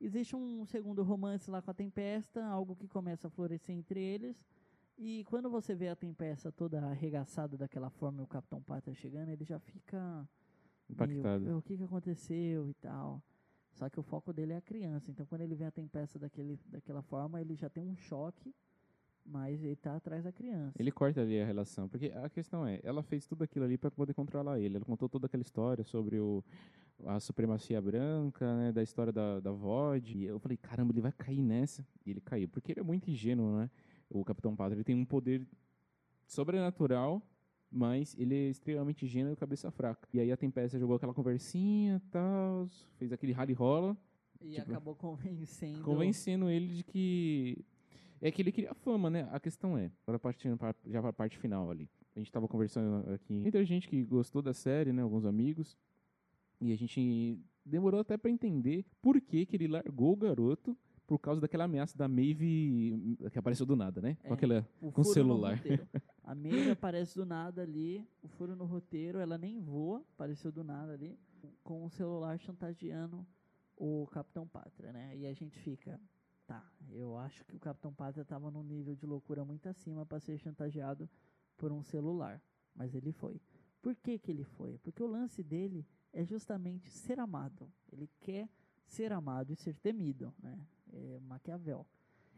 existe 0.00 0.34
um 0.36 0.64
segundo 0.64 1.02
romance 1.02 1.50
lá 1.50 1.60
com 1.60 1.70
a 1.70 1.74
Tempesta, 1.74 2.44
algo 2.44 2.76
que 2.76 2.88
começa 2.88 3.28
a 3.28 3.30
florescer 3.30 3.74
entre 3.74 4.00
eles. 4.00 4.36
E 4.96 5.24
quando 5.24 5.48
você 5.48 5.74
vê 5.74 5.88
a 5.88 5.96
Tempesta 5.96 6.50
toda 6.50 6.80
arregaçada 6.84 7.56
daquela 7.56 7.88
forma 7.88 8.20
e 8.20 8.24
o 8.24 8.26
Capitão 8.26 8.60
Pátria 8.60 8.94
chegando, 8.94 9.28
ele 9.28 9.44
já 9.44 9.58
fica 9.58 10.28
meio, 10.88 11.20
Impactado. 11.20 11.58
o 11.58 11.62
que, 11.62 11.76
que 11.76 11.84
aconteceu 11.84 12.68
e 12.68 12.74
tal. 12.74 13.22
Só 13.72 13.88
que 13.88 14.00
o 14.00 14.02
foco 14.02 14.32
dele 14.32 14.54
é 14.54 14.56
a 14.56 14.60
criança. 14.62 15.10
Então 15.10 15.24
quando 15.26 15.42
ele 15.42 15.54
vê 15.54 15.64
a 15.64 15.70
Tempesta 15.70 16.18
daquele, 16.18 16.58
daquela 16.66 17.02
forma, 17.02 17.40
ele 17.40 17.54
já 17.54 17.70
tem 17.70 17.84
um 17.84 17.96
choque, 17.96 18.52
mas 19.30 19.62
ele 19.62 19.76
tá 19.76 19.96
atrás 19.96 20.24
da 20.24 20.32
criança. 20.32 20.72
Ele 20.78 20.90
corta 20.90 21.20
ali 21.20 21.40
a 21.40 21.44
relação, 21.44 21.88
porque 21.88 22.06
a 22.14 22.28
questão 22.30 22.66
é, 22.66 22.80
ela 22.82 23.02
fez 23.02 23.26
tudo 23.26 23.44
aquilo 23.44 23.64
ali 23.64 23.76
para 23.76 23.90
poder 23.90 24.14
controlar 24.14 24.58
ele. 24.58 24.76
Ela 24.76 24.84
contou 24.84 25.08
toda 25.08 25.26
aquela 25.26 25.42
história 25.42 25.84
sobre 25.84 26.18
o, 26.18 26.42
a 27.04 27.20
supremacia 27.20 27.80
branca, 27.80 28.56
né, 28.56 28.72
da 28.72 28.82
história 28.82 29.12
da, 29.12 29.38
da 29.38 29.52
VOD. 29.52 30.18
E 30.18 30.24
eu 30.24 30.38
falei, 30.38 30.56
caramba, 30.56 30.92
ele 30.92 31.00
vai 31.02 31.12
cair 31.12 31.42
nessa. 31.42 31.86
E 32.06 32.10
ele 32.10 32.20
caiu, 32.20 32.48
porque 32.48 32.72
ele 32.72 32.80
é 32.80 32.82
muito 32.84 33.10
ingênuo, 33.10 33.58
né? 33.58 33.70
O 34.08 34.24
Capitão 34.24 34.56
Pátria, 34.56 34.76
ele 34.76 34.84
tem 34.84 34.96
um 34.96 35.04
poder 35.04 35.46
sobrenatural, 36.26 37.22
mas 37.70 38.16
ele 38.18 38.34
é 38.34 38.48
extremamente 38.48 39.04
ingênuo 39.04 39.32
e 39.32 39.36
cabeça 39.36 39.70
fraca. 39.70 40.08
E 40.12 40.20
aí 40.20 40.32
a 40.32 40.36
Tempesta 40.36 40.78
jogou 40.78 40.96
aquela 40.96 41.12
conversinha 41.12 41.96
e 41.96 42.10
tal, 42.10 42.66
fez 42.96 43.12
aquele 43.12 43.32
rally 43.32 43.52
rola, 43.52 43.96
E 44.40 44.52
tipo, 44.54 44.70
acabou 44.70 44.94
convencendo. 44.96 45.82
convencendo 45.82 46.48
ele 46.48 46.68
de 46.68 46.82
que 46.82 47.64
é 48.20 48.30
que 48.30 48.42
ele 48.42 48.52
queria 48.52 48.74
fama, 48.74 49.08
né? 49.10 49.28
A 49.32 49.40
questão 49.40 49.76
é, 49.76 49.90
agora 50.06 50.18
partindo 50.18 50.56
pra, 50.56 50.74
já 50.86 51.00
para 51.00 51.10
a 51.10 51.12
parte 51.12 51.38
final 51.38 51.70
ali. 51.70 51.88
A 52.14 52.18
gente 52.18 52.32
tava 52.32 52.48
conversando 52.48 53.08
aqui, 53.12 53.38
muita 53.40 53.64
gente 53.64 53.88
que 53.88 54.02
gostou 54.04 54.42
da 54.42 54.52
série, 54.52 54.92
né? 54.92 55.02
Alguns 55.02 55.24
amigos. 55.24 55.76
E 56.60 56.72
a 56.72 56.76
gente 56.76 57.38
demorou 57.64 58.00
até 58.00 58.16
para 58.16 58.30
entender 58.30 58.84
por 59.00 59.20
que, 59.20 59.46
que 59.46 59.56
ele 59.56 59.68
largou 59.68 60.12
o 60.12 60.16
garoto 60.16 60.76
por 61.06 61.18
causa 61.18 61.40
daquela 61.40 61.64
ameaça 61.64 61.96
da 61.96 62.06
Maeve 62.06 63.16
que 63.32 63.38
apareceu 63.38 63.64
do 63.64 63.74
nada, 63.74 64.00
né? 64.00 64.16
É. 64.22 64.28
Com 64.28 64.34
aquela 64.34 64.68
o 64.80 64.92
com 64.92 65.02
celular. 65.02 65.52
No 65.52 65.56
roteiro. 65.56 65.88
a 66.22 66.34
Maeve 66.34 66.70
aparece 66.70 67.14
do 67.16 67.24
nada 67.24 67.62
ali, 67.62 68.06
o 68.22 68.28
furo 68.28 68.54
no 68.54 68.66
roteiro, 68.66 69.18
ela 69.18 69.38
nem 69.38 69.58
voa, 69.58 70.04
apareceu 70.14 70.52
do 70.52 70.62
nada 70.62 70.92
ali, 70.92 71.18
com 71.62 71.84
o 71.84 71.90
celular 71.90 72.38
chantageando 72.38 73.26
o 73.74 74.06
Capitão 74.08 74.46
Pátria, 74.46 74.92
né? 74.92 75.16
E 75.16 75.26
a 75.26 75.32
gente 75.32 75.58
fica, 75.60 75.98
tá, 76.48 76.64
eu 76.90 77.16
acho 77.18 77.44
que 77.44 77.54
o 77.54 77.60
Capitão 77.60 77.92
Pátria 77.92 78.22
estava 78.22 78.50
num 78.50 78.62
nível 78.62 78.96
de 78.96 79.04
loucura 79.04 79.44
muito 79.44 79.68
acima 79.68 80.06
para 80.06 80.18
ser 80.18 80.38
chantageado 80.38 81.08
por 81.58 81.70
um 81.70 81.82
celular, 81.82 82.42
mas 82.74 82.94
ele 82.94 83.12
foi. 83.12 83.38
Por 83.82 83.94
que 83.94 84.18
que 84.18 84.30
ele 84.30 84.44
foi? 84.44 84.78
Porque 84.78 85.02
o 85.02 85.06
lance 85.06 85.42
dele 85.42 85.86
é 86.10 86.24
justamente 86.24 86.90
ser 86.90 87.20
amado. 87.20 87.70
Ele 87.92 88.08
quer 88.20 88.48
ser 88.86 89.12
amado 89.12 89.52
e 89.52 89.56
ser 89.56 89.74
temido, 89.76 90.34
né? 90.42 90.58
É 90.90 91.20
Maquiavel. 91.20 91.86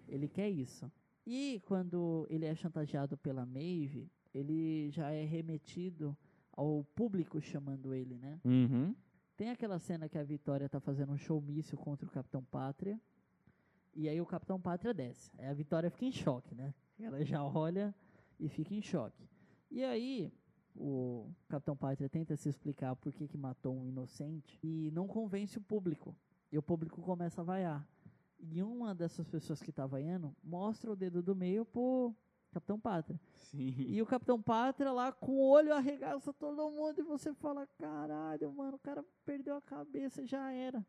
Ele 0.08 0.28
quer 0.28 0.50
isso. 0.50 0.90
E 1.24 1.62
quando 1.64 2.26
ele 2.28 2.46
é 2.46 2.54
chantageado 2.54 3.16
pela 3.16 3.46
Maeve, 3.46 4.10
ele 4.34 4.90
já 4.90 5.12
é 5.12 5.24
remetido 5.24 6.16
ao 6.52 6.84
público 6.96 7.40
chamando 7.40 7.94
ele, 7.94 8.18
né? 8.18 8.40
Uhum. 8.44 8.94
Tem 9.36 9.50
aquela 9.50 9.78
cena 9.78 10.08
que 10.08 10.18
a 10.18 10.24
Vitória 10.24 10.68
tá 10.68 10.80
fazendo 10.80 11.12
um 11.12 11.16
showmício 11.16 11.78
contra 11.78 12.06
o 12.06 12.10
Capitão 12.10 12.42
Pátria. 12.44 13.00
E 13.94 14.08
aí 14.08 14.20
o 14.20 14.26
Capitão 14.26 14.60
Pátria 14.60 14.94
desce. 14.94 15.30
Aí 15.38 15.46
a 15.46 15.52
Vitória 15.52 15.90
fica 15.90 16.04
em 16.04 16.12
choque, 16.12 16.54
né? 16.54 16.74
Ela 16.98 17.24
já 17.24 17.44
olha 17.44 17.94
e 18.38 18.48
fica 18.48 18.74
em 18.74 18.82
choque. 18.82 19.28
E 19.70 19.82
aí 19.82 20.32
o 20.74 21.30
Capitão 21.48 21.76
Pátria 21.76 22.08
tenta 22.08 22.36
se 22.36 22.48
explicar 22.48 22.94
por 22.96 23.12
que, 23.12 23.26
que 23.26 23.36
matou 23.36 23.74
um 23.74 23.86
inocente 23.86 24.58
e 24.62 24.90
não 24.92 25.06
convence 25.06 25.58
o 25.58 25.60
público. 25.60 26.16
E 26.50 26.58
o 26.58 26.62
público 26.62 27.00
começa 27.02 27.40
a 27.40 27.44
vaiar. 27.44 27.86
E 28.38 28.62
uma 28.62 28.94
dessas 28.94 29.28
pessoas 29.28 29.62
que 29.62 29.72
tá 29.72 29.86
vaiando 29.86 30.34
mostra 30.42 30.90
o 30.90 30.96
dedo 30.96 31.22
do 31.22 31.34
meio 31.34 31.64
pro 31.64 32.14
Capitão 32.50 32.80
Pátria. 32.80 33.20
Sim. 33.36 33.74
E 33.78 34.00
o 34.00 34.06
Capitão 34.06 34.40
Pátria 34.40 34.90
lá 34.90 35.12
com 35.12 35.32
o 35.32 35.50
olho 35.50 35.72
arregaça 35.72 36.32
todo 36.32 36.70
mundo 36.70 36.98
e 36.98 37.02
você 37.02 37.32
fala, 37.34 37.66
caralho, 37.78 38.52
mano, 38.52 38.76
o 38.76 38.80
cara 38.80 39.04
perdeu 39.24 39.56
a 39.56 39.62
cabeça, 39.62 40.26
já 40.26 40.50
era. 40.50 40.84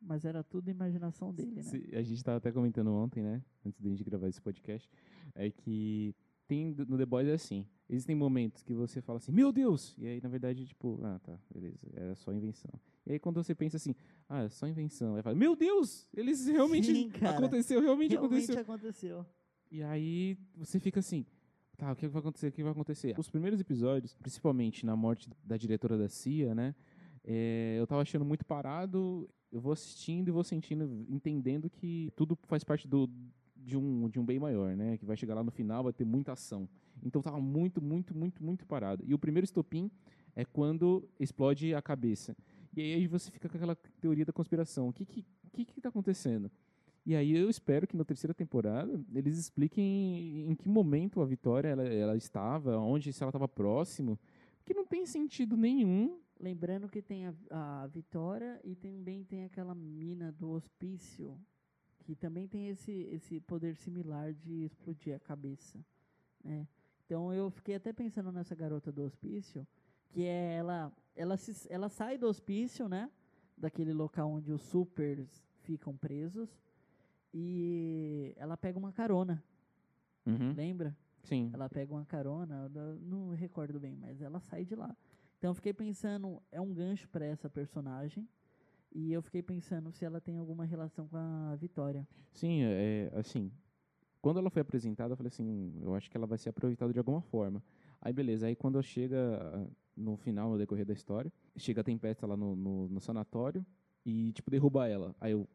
Mas 0.00 0.24
era 0.24 0.42
tudo 0.42 0.70
imaginação 0.70 1.32
dele, 1.34 1.56
né? 1.56 1.62
Se- 1.62 1.90
A 1.94 2.02
gente 2.02 2.16
estava 2.18 2.38
até 2.38 2.50
comentando 2.50 2.90
ontem, 2.92 3.22
né? 3.22 3.42
Antes 3.64 3.80
de 3.80 3.86
a 3.86 3.90
gente 3.90 4.02
gravar 4.04 4.28
esse 4.28 4.40
podcast, 4.40 4.88
é 5.34 5.50
que 5.50 6.14
tem 6.48 6.74
no 6.88 6.96
The 6.96 7.06
Boys 7.06 7.28
é 7.28 7.34
assim. 7.34 7.66
Existem 7.88 8.16
momentos 8.16 8.62
que 8.62 8.72
você 8.72 9.00
fala 9.00 9.18
assim, 9.18 9.30
meu 9.32 9.52
Deus! 9.52 9.94
E 9.98 10.06
aí, 10.06 10.20
na 10.22 10.28
verdade, 10.28 10.64
tipo, 10.66 10.98
ah, 11.02 11.18
tá, 11.22 11.38
beleza, 11.52 11.86
era 11.92 12.14
só 12.14 12.32
invenção. 12.32 12.70
E 13.04 13.12
aí, 13.12 13.18
quando 13.18 13.42
você 13.42 13.54
pensa 13.54 13.76
assim, 13.76 13.94
ah, 14.28 14.42
é 14.44 14.48
só 14.48 14.66
invenção, 14.66 15.16
aí 15.16 15.22
fala, 15.22 15.36
meu 15.36 15.54
Deus! 15.54 16.08
Eles 16.14 16.46
realmente. 16.46 16.92
Sim, 16.92 17.10
cara. 17.10 17.36
aconteceu, 17.36 17.80
realmente, 17.80 18.12
Realmente 18.12 18.52
aconteceu. 18.52 19.20
aconteu. 19.20 19.26
E 19.70 19.82
aí 19.82 20.36
você 20.56 20.80
fica 20.80 20.98
assim, 21.00 21.26
tá, 21.76 21.92
o 21.92 21.96
que 21.96 22.08
vai 22.08 22.20
acontecer? 22.20 22.48
O 22.48 22.52
que 22.52 22.62
vai 22.62 22.72
acontecer? 22.72 23.14
Os 23.18 23.28
primeiros 23.28 23.60
episódios, 23.60 24.14
principalmente 24.14 24.84
na 24.86 24.96
morte 24.96 25.28
da 25.44 25.56
diretora 25.56 25.98
da 25.98 26.08
CIA, 26.08 26.54
né? 26.54 26.74
é, 27.22 27.76
eu 27.78 27.86
tava 27.86 28.00
achando 28.02 28.24
muito 28.24 28.44
parado, 28.46 29.28
eu 29.52 29.60
vou 29.60 29.72
assistindo 29.72 30.28
e 30.28 30.30
vou 30.30 30.44
sentindo, 30.44 31.06
entendendo 31.08 31.68
que 31.68 32.12
tudo 32.16 32.38
faz 32.44 32.62
parte 32.64 32.86
do, 32.86 33.08
de, 33.56 33.76
um, 33.76 34.08
de 34.08 34.18
um 34.18 34.24
bem 34.24 34.38
maior, 34.38 34.76
né? 34.76 34.96
Que 34.96 35.04
vai 35.04 35.16
chegar 35.16 35.34
lá 35.34 35.42
no 35.42 35.50
final, 35.50 35.84
vai 35.84 35.92
ter 35.92 36.04
muita 36.04 36.32
ação. 36.32 36.68
Então 37.02 37.22
tava 37.22 37.40
muito, 37.40 37.82
muito, 37.82 38.16
muito, 38.16 38.42
muito 38.42 38.66
parado. 38.66 39.04
E 39.06 39.14
o 39.14 39.18
primeiro 39.18 39.44
estopim 39.44 39.90
é 40.34 40.44
quando 40.44 41.08
explode 41.18 41.74
a 41.74 41.82
cabeça. 41.82 42.36
E 42.76 42.80
aí 42.80 43.06
você 43.06 43.30
fica 43.30 43.48
com 43.48 43.56
aquela 43.56 43.76
teoria 44.00 44.24
da 44.24 44.32
conspiração. 44.32 44.88
O 44.88 44.92
que 44.92 45.04
que, 45.04 45.24
que, 45.52 45.64
que 45.64 45.80
tá 45.80 45.88
acontecendo? 45.88 46.50
E 47.04 47.14
aí 47.14 47.34
eu 47.34 47.48
espero 47.48 47.86
que 47.86 47.96
na 47.96 48.04
terceira 48.04 48.34
temporada 48.34 49.00
eles 49.14 49.38
expliquem 49.38 50.48
em 50.48 50.54
que 50.54 50.68
momento 50.68 51.20
a 51.20 51.26
Vitória 51.26 51.68
ela, 51.68 51.82
ela 51.82 52.16
estava, 52.16 52.78
onde, 52.78 53.12
se 53.12 53.22
ela 53.22 53.30
estava 53.30 53.48
próximo, 53.48 54.18
que 54.64 54.74
não 54.74 54.86
tem 54.86 55.06
sentido 55.06 55.56
nenhum. 55.56 56.18
Lembrando 56.40 56.88
que 56.88 57.02
tem 57.02 57.26
a, 57.26 57.34
a 57.50 57.86
Vitória 57.88 58.58
e 58.64 58.74
também 58.74 59.22
tem 59.24 59.44
aquela 59.44 59.74
mina 59.74 60.32
do 60.32 60.50
hospício, 60.52 61.38
que 62.02 62.16
também 62.16 62.48
tem 62.48 62.68
esse, 62.68 62.90
esse 63.12 63.38
poder 63.40 63.76
similar 63.76 64.32
de 64.32 64.64
explodir 64.64 65.14
a 65.14 65.18
cabeça, 65.20 65.78
né? 66.42 66.66
Então 67.04 67.34
eu 67.34 67.50
fiquei 67.50 67.74
até 67.74 67.92
pensando 67.92 68.32
nessa 68.32 68.54
garota 68.54 68.90
do 68.90 69.02
hospício, 69.02 69.66
que 70.08 70.24
é 70.24 70.54
ela, 70.56 70.90
ela, 71.14 71.36
se, 71.36 71.70
ela 71.70 71.90
sai 71.90 72.16
do 72.16 72.26
hospício, 72.26 72.88
né? 72.88 73.10
Daquele 73.54 73.92
local 73.92 74.30
onde 74.30 74.50
os 74.50 74.62
supers 74.62 75.44
ficam 75.58 75.94
presos, 75.94 76.48
e 77.34 78.32
ela 78.36 78.56
pega 78.56 78.78
uma 78.78 78.92
carona, 78.92 79.42
Uhum. 80.26 80.52
lembra? 80.54 80.96
Sim. 81.22 81.50
Ela 81.52 81.68
pega 81.68 81.92
uma 81.92 82.04
carona, 82.06 82.68
não 83.02 83.30
recordo 83.34 83.78
bem, 83.78 83.94
mas 83.96 84.22
ela 84.22 84.40
sai 84.40 84.64
de 84.64 84.74
lá. 84.74 84.96
Então 85.40 85.52
eu 85.52 85.54
fiquei 85.54 85.72
pensando, 85.72 86.38
é 86.52 86.60
um 86.60 86.70
gancho 86.70 87.08
para 87.08 87.24
essa 87.24 87.48
personagem. 87.48 88.28
E 88.92 89.10
eu 89.10 89.22
fiquei 89.22 89.42
pensando 89.42 89.90
se 89.90 90.04
ela 90.04 90.20
tem 90.20 90.36
alguma 90.36 90.66
relação 90.66 91.08
com 91.08 91.16
a 91.16 91.56
Vitória. 91.56 92.06
Sim, 92.30 92.60
é, 92.62 93.10
assim, 93.14 93.50
quando 94.20 94.38
ela 94.38 94.50
foi 94.50 94.60
apresentada, 94.60 95.12
eu 95.14 95.16
falei 95.16 95.28
assim, 95.28 95.72
eu 95.80 95.94
acho 95.94 96.10
que 96.10 96.16
ela 96.18 96.26
vai 96.26 96.36
ser 96.36 96.50
aproveitada 96.50 96.92
de 96.92 96.98
alguma 96.98 97.22
forma. 97.22 97.62
Aí 98.02 98.12
beleza, 98.12 98.48
aí 98.48 98.54
quando 98.54 98.82
chega 98.82 99.16
ah, 99.40 99.66
no 99.96 100.14
final, 100.18 100.50
no 100.50 100.58
decorrer 100.58 100.84
da 100.84 100.92
história, 100.92 101.32
chega 101.56 101.80
a 101.80 101.84
Tempesta 101.84 102.26
lá 102.26 102.36
no, 102.36 102.54
no, 102.54 102.88
no 102.90 103.00
sanatório 103.00 103.64
e, 104.04 104.32
tipo, 104.32 104.50
derruba 104.50 104.88
ela. 104.88 105.16
Aí 105.18 105.32
eu, 105.32 105.48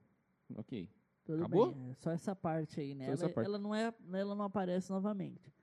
ok, 0.56 0.90
Tudo 1.26 1.44
Acabou? 1.44 1.74
bem, 1.76 1.92
é 1.92 1.94
só 1.94 2.10
essa 2.10 2.36
parte 2.36 2.80
aí, 2.80 2.96
né? 2.96 3.06
Só 3.06 3.12
essa 3.12 3.26
Ela, 3.26 3.34
parte. 3.36 3.48
ela 3.48 3.60
não 3.60 3.76
é, 3.76 3.94
ela 4.14 4.34
não 4.34 4.46
aparece 4.46 4.90
novamente, 4.90 5.54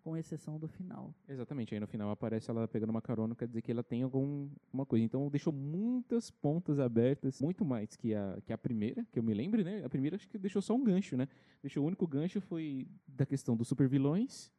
com 0.00 0.16
exceção 0.16 0.58
do 0.58 0.66
final. 0.68 1.14
Exatamente, 1.28 1.74
aí 1.74 1.80
no 1.80 1.86
final 1.86 2.10
aparece 2.10 2.50
ela 2.50 2.66
pegando 2.66 2.90
uma 2.90 3.02
carona, 3.02 3.34
quer 3.34 3.46
dizer 3.46 3.62
que 3.62 3.70
ela 3.70 3.82
tem 3.82 4.02
alguma 4.02 4.84
coisa. 4.86 5.04
Então 5.04 5.28
deixou 5.30 5.52
muitas 5.52 6.30
pontas 6.30 6.78
abertas, 6.80 7.40
muito 7.40 7.64
mais 7.64 7.96
que 7.96 8.14
a, 8.14 8.38
que 8.44 8.52
a 8.52 8.58
primeira, 8.58 9.06
que 9.12 9.18
eu 9.18 9.22
me 9.22 9.34
lembre, 9.34 9.62
né? 9.62 9.84
A 9.84 9.88
primeira 9.88 10.16
acho 10.16 10.28
que 10.28 10.38
deixou 10.38 10.60
só 10.62 10.74
um 10.74 10.82
gancho, 10.82 11.16
né? 11.16 11.28
Deixou 11.62 11.84
o 11.84 11.86
único 11.86 12.06
gancho 12.06 12.40
foi 12.40 12.86
da 13.06 13.24
questão 13.26 13.56
dos 13.56 13.68
supervilões 13.68 14.50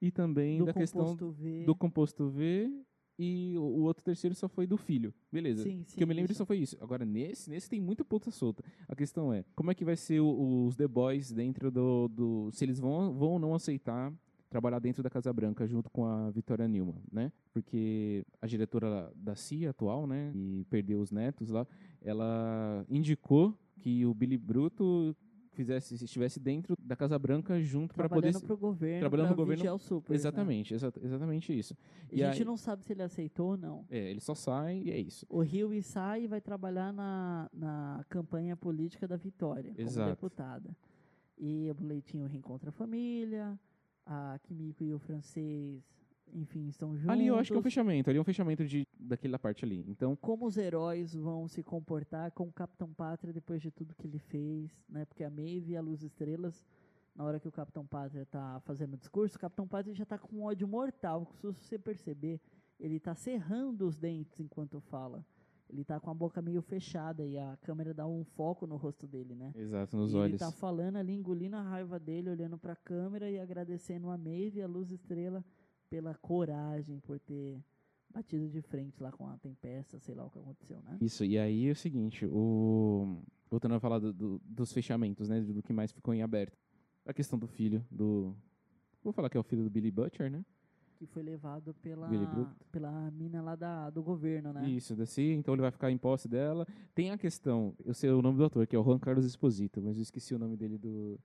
e 0.00 0.10
também 0.10 0.58
Do 0.58 0.66
da 0.66 0.72
questão 0.74 1.14
V. 1.16 1.64
do 1.64 1.74
composto 1.74 2.28
V 2.30 2.70
e 3.18 3.54
o, 3.56 3.62
o 3.62 3.80
outro 3.82 4.02
terceiro 4.02 4.34
só 4.34 4.48
foi 4.48 4.66
do 4.66 4.76
filho. 4.76 5.14
Beleza. 5.30 5.62
Sim, 5.62 5.84
sim. 5.86 5.96
que 5.96 6.02
eu 6.02 6.06
me 6.08 6.14
lembro 6.14 6.32
isso. 6.32 6.38
só 6.38 6.46
foi 6.46 6.58
isso. 6.58 6.76
Agora, 6.80 7.04
nesse, 7.04 7.48
nesse 7.48 7.68
tem 7.68 7.80
muita 7.80 8.04
ponta 8.04 8.30
solta. 8.30 8.64
A 8.88 8.96
questão 8.96 9.32
é, 9.32 9.44
como 9.54 9.70
é 9.70 9.74
que 9.74 9.84
vai 9.84 9.96
ser 9.96 10.20
o- 10.20 10.66
os 10.66 10.74
The 10.76 10.88
Boys 10.88 11.30
dentro 11.30 11.70
do, 11.70 12.08
do... 12.08 12.50
Se 12.52 12.64
eles 12.64 12.80
vão, 12.80 13.12
vão 13.14 13.32
ou 13.32 13.38
não 13.38 13.54
aceitar 13.54 14.12
trabalhar 14.52 14.78
dentro 14.78 15.02
da 15.02 15.08
Casa 15.08 15.32
Branca 15.32 15.66
junto 15.66 15.88
com 15.90 16.04
a 16.04 16.30
Vitória 16.30 16.68
Newman, 16.68 17.02
né? 17.10 17.32
Porque 17.54 18.22
a 18.40 18.46
diretora 18.46 19.10
da 19.16 19.34
CIA 19.34 19.70
atual, 19.70 20.06
né, 20.06 20.30
e 20.34 20.64
perdeu 20.68 21.00
os 21.00 21.10
netos 21.10 21.48
lá, 21.48 21.66
ela 22.02 22.84
indicou 22.88 23.56
que 23.80 24.04
o 24.04 24.12
Billy 24.12 24.36
Bruto 24.36 25.16
fizesse, 25.52 25.94
estivesse 26.02 26.38
dentro 26.38 26.74
da 26.78 26.94
Casa 26.96 27.18
Branca 27.18 27.60
junto 27.62 27.94
para 27.94 28.08
poder... 28.08 28.30
Trabalhando 28.32 28.46
pro 28.46 28.56
governo, 28.56 29.00
trabalhando 29.00 29.26
pro 29.28 29.36
governo- 29.36 29.78
supers, 29.78 30.10
né? 30.10 30.16
Exatamente, 30.16 30.74
exa- 30.74 30.92
exatamente 31.02 31.58
isso. 31.58 31.74
E 32.10 32.22
a 32.22 32.30
gente 32.30 32.42
aí- 32.42 32.46
não 32.46 32.56
sabe 32.56 32.84
se 32.84 32.92
ele 32.92 33.02
aceitou 33.02 33.50
ou 33.52 33.56
não. 33.56 33.84
É, 33.90 34.10
ele 34.10 34.20
só 34.20 34.34
sai 34.34 34.82
e 34.84 34.90
é 34.90 34.98
isso. 34.98 35.26
O 35.28 35.40
Rio 35.40 35.70
sai 35.82 36.24
e 36.24 36.26
vai 36.26 36.40
trabalhar 36.40 36.92
na, 36.92 37.50
na 37.52 38.04
campanha 38.08 38.56
política 38.56 39.06
da 39.08 39.16
Vitória, 39.16 39.72
como 39.74 39.86
Exato. 39.86 40.10
deputada. 40.10 40.70
E 41.38 41.70
o 41.70 41.84
Leitinho 41.84 42.26
reencontra 42.26 42.68
a 42.70 42.72
família, 42.72 43.58
a 44.06 44.38
Kimiko 44.42 44.84
e 44.84 44.92
o 44.92 44.98
francês, 44.98 45.82
enfim, 46.32 46.68
estão 46.68 46.96
juntos. 46.96 47.10
Ali 47.10 47.26
eu 47.26 47.36
acho 47.36 47.50
que 47.50 47.56
é 47.56 47.60
um 47.60 47.62
fechamento, 47.62 48.10
ali 48.10 48.18
é 48.18 48.20
um 48.20 48.24
fechamento 48.24 48.64
de, 48.64 48.86
daquela 48.98 49.38
parte 49.38 49.64
ali. 49.64 49.84
Então, 49.88 50.16
Como 50.16 50.46
os 50.46 50.56
heróis 50.56 51.14
vão 51.14 51.46
se 51.48 51.62
comportar 51.62 52.30
com 52.32 52.44
o 52.44 52.52
Capitão 52.52 52.92
Pátria 52.92 53.32
depois 53.32 53.60
de 53.60 53.70
tudo 53.70 53.94
que 53.94 54.06
ele 54.06 54.18
fez, 54.18 54.70
né? 54.88 55.04
Porque 55.04 55.24
a 55.24 55.30
Maeve 55.30 55.72
e 55.72 55.76
a 55.76 55.80
Luz 55.80 56.02
Estrelas, 56.02 56.64
na 57.14 57.24
hora 57.24 57.38
que 57.38 57.48
o 57.48 57.52
Capitão 57.52 57.86
Pátria 57.86 58.24
tá 58.26 58.60
fazendo 58.64 58.94
o 58.94 58.96
discurso, 58.96 59.36
o 59.36 59.40
Capitão 59.40 59.68
Pátria 59.68 59.94
já 59.94 60.04
tá 60.04 60.18
com 60.18 60.36
um 60.36 60.44
ódio 60.44 60.66
mortal. 60.66 61.30
Se 61.34 61.46
você 61.46 61.78
perceber, 61.78 62.40
ele 62.80 62.98
tá 62.98 63.14
cerrando 63.14 63.86
os 63.86 63.96
dentes 63.96 64.40
enquanto 64.40 64.80
fala. 64.80 65.24
Ele 65.72 65.84
tá 65.84 65.98
com 65.98 66.10
a 66.10 66.14
boca 66.14 66.42
meio 66.42 66.60
fechada 66.60 67.24
e 67.24 67.38
a 67.38 67.56
câmera 67.62 67.94
dá 67.94 68.06
um 68.06 68.22
foco 68.24 68.66
no 68.66 68.76
rosto 68.76 69.06
dele, 69.06 69.34
né? 69.34 69.52
exato, 69.56 69.96
nos 69.96 70.12
e 70.12 70.16
ele 70.16 70.22
olhos. 70.24 70.38
tá 70.38 70.52
falando 70.52 70.96
ali, 70.96 71.14
engolindo 71.14 71.56
a 71.56 71.62
raiva 71.62 71.98
dele, 71.98 72.28
olhando 72.28 72.58
pra 72.58 72.76
câmera 72.76 73.30
e 73.30 73.38
agradecendo 73.40 74.10
a 74.10 74.18
Maeve 74.18 74.58
e 74.60 74.62
a 74.62 74.66
Luz 74.66 74.90
Estrela 74.90 75.42
pela 75.88 76.14
coragem, 76.14 77.00
por 77.00 77.18
ter 77.18 77.58
batido 78.12 78.50
de 78.50 78.60
frente 78.60 79.02
lá 79.02 79.10
com 79.10 79.26
a 79.26 79.38
tempesta, 79.38 79.98
sei 79.98 80.14
lá 80.14 80.26
o 80.26 80.30
que 80.30 80.38
aconteceu, 80.38 80.82
né? 80.82 80.98
Isso, 81.00 81.24
e 81.24 81.38
aí 81.38 81.66
é 81.68 81.72
o 81.72 81.76
seguinte, 81.76 82.26
o... 82.26 83.22
voltando 83.50 83.74
a 83.74 83.80
falar 83.80 83.98
do- 83.98 84.12
do- 84.12 84.40
dos 84.44 84.70
fechamentos, 84.74 85.30
né, 85.30 85.40
do 85.40 85.62
que 85.62 85.72
mais 85.72 85.90
ficou 85.90 86.12
em 86.12 86.20
aberto. 86.22 86.58
A 87.06 87.14
questão 87.14 87.38
do 87.38 87.46
filho, 87.46 87.82
do... 87.90 88.36
Vou 89.02 89.12
falar 89.12 89.30
que 89.30 89.36
é 89.38 89.40
o 89.40 89.42
filho 89.42 89.64
do 89.64 89.70
Billy 89.70 89.90
Butcher, 89.90 90.30
né? 90.30 90.44
Que 91.02 91.06
foi 91.08 91.24
levado 91.24 91.74
pela, 91.82 92.08
pela 92.70 93.10
mina 93.10 93.42
lá 93.42 93.56
da, 93.56 93.90
do 93.90 94.04
governo, 94.04 94.52
né? 94.52 94.70
Isso, 94.70 94.94
da 94.94 95.04
CIA, 95.04 95.34
então 95.34 95.52
ele 95.52 95.60
vai 95.62 95.72
ficar 95.72 95.90
em 95.90 95.98
posse 95.98 96.28
dela. 96.28 96.64
Tem 96.94 97.10
a 97.10 97.18
questão, 97.18 97.74
eu 97.84 97.92
sei 97.92 98.08
o 98.10 98.22
nome 98.22 98.38
do 98.38 98.44
ator, 98.44 98.64
que 98.68 98.76
é 98.76 98.78
o 98.78 98.84
Juan 98.84 99.00
Carlos 99.00 99.24
Esposito, 99.24 99.82
mas 99.82 99.96
eu 99.96 100.02
esqueci 100.02 100.32
o 100.32 100.38
nome 100.38 100.56
dele 100.56 100.78
do... 100.78 101.18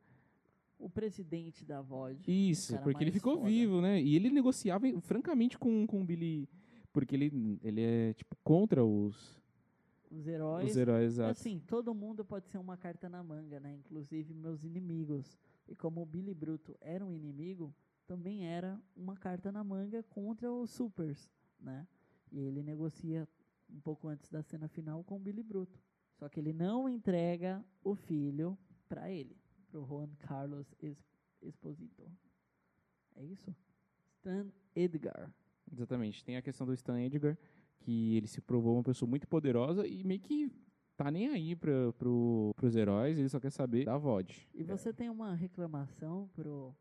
O 0.80 0.90
presidente 0.90 1.64
da 1.64 1.80
VOD. 1.80 2.24
Isso, 2.28 2.74
cara 2.74 2.84
porque 2.86 3.04
ele 3.04 3.12
ficou 3.12 3.36
foda. 3.36 3.48
vivo, 3.48 3.80
né? 3.80 4.02
E 4.02 4.16
ele 4.16 4.32
negociava 4.32 4.88
francamente 5.02 5.60
com, 5.60 5.86
com 5.86 6.02
o 6.02 6.04
Billy... 6.04 6.50
Porque 6.92 7.16
ele, 7.16 7.60
ele 7.64 7.82
é, 7.82 8.14
tipo, 8.14 8.36
contra 8.44 8.84
os, 8.84 9.40
Os 10.10 10.28
heróis. 10.28 10.72
os 10.72 10.76
heróis, 10.78 11.14
exato. 11.14 11.30
Assim, 11.30 11.62
todo 11.68 11.94
mundo 11.94 12.26
pode 12.26 12.48
ser 12.48 12.58
uma 12.58 12.78
carta 12.78 13.08
na 13.08 13.22
manga, 13.22 13.60
né? 13.60 13.76
Inclusive 13.76 14.34
meus 14.34 14.64
inimigos. 14.64 15.38
E 15.68 15.76
como 15.76 16.02
o 16.02 16.06
Billy 16.06 16.34
Bruto 16.34 16.76
era 16.82 17.06
um 17.06 17.14
inimigo, 17.14 17.72
também 18.08 18.48
era 18.48 18.82
uma 18.96 19.16
carta 19.18 19.52
na 19.52 19.64
manga 19.64 20.02
contra 20.04 20.52
os 20.52 20.72
Supers, 20.72 21.30
né? 21.60 21.86
E 22.32 22.40
ele 22.40 22.64
negocia 22.64 23.28
um 23.70 23.80
pouco 23.80 24.08
antes 24.08 24.30
da 24.30 24.42
cena 24.42 24.68
final 24.68 25.04
com 25.04 25.18
o 25.18 25.20
Billy 25.20 25.44
Bruto. 25.44 25.80
Só 26.16 26.28
que 26.30 26.40
ele 26.40 26.54
não 26.54 26.90
entrega 26.90 27.64
o 27.84 27.94
filho 27.94 28.58
pra 28.88 29.12
ele, 29.12 29.38
pro 29.70 29.86
Juan 29.86 30.10
Carlos 30.20 30.74
Esposito. 31.42 32.10
É 33.16 33.24
isso? 33.24 33.54
Stan 34.16 34.48
Edgar. 34.76 35.32
Exatamente. 35.72 36.24
Tem 36.24 36.38
a 36.38 36.42
questão 36.42 36.66
do 36.66 36.74
Stan 36.74 37.00
Edgar, 37.00 37.38
que 37.80 38.16
ele 38.16 38.28
se 38.28 38.42
provou 38.42 38.76
uma 38.76 38.84
pessoa 38.84 39.08
muito 39.08 39.28
poderosa 39.28 39.86
e 39.86 40.04
meio 40.04 40.22
que 40.22 40.52
tá 40.96 41.12
nem 41.12 41.28
aí 41.28 41.56
pra, 41.56 41.94
pro, 41.94 42.54
pros 42.56 42.76
heróis, 42.76 43.20
ele 43.20 43.30
só 43.30 43.40
quer 43.40 43.52
saber 43.52 43.86
da 43.86 43.98
VOD. 43.98 44.50
E 44.54 44.64
você 44.64 44.92
tem 44.92 45.10
uma 45.10 45.36
reclamação 45.36 46.28
pro, 46.34 46.76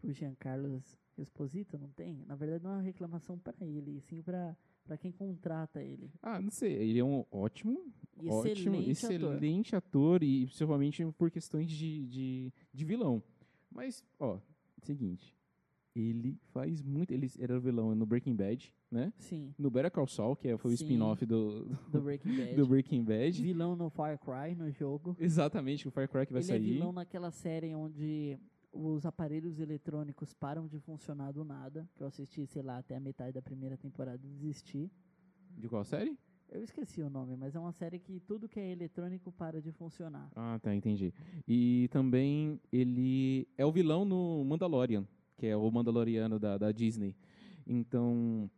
pro 0.00 0.12
Giancarlo 0.12 0.82
Esposito, 1.18 1.76
não 1.78 1.88
tem? 1.90 2.24
Na 2.26 2.34
verdade, 2.34 2.64
não 2.64 2.70
é 2.70 2.74
uma 2.76 2.82
reclamação 2.82 3.38
para 3.38 3.54
ele, 3.64 3.98
e 3.98 4.00
sim 4.00 4.22
para 4.22 4.56
quem 4.98 5.12
contrata 5.12 5.82
ele. 5.82 6.10
Ah, 6.22 6.40
não 6.40 6.50
sei, 6.50 6.72
ele 6.72 6.98
é 6.98 7.04
um 7.04 7.24
ótimo, 7.30 7.92
ótimo, 8.26 8.76
Excelente, 8.76 8.78
ator. 8.78 8.90
excelente 8.90 9.76
ator. 9.76 10.22
e 10.22 10.46
principalmente 10.46 11.04
por 11.18 11.30
questões 11.30 11.70
de, 11.70 12.06
de, 12.06 12.52
de 12.72 12.84
vilão. 12.84 13.22
Mas, 13.70 14.02
ó, 14.18 14.38
seguinte, 14.82 15.36
ele 15.94 16.38
faz 16.52 16.82
muito, 16.82 17.12
ele 17.12 17.28
era 17.38 17.58
vilão 17.60 17.94
no 17.94 18.06
Breaking 18.06 18.34
Bad, 18.34 18.72
né? 18.90 19.12
Sim, 19.18 19.52
No 19.58 19.70
Better 19.70 19.90
Call 19.90 20.06
Saul, 20.06 20.34
que 20.36 20.48
é- 20.48 20.56
foi 20.56 20.70
o 20.72 20.74
spin-off 20.74 21.24
do, 21.26 21.66
do 21.92 22.00
Breaking 22.00 22.30
Bad. 22.36 22.54
do 22.56 22.66
Breaking 22.66 23.04
Bad. 23.04 23.42
Vilão 23.42 23.76
no 23.76 23.90
Far 23.90 24.18
Cry, 24.18 24.54
no 24.56 24.70
jogo. 24.70 25.14
Exatamente, 25.20 25.86
o 25.86 25.90
Far 25.90 26.08
Cry 26.08 26.26
que 26.26 26.32
vai 26.32 26.40
ele 26.40 26.48
sair. 26.48 26.56
é 26.56 26.72
vilão 26.72 26.92
naquela 26.92 27.30
série 27.30 27.74
onde 27.74 28.38
os 28.72 29.04
aparelhos 29.04 29.58
eletrônicos 29.58 30.32
param 30.32 30.66
de 30.68 30.78
funcionar 30.78 31.32
do 31.32 31.44
nada, 31.44 31.88
que 31.96 32.02
eu 32.02 32.06
assisti, 32.06 32.46
sei 32.46 32.62
lá, 32.62 32.78
até 32.78 32.96
a 32.96 33.00
metade 33.00 33.32
da 33.32 33.42
primeira 33.42 33.76
temporada 33.76 34.24
e 34.24 34.28
desisti. 34.30 34.90
De 35.56 35.68
qual 35.68 35.84
série? 35.84 36.16
Eu 36.48 36.62
esqueci 36.62 37.00
o 37.00 37.08
nome, 37.10 37.36
mas 37.36 37.54
é 37.54 37.60
uma 37.60 37.72
série 37.72 37.98
que 37.98 38.18
tudo 38.20 38.48
que 38.48 38.58
é 38.58 38.70
eletrônico 38.72 39.30
para 39.32 39.60
de 39.62 39.70
funcionar. 39.70 40.30
Ah, 40.34 40.58
tá, 40.60 40.74
entendi. 40.74 41.12
E 41.46 41.88
também 41.92 42.60
ele 42.72 43.46
é 43.56 43.64
o 43.64 43.70
vilão 43.70 44.04
no 44.04 44.44
Mandalorian, 44.44 45.06
que 45.36 45.46
é 45.46 45.56
o 45.56 45.70
Mandaloriano 45.70 46.38
da, 46.40 46.58
da 46.58 46.72
Disney. 46.72 47.14
Então, 47.66 48.50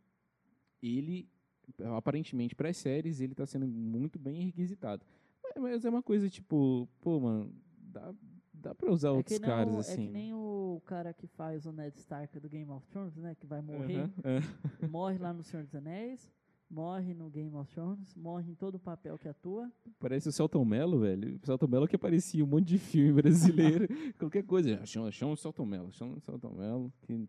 ele, 0.81 1.29
aparentemente, 1.95 2.55
para 2.55 2.69
as 2.69 2.77
séries, 2.77 3.21
ele 3.21 3.35
tá 3.35 3.45
sendo 3.45 3.67
muito 3.67 4.17
bem 4.17 4.43
requisitado. 4.45 5.05
Mas- 5.43 5.53
Mas 5.63 5.85
é 5.85 5.89
uma 5.89 6.01
coisa 6.01 6.27
tipo, 6.29 6.89
pô, 6.99 7.19
mano, 7.19 7.53
dá, 7.77 8.11
dá 8.63 8.73
pra 8.75 8.91
usar 8.91 9.09
É 9.09 9.11
outros 9.11 9.37
caras 9.39 9.75
assim. 9.75 10.03
é 10.03 10.07
que 10.07 10.11
nem 10.13 10.33
o 10.33 10.81
cara 10.85 11.13
que 11.13 11.27
faz 11.27 11.65
o 11.65 11.71
Ned 11.71 11.95
Stark 11.99 12.39
do 12.39 12.49
Game 12.49 12.69
of 12.71 12.85
Thrones, 12.87 13.15
né? 13.17 13.35
Que 13.35 13.45
vai 13.45 13.61
morrer. 13.61 14.09
É. 14.23 14.87
Morre 14.87 15.17
lá 15.17 15.31
no 15.33 15.43
Senhor 15.43 15.63
dos 15.63 15.75
Anéis, 15.75 16.31
morre 16.69 17.13
no 17.13 17.29
Game 17.29 17.53
of 17.55 17.71
Thrones, 17.73 18.15
morre 18.15 18.49
em 18.51 18.55
todo 18.55 18.75
o 18.75 18.79
papel 18.79 19.17
que 19.17 19.27
atua. 19.27 19.71
Parece 19.99 20.29
o 20.29 20.31
Celton 20.31 20.65
Mello, 20.65 20.99
velho. 20.99 21.39
O 21.41 21.45
Celton 21.45 21.67
Mello 21.67 21.87
que 21.87 21.95
aparecia 21.95 22.43
um 22.43 22.47
monte 22.47 22.65
de 22.69 22.77
filme 22.79 23.21
brasileiro, 23.21 23.87
qualquer 24.17 24.43
coisa. 24.43 24.83
Chama, 24.85 25.11
chama 25.11 25.33
o 25.33 25.37
Celton 25.37 25.65
Mello, 25.65 25.91
chama 25.91 26.15
o 26.15 26.19
Celton 26.21 26.51
Mello. 26.53 26.91
que- 27.03 27.27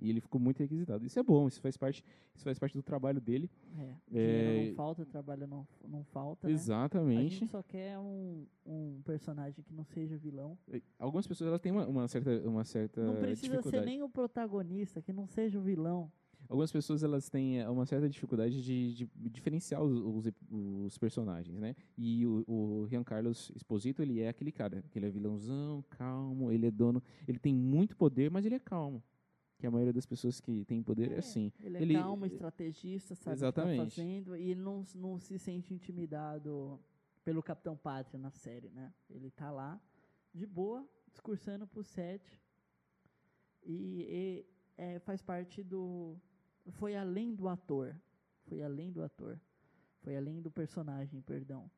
E 0.00 0.10
ele 0.10 0.20
ficou 0.20 0.40
muito 0.40 0.58
requisitado. 0.58 1.04
Isso 1.04 1.18
é 1.18 1.22
bom, 1.22 1.46
isso 1.46 1.60
faz 1.60 1.76
parte, 1.76 2.04
isso 2.34 2.44
faz 2.44 2.58
parte 2.58 2.74
do 2.74 2.82
trabalho 2.82 3.20
dele. 3.20 3.50
É, 3.78 3.94
É, 4.12 4.66
não 4.66 4.74
falta, 4.74 5.04
trabalho 5.04 5.46
não, 5.46 5.66
não 5.86 6.04
falta, 6.04 6.46
né? 6.46 6.52
A 6.52 6.56
Exatamente. 6.56 7.34
gente 7.34 7.50
só 7.50 7.62
quer 7.62 7.98
um, 7.98 8.46
um 8.64 9.00
personagem 9.04 9.62
que 9.62 9.74
não 9.74 9.84
seja 9.84 10.16
vilão. 10.16 10.58
Algumas 10.98 11.26
pessoas 11.26 11.48
elas 11.48 11.60
têm 11.60 11.72
uma, 11.72 11.86
uma 11.86 12.08
certa, 12.08 12.30
uma 12.48 12.64
certa 12.64 13.02
não 13.04 13.16
precisa 13.16 13.62
ser 13.62 13.84
nem 13.84 14.02
o 14.02 14.08
protagonista, 14.08 15.02
que 15.02 15.12
não 15.12 15.26
seja 15.26 15.58
o 15.58 15.62
vilão. 15.62 16.10
Algumas 16.48 16.72
pessoas 16.72 17.04
elas 17.04 17.28
têm 17.28 17.60
eh, 17.60 17.68
uma 17.68 17.86
certa 17.86 18.08
dificuldade 18.08 18.60
de, 18.62 18.94
de 18.94 19.08
diferenciar 19.30 19.82
os, 19.82 20.26
os, 20.26 20.32
os 20.84 20.98
personagens, 20.98 21.56
né? 21.60 21.76
E 21.96 22.26
o, 22.26 22.44
o 22.46 22.84
Rian 22.86 23.04
Carlos 23.04 23.52
Esposito, 23.54 24.02
ele 24.02 24.20
é 24.20 24.28
aquele 24.28 24.50
cara, 24.50 24.82
que 24.90 24.98
ele 24.98 25.06
é 25.06 25.10
vilãozão, 25.10 25.84
calmo, 25.90 26.50
ele 26.50 26.66
é 26.66 26.70
dono, 26.70 27.00
ele 27.28 27.38
tem 27.38 27.54
muito 27.54 27.96
poder, 27.96 28.30
mas 28.30 28.44
ele 28.44 28.56
é 28.56 28.58
calmo. 28.58 29.00
Que 29.60 29.66
a 29.66 29.70
maioria 29.70 29.92
das 29.92 30.06
pessoas 30.06 30.40
que 30.40 30.64
tem 30.64 30.82
poder 30.82 31.12
é, 31.12 31.16
É, 31.16 31.18
assim. 31.18 31.52
Ele 31.60 31.76
é 31.76 31.82
Ele- 31.82 31.94
calmo, 31.94 32.24
estrategista, 32.24 33.14
sabe 33.14 33.34
o 33.34 33.36
que 33.36 33.40
tá 33.40 33.46
Exatamente. 33.62 33.94
fazendo, 33.94 34.34
e 34.34 34.54
não, 34.54 34.82
não 34.94 35.18
se 35.20 35.38
sente 35.38 35.74
intimidado 35.74 36.80
pelo 37.22 37.42
Capitão 37.42 37.76
Pátria 37.76 38.18
na 38.18 38.30
série, 38.30 38.70
né? 38.70 38.90
Ele 39.10 39.30
tá 39.30 39.50
lá, 39.50 39.78
de 40.32 40.46
boa, 40.46 40.88
discursando 41.12 41.66
pro 41.66 41.84
set, 41.84 42.40
e, 43.62 43.74
e, 44.08 44.46
é, 44.78 44.98
faz 45.00 45.20
parte 45.22 45.62
do... 45.62 46.16
Foi 46.70 46.96
além 46.96 47.34
do 47.34 47.46
ator, 47.46 47.94
foi 48.46 48.62
além 48.62 48.90
do 48.90 49.02
ator, 49.02 49.38
foi 50.00 50.16
além 50.16 50.40
do 50.40 50.50
personagem, 50.50 51.20
perdão, 51.20 51.70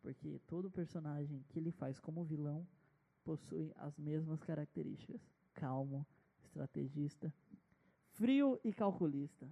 porque 0.00 0.38
todo 0.46 0.70
personagem 0.70 1.44
que 1.50 1.58
ele 1.58 1.70
faz 1.70 1.98
como 1.98 2.24
vilão 2.24 2.66
possui 3.22 3.72
as 3.76 3.98
mesmas 3.98 4.42
características, 4.42 5.20
calmo, 5.52 6.06
estrategista, 6.56 7.32
frio 8.12 8.58
e 8.64 8.72
calculista. 8.72 9.46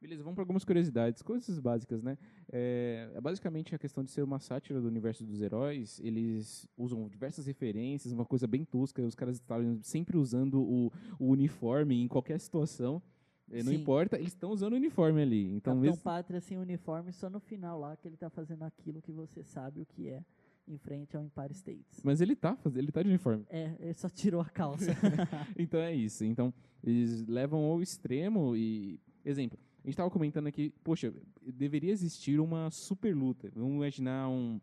Beleza, 0.00 0.22
vamos 0.22 0.34
para 0.34 0.42
algumas 0.42 0.64
curiosidades, 0.64 1.22
coisas 1.22 1.58
básicas, 1.58 2.02
né? 2.02 2.18
É, 2.52 3.10
é 3.14 3.20
basicamente 3.22 3.74
a 3.74 3.78
questão 3.78 4.04
de 4.04 4.10
ser 4.10 4.22
uma 4.22 4.38
sátira 4.38 4.78
do 4.78 4.86
universo 4.86 5.24
dos 5.24 5.40
heróis. 5.40 5.98
Eles 6.00 6.68
usam 6.76 7.08
diversas 7.08 7.46
referências, 7.46 8.12
uma 8.12 8.26
coisa 8.26 8.46
bem 8.46 8.66
tosca. 8.66 9.00
Os 9.00 9.14
caras 9.14 9.36
estavam 9.36 9.80
sempre 9.82 10.18
usando 10.18 10.60
o, 10.60 10.92
o 11.18 11.30
uniforme 11.30 12.02
em 12.02 12.08
qualquer 12.08 12.38
situação. 12.38 13.02
É, 13.50 13.62
Não 13.62 13.72
importa, 13.72 14.18
eles 14.18 14.32
estão 14.32 14.50
usando 14.50 14.74
o 14.74 14.76
uniforme 14.76 15.22
ali. 15.22 15.46
Então, 15.46 15.74
Capitão 15.74 15.80
mesmo, 15.80 16.02
Pátria 16.02 16.40
sem 16.40 16.58
uniforme 16.58 17.10
só 17.10 17.30
no 17.30 17.40
final 17.40 17.80
lá 17.80 17.96
que 17.96 18.06
ele 18.06 18.16
tá 18.16 18.28
fazendo 18.28 18.62
aquilo 18.62 19.00
que 19.00 19.12
você 19.12 19.42
sabe 19.42 19.80
o 19.80 19.86
que 19.86 20.08
é 20.08 20.22
em 20.66 20.78
frente 20.78 21.16
ao 21.16 21.22
Empire 21.22 21.52
States. 21.52 22.00
mas 22.02 22.20
ele 22.20 22.34
tá, 22.34 22.56
ele 22.74 22.90
tá 22.90 23.02
de 23.02 23.08
uniforme. 23.08 23.44
É, 23.48 23.74
ele 23.78 23.94
só 23.94 24.08
tirou 24.08 24.40
a 24.40 24.46
calça. 24.46 24.92
Então 25.58 25.80
é 25.80 25.94
isso. 25.94 26.24
Então, 26.24 26.52
eles 26.82 27.26
levam 27.26 27.60
ao 27.64 27.82
extremo 27.82 28.56
e. 28.56 29.00
Exemplo, 29.24 29.58
a 29.82 29.86
gente 29.86 29.96
tava 29.96 30.10
comentando 30.10 30.46
aqui, 30.46 30.70
poxa, 30.82 31.12
deveria 31.42 31.92
existir 31.92 32.40
uma 32.40 32.70
super 32.70 33.14
luta. 33.14 33.50
Vamos 33.54 33.76
imaginar 33.76 34.28
um. 34.28 34.60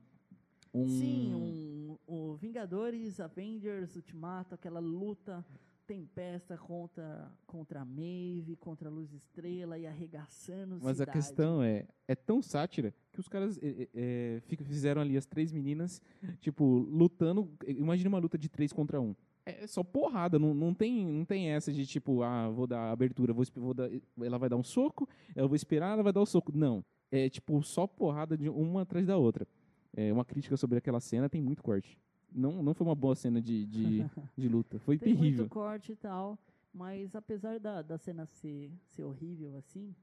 um 0.74 0.88
Sim, 0.88 1.34
um, 1.34 1.98
o 2.08 2.36
Vingadores, 2.36 3.20
Avengers, 3.20 3.96
Ultimato, 3.96 4.56
aquela 4.56 4.80
luta 4.80 5.46
tempesta 5.86 6.58
contra, 6.58 7.32
contra 7.46 7.82
a 7.82 7.86
Maeve, 7.86 8.56
contra 8.60 8.90
a 8.90 8.92
Luz 8.92 9.14
Estrela 9.14 9.78
e 9.78 9.86
arregaçando 9.86 10.80
Mas 10.82 11.02
a 11.02 11.06
cidade. 11.06 11.12
questão 11.12 11.62
é, 11.62 11.86
é 12.08 12.16
tão 12.16 12.42
sátira 12.42 12.94
que 13.12 13.20
os 13.20 13.28
caras 13.28 13.60
é, 13.62 13.88
é, 13.94 14.42
é, 14.48 14.64
fizeram 14.64 15.02
ali 15.02 15.18
as 15.18 15.26
três 15.26 15.52
meninas, 15.52 16.02
tipo, 16.40 16.64
lutando. 16.90 17.52
Imagina 17.68 18.10
uma 18.10 18.20
luta 18.20 18.38
de 18.38 18.48
três 18.48 18.72
contra 18.72 19.02
um. 19.02 19.16
É 19.46 19.66
só 19.66 19.84
porrada, 19.84 20.38
não, 20.38 20.54
não, 20.54 20.74
tem, 20.74 21.06
não 21.06 21.26
tem 21.26 21.50
essa 21.50 21.74
de 21.74 21.86
tipo, 21.86 22.22
ah, 22.22 22.50
vou 22.50 22.68
dar 22.68 22.92
abertura, 22.92 23.34
vou, 23.34 23.44
vou 23.56 23.74
dar, 23.74 23.90
ela 24.22 24.38
vai 24.38 24.48
dar 24.48 24.58
um 24.58 24.64
soco, 24.64 25.10
eu 25.36 25.48
vou 25.48 25.56
esperar, 25.56 25.94
ela 25.94 26.04
vai 26.04 26.14
dar 26.14 26.22
o 26.22 26.26
soco. 26.26 26.52
Não. 26.56 26.86
É 27.12 27.28
tipo, 27.28 27.62
só 27.64 27.88
porrada 27.88 28.38
de 28.38 28.48
uma 28.48 28.84
atrás 28.84 29.08
da 29.08 29.18
outra. 29.18 29.48
É 29.94 30.14
uma 30.14 30.24
crítica 30.24 30.56
sobre 30.56 30.78
aquela 30.78 31.00
cena, 31.00 31.28
tem 31.28 31.42
muito 31.42 31.62
corte. 31.62 31.98
Não, 32.32 32.64
não 32.64 32.74
foi 32.74 32.88
uma 32.88 32.96
boa 32.96 33.16
cena 33.16 33.42
de, 33.42 33.66
de, 33.66 34.06
de 34.38 34.48
luta. 34.48 34.80
Foi 34.80 34.98
Tem 34.98 35.14
terrível. 35.14 35.40
muito 35.40 35.50
corte 35.54 35.92
e 35.92 35.96
tal, 35.96 36.38
mas 36.74 37.16
apesar 37.16 37.60
da, 37.60 37.82
da 37.82 37.98
cena 37.98 38.26
ser, 38.26 38.72
ser 38.88 39.04
horrível 39.04 39.56
assim, 39.58 39.94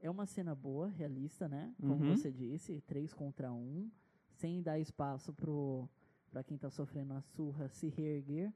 é 0.00 0.10
uma 0.10 0.26
cena 0.26 0.54
boa, 0.54 0.88
realista, 0.88 1.48
né? 1.48 1.72
Como 1.80 1.94
Uhum. 2.02 2.08
você 2.16 2.30
disse, 2.30 2.80
três 2.86 3.12
contra 3.14 3.52
um, 3.52 3.90
sem 4.34 4.62
dar 4.62 4.78
espaço 4.78 5.32
pro 5.32 5.88
para 6.30 6.42
quem 6.42 6.56
tá 6.56 6.70
sofrendo 6.70 7.12
a 7.12 7.20
surra 7.20 7.68
se 7.68 7.88
reerguer. 7.88 8.50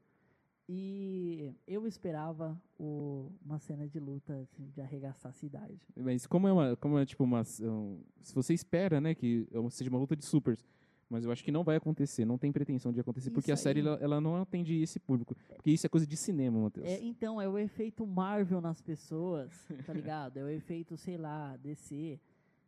E 0.69 1.53
eu 1.65 1.87
esperava 1.87 2.59
o- 2.77 3.31
uma 3.45 3.57
cena 3.59 3.87
de 3.87 3.99
luta 3.99 4.33
assim, 4.41 4.67
de 4.71 4.81
arregaçar 4.81 5.29
a 5.29 5.33
cidade. 5.33 5.79
Mas 5.95 6.25
como 6.27 6.47
é 6.47 6.51
uma, 6.51 6.75
como 6.75 6.97
é 6.97 7.05
tipo 7.05 7.23
uma, 7.23 7.41
um, 7.61 8.01
se 8.21 8.33
você 8.35 8.53
espera, 8.53 8.99
né, 8.99 9.15
que 9.15 9.47
seja 9.69 9.89
uma 9.89 9.99
luta 9.99 10.15
de 10.15 10.25
supers, 10.25 10.65
mas 11.09 11.23
eu 11.23 11.31
acho 11.31 11.43
que 11.43 11.51
não 11.51 11.63
vai 11.63 11.77
acontecer, 11.77 12.25
não 12.25 12.37
tem 12.37 12.51
pretensão 12.51 12.91
de 12.91 12.99
acontecer, 12.99 13.31
porque 13.31 13.51
a 13.51 13.53
Isso 13.53 13.63
série 13.63 13.79
ela, 13.79 13.97
ela 14.01 14.21
não 14.21 14.35
atende 14.41 14.75
esse 14.81 14.99
público, 14.99 15.35
porque 15.55 15.71
isso 15.71 15.85
é 15.85 15.89
coisa 15.89 16.05
de 16.05 16.17
cinema, 16.17 16.59
Matheus. 16.59 16.85
É, 16.85 17.01
então, 17.01 17.41
é 17.41 17.47
o 17.47 17.57
efeito 17.57 18.05
Marvel 18.05 18.59
nas 18.59 18.81
pessoas, 18.81 19.51
tá 19.85 19.93
ligado? 19.93 20.37
É 20.37 20.43
o 20.43 20.49
efeito, 20.49 20.97
sei 20.97 21.17
lá, 21.17 21.55
DC. 21.57 22.19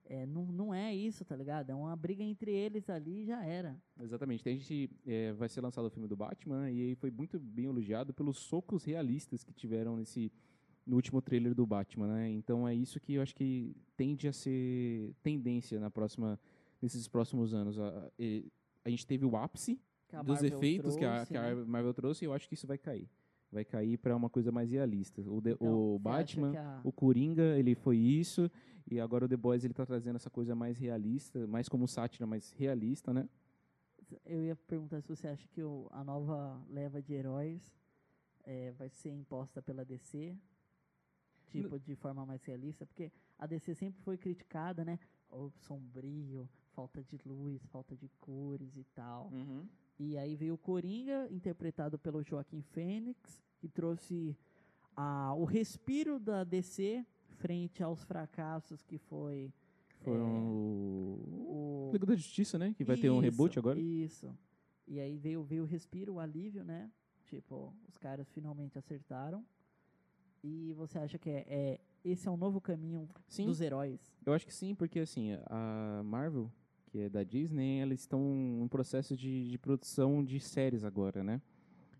É, 0.06 0.26
não, 0.26 0.44
não 0.46 0.74
é 0.74 0.94
isso, 0.96 1.24
tá 1.24 1.36
ligado? 1.36 1.70
É 1.70 1.76
uma 1.76 1.96
briga 1.96 2.24
entre 2.24 2.52
eles 2.52 2.90
ali 2.90 3.22
e 3.22 3.26
já 3.26 3.46
era. 3.46 3.80
Exatamente. 4.02 4.44
Tem 4.44 4.58
gente 4.58 4.90
é, 5.06 5.34
vai 5.34 5.48
ser 5.48 5.62
lançado 5.62 5.86
o 5.86 5.90
filme 5.92 6.08
do 6.08 6.16
Batman 6.16 6.72
e 6.72 6.96
foi 6.96 7.12
muito 7.12 7.40
bem 7.40 7.66
elogiado 7.66 8.12
pelos 8.12 8.40
socos 8.40 8.84
realistas 8.84 9.44
que 9.44 9.54
tiveram 9.54 9.96
nesse 9.96 10.32
no 10.84 10.96
último 10.96 11.22
trailer 11.22 11.54
do 11.54 11.68
Batman, 11.68 12.08
né? 12.08 12.30
Então 12.32 12.68
é 12.68 12.74
isso 12.74 13.00
que 13.00 13.14
eu 13.14 13.22
acho 13.22 13.36
que 13.36 13.76
tende 13.96 14.28
a 14.28 14.34
ser 14.34 15.14
tendência 15.22 15.80
na 15.80 15.92
próxima 15.92 16.40
nesses 16.82 17.07
próximos 17.07 17.53
anos. 17.53 17.77
A, 17.80 17.88
a- 17.88 18.11
a 18.86 18.89
gente 18.89 19.05
teve 19.05 19.25
o 19.25 19.36
ápice 19.36 19.80
Que 20.07 20.15
a 20.15 20.21
dos 20.23 20.41
Marvel 20.41 20.57
efeitos 20.57 20.95
que, 20.95 21.05
a, 21.05 21.13
trouxe, 21.15 21.32
que 21.32 21.38
a 21.38 21.55
né? 21.55 21.63
Marvel 21.65 21.93
trouxe, 21.93 22.23
e 22.23 22.27
eu 22.27 22.34
acho 22.34 22.47
que 22.47 22.53
isso 22.53 22.65
vai 22.67 22.77
cair. 22.77 23.09
Vai 23.51 23.65
cair 23.65 23.97
para 23.97 24.15
uma 24.15 24.30
coisa 24.30 24.51
mais 24.51 24.71
realista. 24.71 25.21
O, 25.21 25.41
The- 25.41 25.51
Então, 25.51 25.95
o 25.95 25.99
Batman, 25.99 26.51
que 26.51 26.57
a- 26.57 26.82
o 26.84 26.91
Coringa, 26.91 27.57
ele 27.57 27.73
foi 27.75 27.97
isso, 27.97 28.49
e 28.89 28.99
agora 28.99 29.25
o 29.25 29.27
The 29.27 29.38
Boys 29.38 29.63
ele 29.65 29.73
tá 29.73 29.86
trazendo 29.86 30.15
essa 30.17 30.30
coisa 30.30 30.55
mais 30.55 30.77
realista, 30.77 31.45
mais 31.47 31.67
como 31.67 31.88
sátira, 31.88 32.25
mais 32.27 32.51
realista, 32.51 33.11
né? 33.13 33.27
Eu 34.25 34.43
ia 34.43 34.55
perguntar 34.55 35.01
se 35.01 35.07
você 35.09 35.27
acha 35.27 35.47
que 35.49 35.61
o- 35.63 35.88
a 35.91 36.03
nova 36.03 36.59
leva 36.69 37.01
de 37.01 37.13
heróis 37.13 37.75
é, 38.43 38.71
vai 38.71 38.89
ser 38.89 39.09
imposta 39.11 39.61
pela 39.61 39.84
DC, 39.86 40.36
tipo, 41.47 41.80
de 41.80 41.95
forma 41.95 42.25
mais 42.25 42.43
realista, 42.43 42.86
porque 42.86 43.11
a 43.38 43.45
DC 43.45 43.75
sempre 43.75 44.01
foi 44.01 44.17
criticada, 44.17 44.84
né? 44.86 44.97
O 45.30 45.49
sombrio, 45.51 46.49
falta 46.80 47.03
de 47.03 47.19
luz, 47.25 47.61
falta 47.67 47.93
de 47.95 48.07
cores 48.21 48.77
e 48.77 48.84
tal. 48.95 49.32
E 49.99 50.17
aí 50.17 50.36
veio 50.36 50.53
o 50.53 50.57
Coringa, 50.57 51.27
interpretado 51.30 51.99
pelo 51.99 52.23
Joaquim 52.23 52.61
Fênix, 52.61 53.43
que 53.59 53.67
trouxe 53.67 54.36
o 55.38 55.43
respiro 55.43 56.19
da 56.19 56.43
DC 56.45 57.05
frente 57.38 57.84
aos 57.84 58.03
fracassos 58.03 58.82
que 58.84 58.97
foi 58.97 59.51
Foram 60.03 60.25
É, 60.25 60.39
o... 60.41 61.88
o 61.88 61.89
Liga 61.91 62.05
da 62.05 62.15
Justiça, 62.15 62.57
né? 62.57 62.73
Que 62.77 62.86
vai 62.86 62.95
ter 62.95 63.09
um 63.09 63.15
Isso, 63.15 63.21
reboot 63.23 63.59
agora. 63.59 63.77
Isso. 63.80 64.34
E 64.88 64.99
aí 65.01 65.17
veio, 65.17 65.43
veio 65.43 65.63
o 65.63 65.65
respiro, 65.65 66.13
o 66.13 66.19
alívio, 66.19 66.63
né? 66.63 66.89
Tipo, 67.25 67.73
os 67.88 67.97
caras 67.97 68.30
finalmente 68.32 68.77
acertaram. 68.77 69.45
E 70.41 70.73
você 70.73 70.97
acha 70.97 71.17
que 71.19 71.30
é, 71.30 71.45
é- 71.49 71.80
esse 72.05 72.25
é 72.27 72.32
um 72.32 72.38
novo 72.38 72.61
caminho 72.61 73.07
Sim. 73.27 73.45
dos 73.45 73.59
heróis? 73.59 73.99
Eu 74.25 74.32
acho 74.34 74.45
que 74.45 74.53
sim, 74.53 74.73
porque 74.73 74.99
assim, 74.99 75.34
a 75.47 76.01
Marvel, 76.05 76.49
que 76.90 77.00
é 77.00 77.10
da 77.10 77.24
Disney, 77.24 77.82
eles 77.82 78.02
estão 78.02 78.62
em 78.64 78.68
processo 78.68 79.16
de, 79.16 79.50
de 79.50 79.58
produção 79.58 80.24
de 80.24 80.40
séries 80.40 80.84
agora, 80.84 81.24
né? 81.24 81.42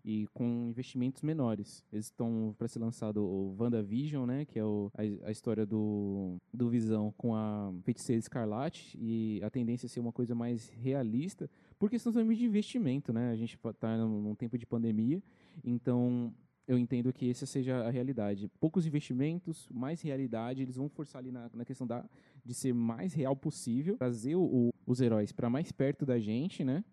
E 0.04 0.26
com 0.32 0.68
investimentos 0.68 1.22
menores. 1.22 1.84
Eles 1.92 2.06
estão 2.06 2.54
para 2.58 2.66
ser 2.66 2.78
lançado 2.78 3.22
o 3.22 3.54
WandaVision, 3.58 4.26
né? 4.26 4.44
Que 4.44 4.58
é 4.58 4.64
o, 4.64 4.90
a, 4.94 5.28
a 5.28 5.30
história 5.30 5.66
do, 5.66 6.36
do 6.52 6.70
Visão 6.70 7.12
com 7.16 7.34
a 7.34 7.72
Feiticeira 7.82 8.18
Escarlate. 8.18 8.98
E 8.98 9.40
a 9.44 9.50
tendência 9.50 9.86
é 9.86 9.88
ser 9.88 10.00
uma 10.00 10.12
coisa 10.12 10.34
mais 10.34 10.70
realista, 10.70 11.48
por 11.78 11.88
questão 11.88 12.12
também 12.12 12.36
de 12.36 12.44
investimento, 12.44 13.12
né? 13.12 13.30
A 13.30 13.36
gente 13.36 13.58
está 13.62 13.96
num, 13.96 14.22
num 14.22 14.34
tempo 14.34 14.58
de 14.58 14.66
pandemia, 14.66 15.22
então 15.62 16.34
eu 16.70 16.78
entendo 16.78 17.12
que 17.12 17.28
essa 17.28 17.46
seja 17.46 17.84
a 17.84 17.90
realidade. 17.90 18.48
Poucos 18.60 18.86
investimentos, 18.86 19.68
mais 19.70 20.00
realidade, 20.02 20.62
eles 20.62 20.76
vão 20.76 20.88
forçar 20.88 21.18
ali 21.20 21.32
na, 21.32 21.50
na 21.52 21.64
questão 21.64 21.86
da, 21.86 22.08
de 22.44 22.54
ser 22.54 22.72
mais 22.72 23.12
real 23.12 23.34
possível, 23.34 23.96
trazer 23.96 24.36
o- 24.36 24.70
os 24.86 25.00
heróis 25.00 25.32
para 25.32 25.50
mais 25.50 25.72
perto 25.72 26.06
da 26.06 26.18
gente, 26.18 26.62
né? 26.64 26.84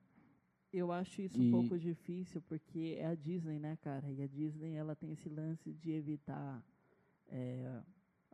Eu 0.73 0.91
acho 0.91 1.21
isso 1.21 1.39
E- 1.41 1.47
um 1.47 1.51
pouco 1.51 1.77
difícil, 1.77 2.41
porque 2.41 2.95
é 2.97 3.05
a 3.05 3.15
Disney, 3.15 3.59
né, 3.59 3.77
cara? 3.81 4.11
E 4.11 4.21
a 4.21 4.27
Disney, 4.27 4.73
ela 4.73 4.95
tem 4.95 5.11
esse 5.11 5.29
lance 5.29 5.71
de 5.73 5.91
evitar 5.91 6.63
é, 7.29 7.81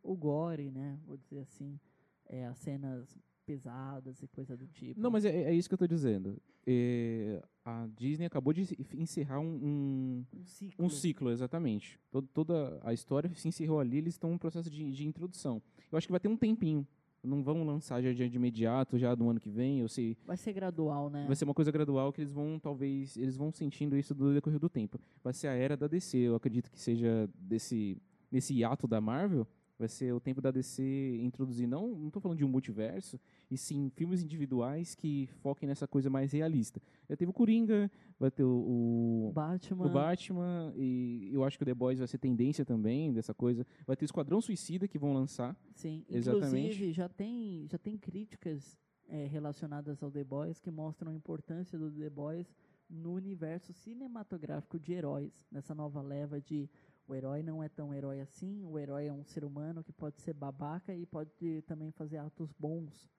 o 0.01 0.15
gore, 0.15 0.71
né? 0.71 0.97
Vou 1.05 1.17
dizer 1.17 1.39
assim. 1.39 1.79
É, 2.25 2.45
as 2.45 2.57
cenas 2.57 3.17
pesadas 3.43 4.21
e 4.21 4.27
coisa 4.27 4.55
do 4.57 4.67
tipo. 4.67 4.99
Não, 4.99 5.11
mas 5.11 5.25
é, 5.25 5.43
é 5.43 5.53
isso 5.53 5.67
que 5.69 5.73
eu 5.73 5.77
tô 5.77 5.87
dizendo. 5.87 6.41
É, 6.65 7.41
a 7.65 7.87
Disney 7.95 8.25
acabou 8.25 8.53
de 8.53 8.67
encerrar 8.93 9.39
um, 9.39 9.45
um, 9.45 10.25
Um 10.33 10.45
ciclo. 10.45 10.85
um 10.85 10.89
ciclo, 10.89 11.31
exatamente. 11.31 11.99
Todo, 12.11 12.27
toda 12.33 12.79
a 12.83 12.93
história 12.93 13.31
se 13.35 13.47
encerrou 13.47 13.79
ali, 13.79 13.97
eles 13.97 14.13
estão 14.15 14.31
em 14.31 14.33
um 14.33 14.37
processo 14.37 14.69
de, 14.69 14.91
de 14.91 15.07
introdução. 15.07 15.61
Eu 15.91 15.97
acho 15.97 16.07
que 16.07 16.11
vai 16.11 16.19
ter 16.19 16.27
um 16.27 16.37
tempinho. 16.37 16.87
Não 17.23 17.41
vão 17.41 17.63
lançar 17.63 18.01
já 18.01 18.11
de, 18.11 18.27
de 18.27 18.35
imediato, 18.35 18.97
já 18.97 19.15
do 19.15 19.29
ano 19.29 19.39
que 19.39 19.49
vem, 19.49 19.81
ou 19.81 19.87
se 19.87 20.17
Vai 20.25 20.35
ser 20.35 20.51
gradual, 20.51 21.09
né? 21.09 21.23
Vai 21.25 21.37
ser 21.37 21.45
uma 21.45 21.53
coisa 21.53 21.71
gradual 21.71 22.11
que 22.11 22.19
eles 22.19 22.33
vão, 22.33 22.59
talvez, 22.59 23.15
eles 23.15 23.37
vão 23.37 23.49
sentindo 23.49 23.97
isso 23.97 24.13
do 24.13 24.33
decorrer 24.33 24.59
do 24.59 24.67
tempo. 24.67 24.99
Vai 25.23 25.33
ser 25.33 25.47
a 25.47 25.53
era 25.53 25.77
da 25.77 25.87
DC, 25.87 26.17
eu 26.17 26.35
acredito 26.35 26.69
que 26.69 26.77
seja 26.77 27.29
desse, 27.33 27.97
nesse 28.29 28.53
hiato 28.53 28.87
da 28.87 28.99
Marvel, 28.99 29.47
vai 29.77 29.87
ser 29.87 30.13
o 30.13 30.19
tempo 30.19 30.41
da 30.41 30.51
DC 30.51 31.19
introduzir, 31.21 31.67
não, 31.67 31.87
não 31.95 32.09
tô 32.09 32.19
falando 32.19 32.37
de 32.37 32.45
um 32.45 32.47
multiverso, 32.47 33.19
e 33.49 33.57
sim 33.57 33.89
filmes 33.89 34.21
individuais 34.23 34.95
que 34.95 35.27
foquem 35.41 35.67
nessa 35.67 35.87
coisa 35.87 36.09
mais 36.09 36.31
realista. 36.31 36.81
Já 37.09 37.15
teve 37.15 37.29
o 37.29 37.33
Coringa, 37.33 37.89
vai 38.19 38.31
ter 38.31 38.43
o, 38.43 39.29
o, 39.29 39.31
Batman. 39.33 39.85
o 39.85 39.89
Batman, 39.89 40.73
e 40.75 41.29
eu 41.33 41.43
acho 41.43 41.57
que 41.57 41.63
o 41.63 41.65
The 41.65 41.73
Boys 41.73 41.99
vai 41.99 42.07
ser 42.07 42.17
tendência 42.17 42.63
também 42.63 43.11
dessa 43.11 43.33
coisa. 43.33 43.65
Vai 43.85 43.95
ter 43.95 44.05
o 44.05 44.07
Esquadrão 44.07 44.41
Suicida 44.41 44.87
que 44.87 44.97
vão 44.97 45.13
lançar. 45.13 45.55
Sim, 45.75 46.05
Exatamente. 46.09 46.55
inclusive 46.55 46.93
já 46.93 47.09
tem, 47.09 47.67
já 47.69 47.77
tem 47.77 47.97
críticas 47.97 48.77
é, 49.07 49.25
relacionadas 49.25 50.01
ao 50.01 50.11
The 50.11 50.23
Boys 50.23 50.59
que 50.59 50.71
mostram 50.71 51.11
a 51.11 51.15
importância 51.15 51.77
do 51.77 51.91
The 51.91 52.09
Boys 52.09 52.53
no 52.89 53.13
universo 53.13 53.73
cinematográfico 53.73 54.79
de 54.79 54.93
heróis, 54.93 55.45
nessa 55.51 55.73
nova 55.73 56.01
leva 56.01 56.39
de 56.39 56.69
o 57.07 57.13
herói 57.13 57.43
não 57.43 57.61
é 57.61 57.69
tão 57.69 57.93
herói 57.93 58.21
assim, 58.21 58.63
o 58.65 58.79
herói 58.79 59.07
é 59.07 59.13
um 59.13 59.23
ser 59.23 59.43
humano 59.43 59.83
que 59.83 59.91
pode 59.91 60.21
ser 60.21 60.33
babaca 60.33 60.93
e 60.93 61.05
pode 61.05 61.61
também 61.67 61.91
fazer 61.91 62.17
atos 62.17 62.51
bons. 62.53 63.09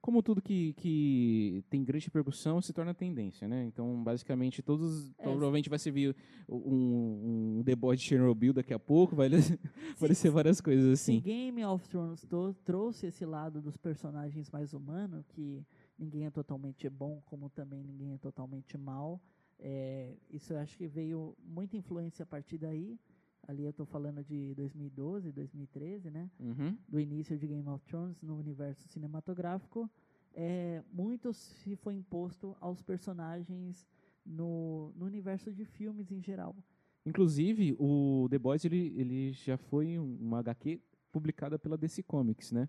Como 0.00 0.22
tudo 0.22 0.40
que, 0.40 0.72
que 0.74 1.62
tem 1.68 1.84
grande 1.84 2.06
repercussão 2.06 2.62
se 2.62 2.72
torna 2.72 2.94
tendência, 2.94 3.46
né? 3.46 3.66
Então, 3.66 4.02
basicamente, 4.02 4.62
todos. 4.62 5.10
É, 5.18 5.24
provavelmente 5.24 5.68
vai 5.68 5.78
servir 5.78 6.16
um, 6.48 7.58
um 7.58 7.62
The 7.62 7.76
Boys 7.76 8.00
de 8.00 8.06
Chernobyl 8.06 8.54
daqui 8.54 8.72
a 8.72 8.78
pouco, 8.78 9.14
vai 9.14 9.28
aparecer 9.94 10.30
várias 10.30 10.58
coisas 10.58 10.98
Se 11.00 11.12
assim. 11.12 11.20
Game 11.20 11.62
of 11.66 11.86
Thrones 11.86 12.26
trouxe 12.64 13.08
esse 13.08 13.26
lado 13.26 13.60
dos 13.60 13.76
personagens 13.76 14.50
mais 14.50 14.72
humanos, 14.72 15.28
que 15.28 15.62
ninguém 15.98 16.24
é 16.24 16.30
totalmente 16.30 16.88
bom, 16.88 17.22
como 17.26 17.50
também 17.50 17.84
ninguém 17.84 18.14
é 18.14 18.18
totalmente 18.18 18.78
mal, 18.78 19.20
é, 19.60 20.16
isso 20.30 20.52
eu 20.52 20.58
acho 20.58 20.76
que 20.76 20.86
veio 20.86 21.36
muita 21.44 21.76
influência 21.76 22.22
a 22.22 22.26
partir 22.26 22.58
daí. 22.58 22.98
Ali 23.46 23.64
eu 23.64 23.72
tô 23.72 23.84
falando 23.84 24.22
de 24.22 24.54
2012, 24.54 25.32
2013, 25.32 26.10
né? 26.10 26.30
Uhum. 26.38 26.76
Do 26.88 27.00
início 27.00 27.36
de 27.38 27.46
Game 27.46 27.66
of 27.68 27.84
Thrones 27.86 28.20
no 28.22 28.36
universo 28.38 28.86
cinematográfico. 28.88 29.90
É, 30.34 30.82
muito 30.92 31.32
se 31.32 31.74
foi 31.76 31.94
imposto 31.94 32.56
aos 32.60 32.80
personagens 32.82 33.86
no, 34.24 34.92
no 34.96 35.06
universo 35.06 35.52
de 35.52 35.64
filmes 35.64 36.10
em 36.12 36.22
geral. 36.22 36.54
Inclusive, 37.04 37.74
o 37.78 38.28
The 38.30 38.38
Boys 38.38 38.64
ele, 38.64 38.94
ele 38.96 39.32
já 39.32 39.56
foi 39.56 39.98
um- 39.98 40.16
uma 40.20 40.38
HQ 40.40 40.80
publicada 41.10 41.58
pela 41.58 41.76
DC 41.76 42.02
Comics, 42.02 42.52
né? 42.52 42.68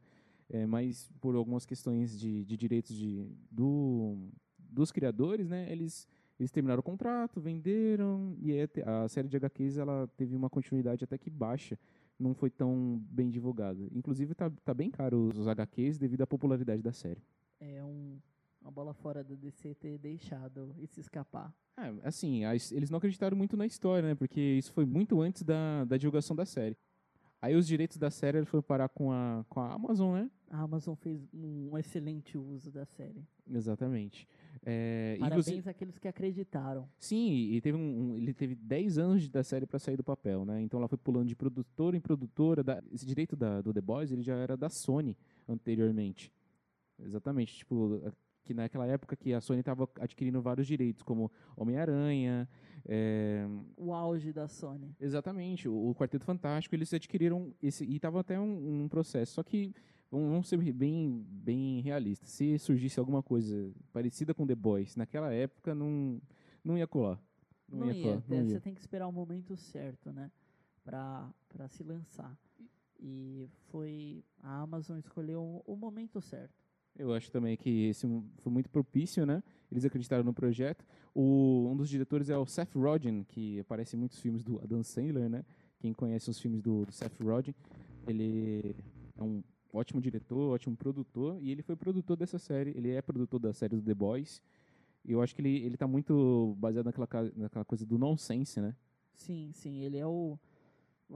É, 0.49 0.65
mas 0.65 1.09
por 1.21 1.35
algumas 1.35 1.65
questões 1.65 2.19
de, 2.19 2.43
de 2.43 2.57
direitos 2.57 2.95
de, 2.95 3.25
do, 3.51 4.17
dos 4.57 4.91
criadores, 4.91 5.47
né? 5.49 5.71
Eles, 5.71 6.07
eles 6.41 6.51
terminaram 6.51 6.79
o 6.79 6.83
contrato, 6.83 7.39
venderam, 7.39 8.35
e 8.41 8.51
a 8.85 9.07
série 9.07 9.27
de 9.27 9.37
HQs 9.37 9.77
ela 9.77 10.09
teve 10.17 10.35
uma 10.35 10.49
continuidade 10.49 11.03
até 11.03 11.17
que 11.17 11.29
baixa. 11.29 11.77
Não 12.19 12.33
foi 12.33 12.49
tão 12.49 12.99
bem 13.09 13.29
divulgada. 13.29 13.87
Inclusive, 13.93 14.33
tá, 14.35 14.51
tá 14.63 14.73
bem 14.73 14.89
caro 14.89 15.27
os, 15.27 15.37
os 15.37 15.47
HQs 15.47 15.97
devido 15.97 16.21
à 16.21 16.27
popularidade 16.27 16.81
da 16.81 16.91
série. 16.91 17.21
É 17.59 17.83
um, 17.83 18.17
uma 18.61 18.71
bola 18.71 18.93
fora 18.93 19.23
da 19.23 19.35
DC 19.35 19.75
ter 19.75 19.97
deixado 19.97 20.73
isso 20.79 20.99
escapar. 20.99 21.53
É, 21.77 21.93
assim, 22.07 22.43
a 22.43 22.55
his- 22.55 22.71
eles 22.71 22.89
não 22.89 22.97
acreditaram 22.97 23.37
muito 23.37 23.55
na 23.55 23.65
história, 23.65 24.09
né? 24.09 24.15
Porque 24.15 24.39
isso 24.41 24.71
foi 24.73 24.85
muito 24.85 25.21
antes 25.21 25.43
da, 25.43 25.85
da 25.85 25.97
divulgação 25.97 26.35
da 26.35 26.45
série. 26.45 26.75
Aí 27.41 27.55
os 27.55 27.65
direitos 27.65 27.97
da 27.97 28.11
série 28.11 28.37
eles 28.37 28.47
foram 28.47 28.61
parar 28.61 28.87
com 28.89 29.11
a, 29.11 29.43
com 29.49 29.59
a 29.59 29.73
Amazon, 29.73 30.13
né? 30.13 30.29
A 30.49 30.59
Amazon 30.61 30.93
fez 30.95 31.27
um 31.33 31.75
excelente 31.77 32.37
uso 32.37 32.69
da 32.71 32.85
série. 32.85 33.25
Exatamente. 33.49 34.27
É, 34.63 35.17
Parabéns 35.19 35.47
inclusive- 35.47 35.69
àqueles 35.69 35.97
que 35.97 36.07
acreditaram. 36.07 36.87
sim, 36.99 37.31
e 37.51 37.59
teve 37.61 37.75
um, 37.77 38.11
um- 38.11 38.17
ele 38.17 38.31
teve 38.33 38.53
10 38.53 38.97
anos 38.99 39.27
da 39.27 39.43
série 39.43 39.65
para 39.65 39.79
sair 39.79 39.97
do 39.97 40.03
papel, 40.03 40.45
né? 40.45 40.61
Então 40.61 40.79
ela 40.79 40.87
foi 40.87 40.99
pulando 40.99 41.27
de 41.29 41.35
produtora 41.35 41.97
em 41.97 42.01
produtora. 42.01 42.63
da- 42.63 42.83
esse 42.91 43.05
direito 43.07 43.35
da, 43.35 43.59
do 43.61 43.73
The 43.73 43.81
Boys 43.81 44.11
ele 44.11 44.21
já 44.21 44.35
era 44.35 44.55
da 44.55 44.69
Sony 44.69 45.17
anteriormente. 45.47 46.31
Exatamente. 46.99 47.55
Tipo, 47.57 47.99
que 48.43 48.53
naquela 48.53 48.85
época 48.87 49.15
que 49.15 49.33
a 49.33 49.41
Sony 49.41 49.61
estava 49.61 49.89
adquirindo 49.99 50.41
vários 50.41 50.67
direitos, 50.67 51.01
como 51.03 51.31
Homem-Aranha, 51.55 52.47
é, 52.87 53.47
O 53.91 53.93
auge 53.93 54.31
da 54.31 54.47
Sony. 54.47 54.95
Exatamente, 54.99 55.67
o, 55.67 55.89
o 55.89 55.95
Quarteto 55.95 56.23
Fantástico, 56.25 56.73
eles 56.75 56.93
adquiriram 56.93 57.53
esse 57.61 57.83
e 57.85 57.95
estava 57.97 58.19
até 58.21 58.39
um, 58.39 58.83
um 58.83 58.87
processo. 58.87 59.33
Só 59.33 59.43
que 59.43 59.73
vamos 60.09 60.47
ser 60.47 60.57
bem, 60.73 61.25
bem 61.29 61.81
realistas. 61.81 62.29
Se 62.29 62.57
surgisse 62.59 62.99
alguma 62.99 63.21
coisa 63.23 63.71
parecida 63.93 64.33
com 64.33 64.45
The 64.47 64.55
Boys 64.55 64.95
naquela 64.95 65.33
época, 65.33 65.73
não, 65.75 66.21
não 66.63 66.77
ia 66.77 66.87
colar. 66.87 67.21
Não, 67.69 67.79
Não, 67.79 67.87
ia, 67.87 67.93
ia. 67.93 68.03
colar. 68.03 68.23
não 68.27 68.45
Você 68.47 68.53
ia. 68.53 68.59
tem 68.61 68.73
que 68.73 68.81
esperar 68.81 69.07
o 69.07 69.11
momento 69.11 69.55
certo, 69.55 70.11
né? 70.11 70.31
Pra 70.83 71.29
se 71.69 71.83
lançar. 71.83 72.37
E 72.99 73.47
foi. 73.69 74.23
A 74.41 74.61
Amazon 74.61 74.97
escolheu 74.97 75.63
o 75.65 75.75
momento 75.75 76.21
certo. 76.21 76.61
Eu 76.97 77.13
acho 77.13 77.31
também 77.31 77.55
que 77.55 77.87
esse 77.87 78.05
foi 78.39 78.51
muito 78.51 78.69
propício, 78.69 79.25
né? 79.25 79.41
Eles 79.71 79.85
acreditaram 79.85 80.23
no 80.23 80.33
projeto. 80.33 80.85
O, 81.13 81.69
um 81.71 81.75
dos 81.75 81.89
diretores 81.89 82.29
é 82.29 82.37
o 82.37 82.45
Seth 82.45 82.75
Rogen, 82.75 83.23
que 83.23 83.59
aparece 83.59 83.95
em 83.95 83.99
muitos 83.99 84.19
filmes 84.19 84.43
do 84.43 84.59
Adam 84.61 84.83
Sandler, 84.83 85.29
né? 85.29 85.45
Quem 85.79 85.93
conhece 85.93 86.29
os 86.29 86.39
filmes 86.39 86.61
do, 86.61 86.85
do 86.85 86.91
Seth 86.91 87.19
Rogen, 87.21 87.55
ele 88.07 88.75
é 89.17 89.23
um 89.23 89.41
ótimo 89.73 90.01
diretor, 90.01 90.53
ótimo 90.53 90.75
produtor, 90.75 91.37
e 91.41 91.49
ele 91.49 91.61
foi 91.61 91.75
produtor 91.75 92.17
dessa 92.17 92.37
série. 92.37 92.71
Ele 92.71 92.91
é 92.91 93.01
produtor 93.01 93.39
da 93.39 93.53
série 93.53 93.75
do 93.75 93.81
The 93.81 93.93
Boys. 93.93 94.41
E 95.03 95.11
eu 95.11 95.21
acho 95.21 95.33
que 95.33 95.41
ele, 95.41 95.57
ele 95.65 95.77
tá 95.77 95.87
muito 95.87 96.55
baseado 96.59 96.85
naquela, 96.85 97.07
naquela 97.35 97.65
coisa 97.65 97.85
do 97.85 97.97
nonsense, 97.97 98.59
né? 98.61 98.75
Sim, 99.15 99.51
sim. 99.53 99.81
Ele 99.81 99.97
é 99.97 100.05
o. 100.05 100.37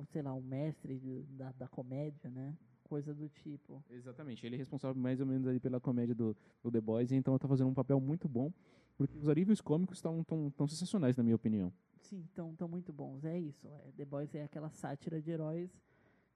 Sei 0.09 0.21
lá, 0.21 0.33
o 0.33 0.41
mestre 0.41 1.25
da, 1.29 1.51
da 1.53 1.67
comédia, 1.67 2.29
né? 2.29 2.53
Coisa 2.87 3.13
do 3.13 3.27
tipo. 3.27 3.83
Exatamente. 3.89 4.45
Ele 4.45 4.55
é 4.55 4.57
responsável 4.59 5.01
mais 5.01 5.19
ou 5.19 5.25
menos 5.25 5.47
ali 5.47 5.59
pela 5.59 5.79
comédia 5.79 6.13
do, 6.13 6.35
do 6.63 6.71
The 6.71 6.79
Boys, 6.79 7.11
então 7.11 7.33
ele 7.33 7.39
tá 7.39 7.47
fazendo 7.47 7.69
um 7.69 7.73
papel 7.73 7.99
muito 7.99 8.27
bom, 8.27 8.53
porque 8.95 9.17
os 9.17 9.27
alívios 9.27 9.59
cômicos 9.59 9.97
estão 9.97 10.23
tão, 10.23 10.51
tão 10.51 10.67
sensacionais, 10.67 11.17
na 11.17 11.23
minha 11.23 11.35
opinião. 11.35 11.73
Sim, 12.01 12.21
estão 12.21 12.55
tão 12.55 12.67
muito 12.67 12.93
bons. 12.93 13.25
É 13.25 13.39
isso. 13.39 13.67
é, 13.67 13.91
The 13.97 14.05
Boys 14.05 14.35
é 14.35 14.43
aquela 14.43 14.69
sátira 14.69 15.19
de 15.19 15.31
heróis 15.31 15.71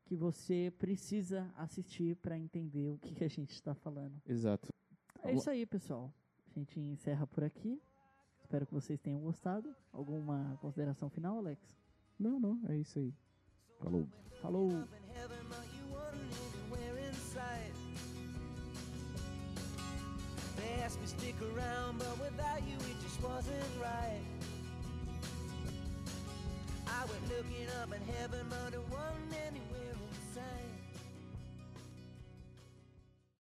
que 0.06 0.16
você 0.16 0.74
precisa 0.80 1.54
assistir 1.56 2.16
pra 2.16 2.36
entender 2.36 2.89
o 2.89 2.97
que, 2.97 3.14
que 3.14 3.24
a 3.24 3.28
gente 3.28 3.52
está 3.52 3.76
falando. 3.76 4.20
Exato. 4.26 4.74
É 5.22 5.32
isso 5.32 5.47
aí, 5.47 5.68
pessoal. 5.68 6.12
A 6.47 6.60
gente 6.60 6.80
encerra 6.80 7.28
por 7.28 7.43
aqui. 7.43 7.80
Espero 8.41 8.66
que 8.66 8.74
vocês 8.74 9.00
tenham 9.00 9.22
gostado. 9.22 9.72
Alguma 9.93 10.58
consideração 10.62 11.12
final, 11.12 11.38
Alex? 11.38 11.78
Não, 12.18 12.39
não, 12.39 12.60
é 12.68 12.76
isso 12.78 12.97
aí. 12.97 13.14
Falou. 13.78 14.08
Falou! 14.41 14.70
Asked 20.89 20.99
me 21.01 21.05
to 21.05 21.11
stick 21.21 21.35
around, 21.55 21.99
but 21.99 22.19
without 22.19 22.63
you 22.67 22.73
it 22.73 22.97
just 23.03 23.21
wasn't 23.21 23.53
right. 23.79 24.25
I 26.87 27.05
went 27.05 27.29
looking 27.29 27.67
up 27.81 27.93
in 27.93 28.01
heaven, 28.15 28.47
but 28.49 28.73
it 28.73 28.81
wasn't 28.89 29.09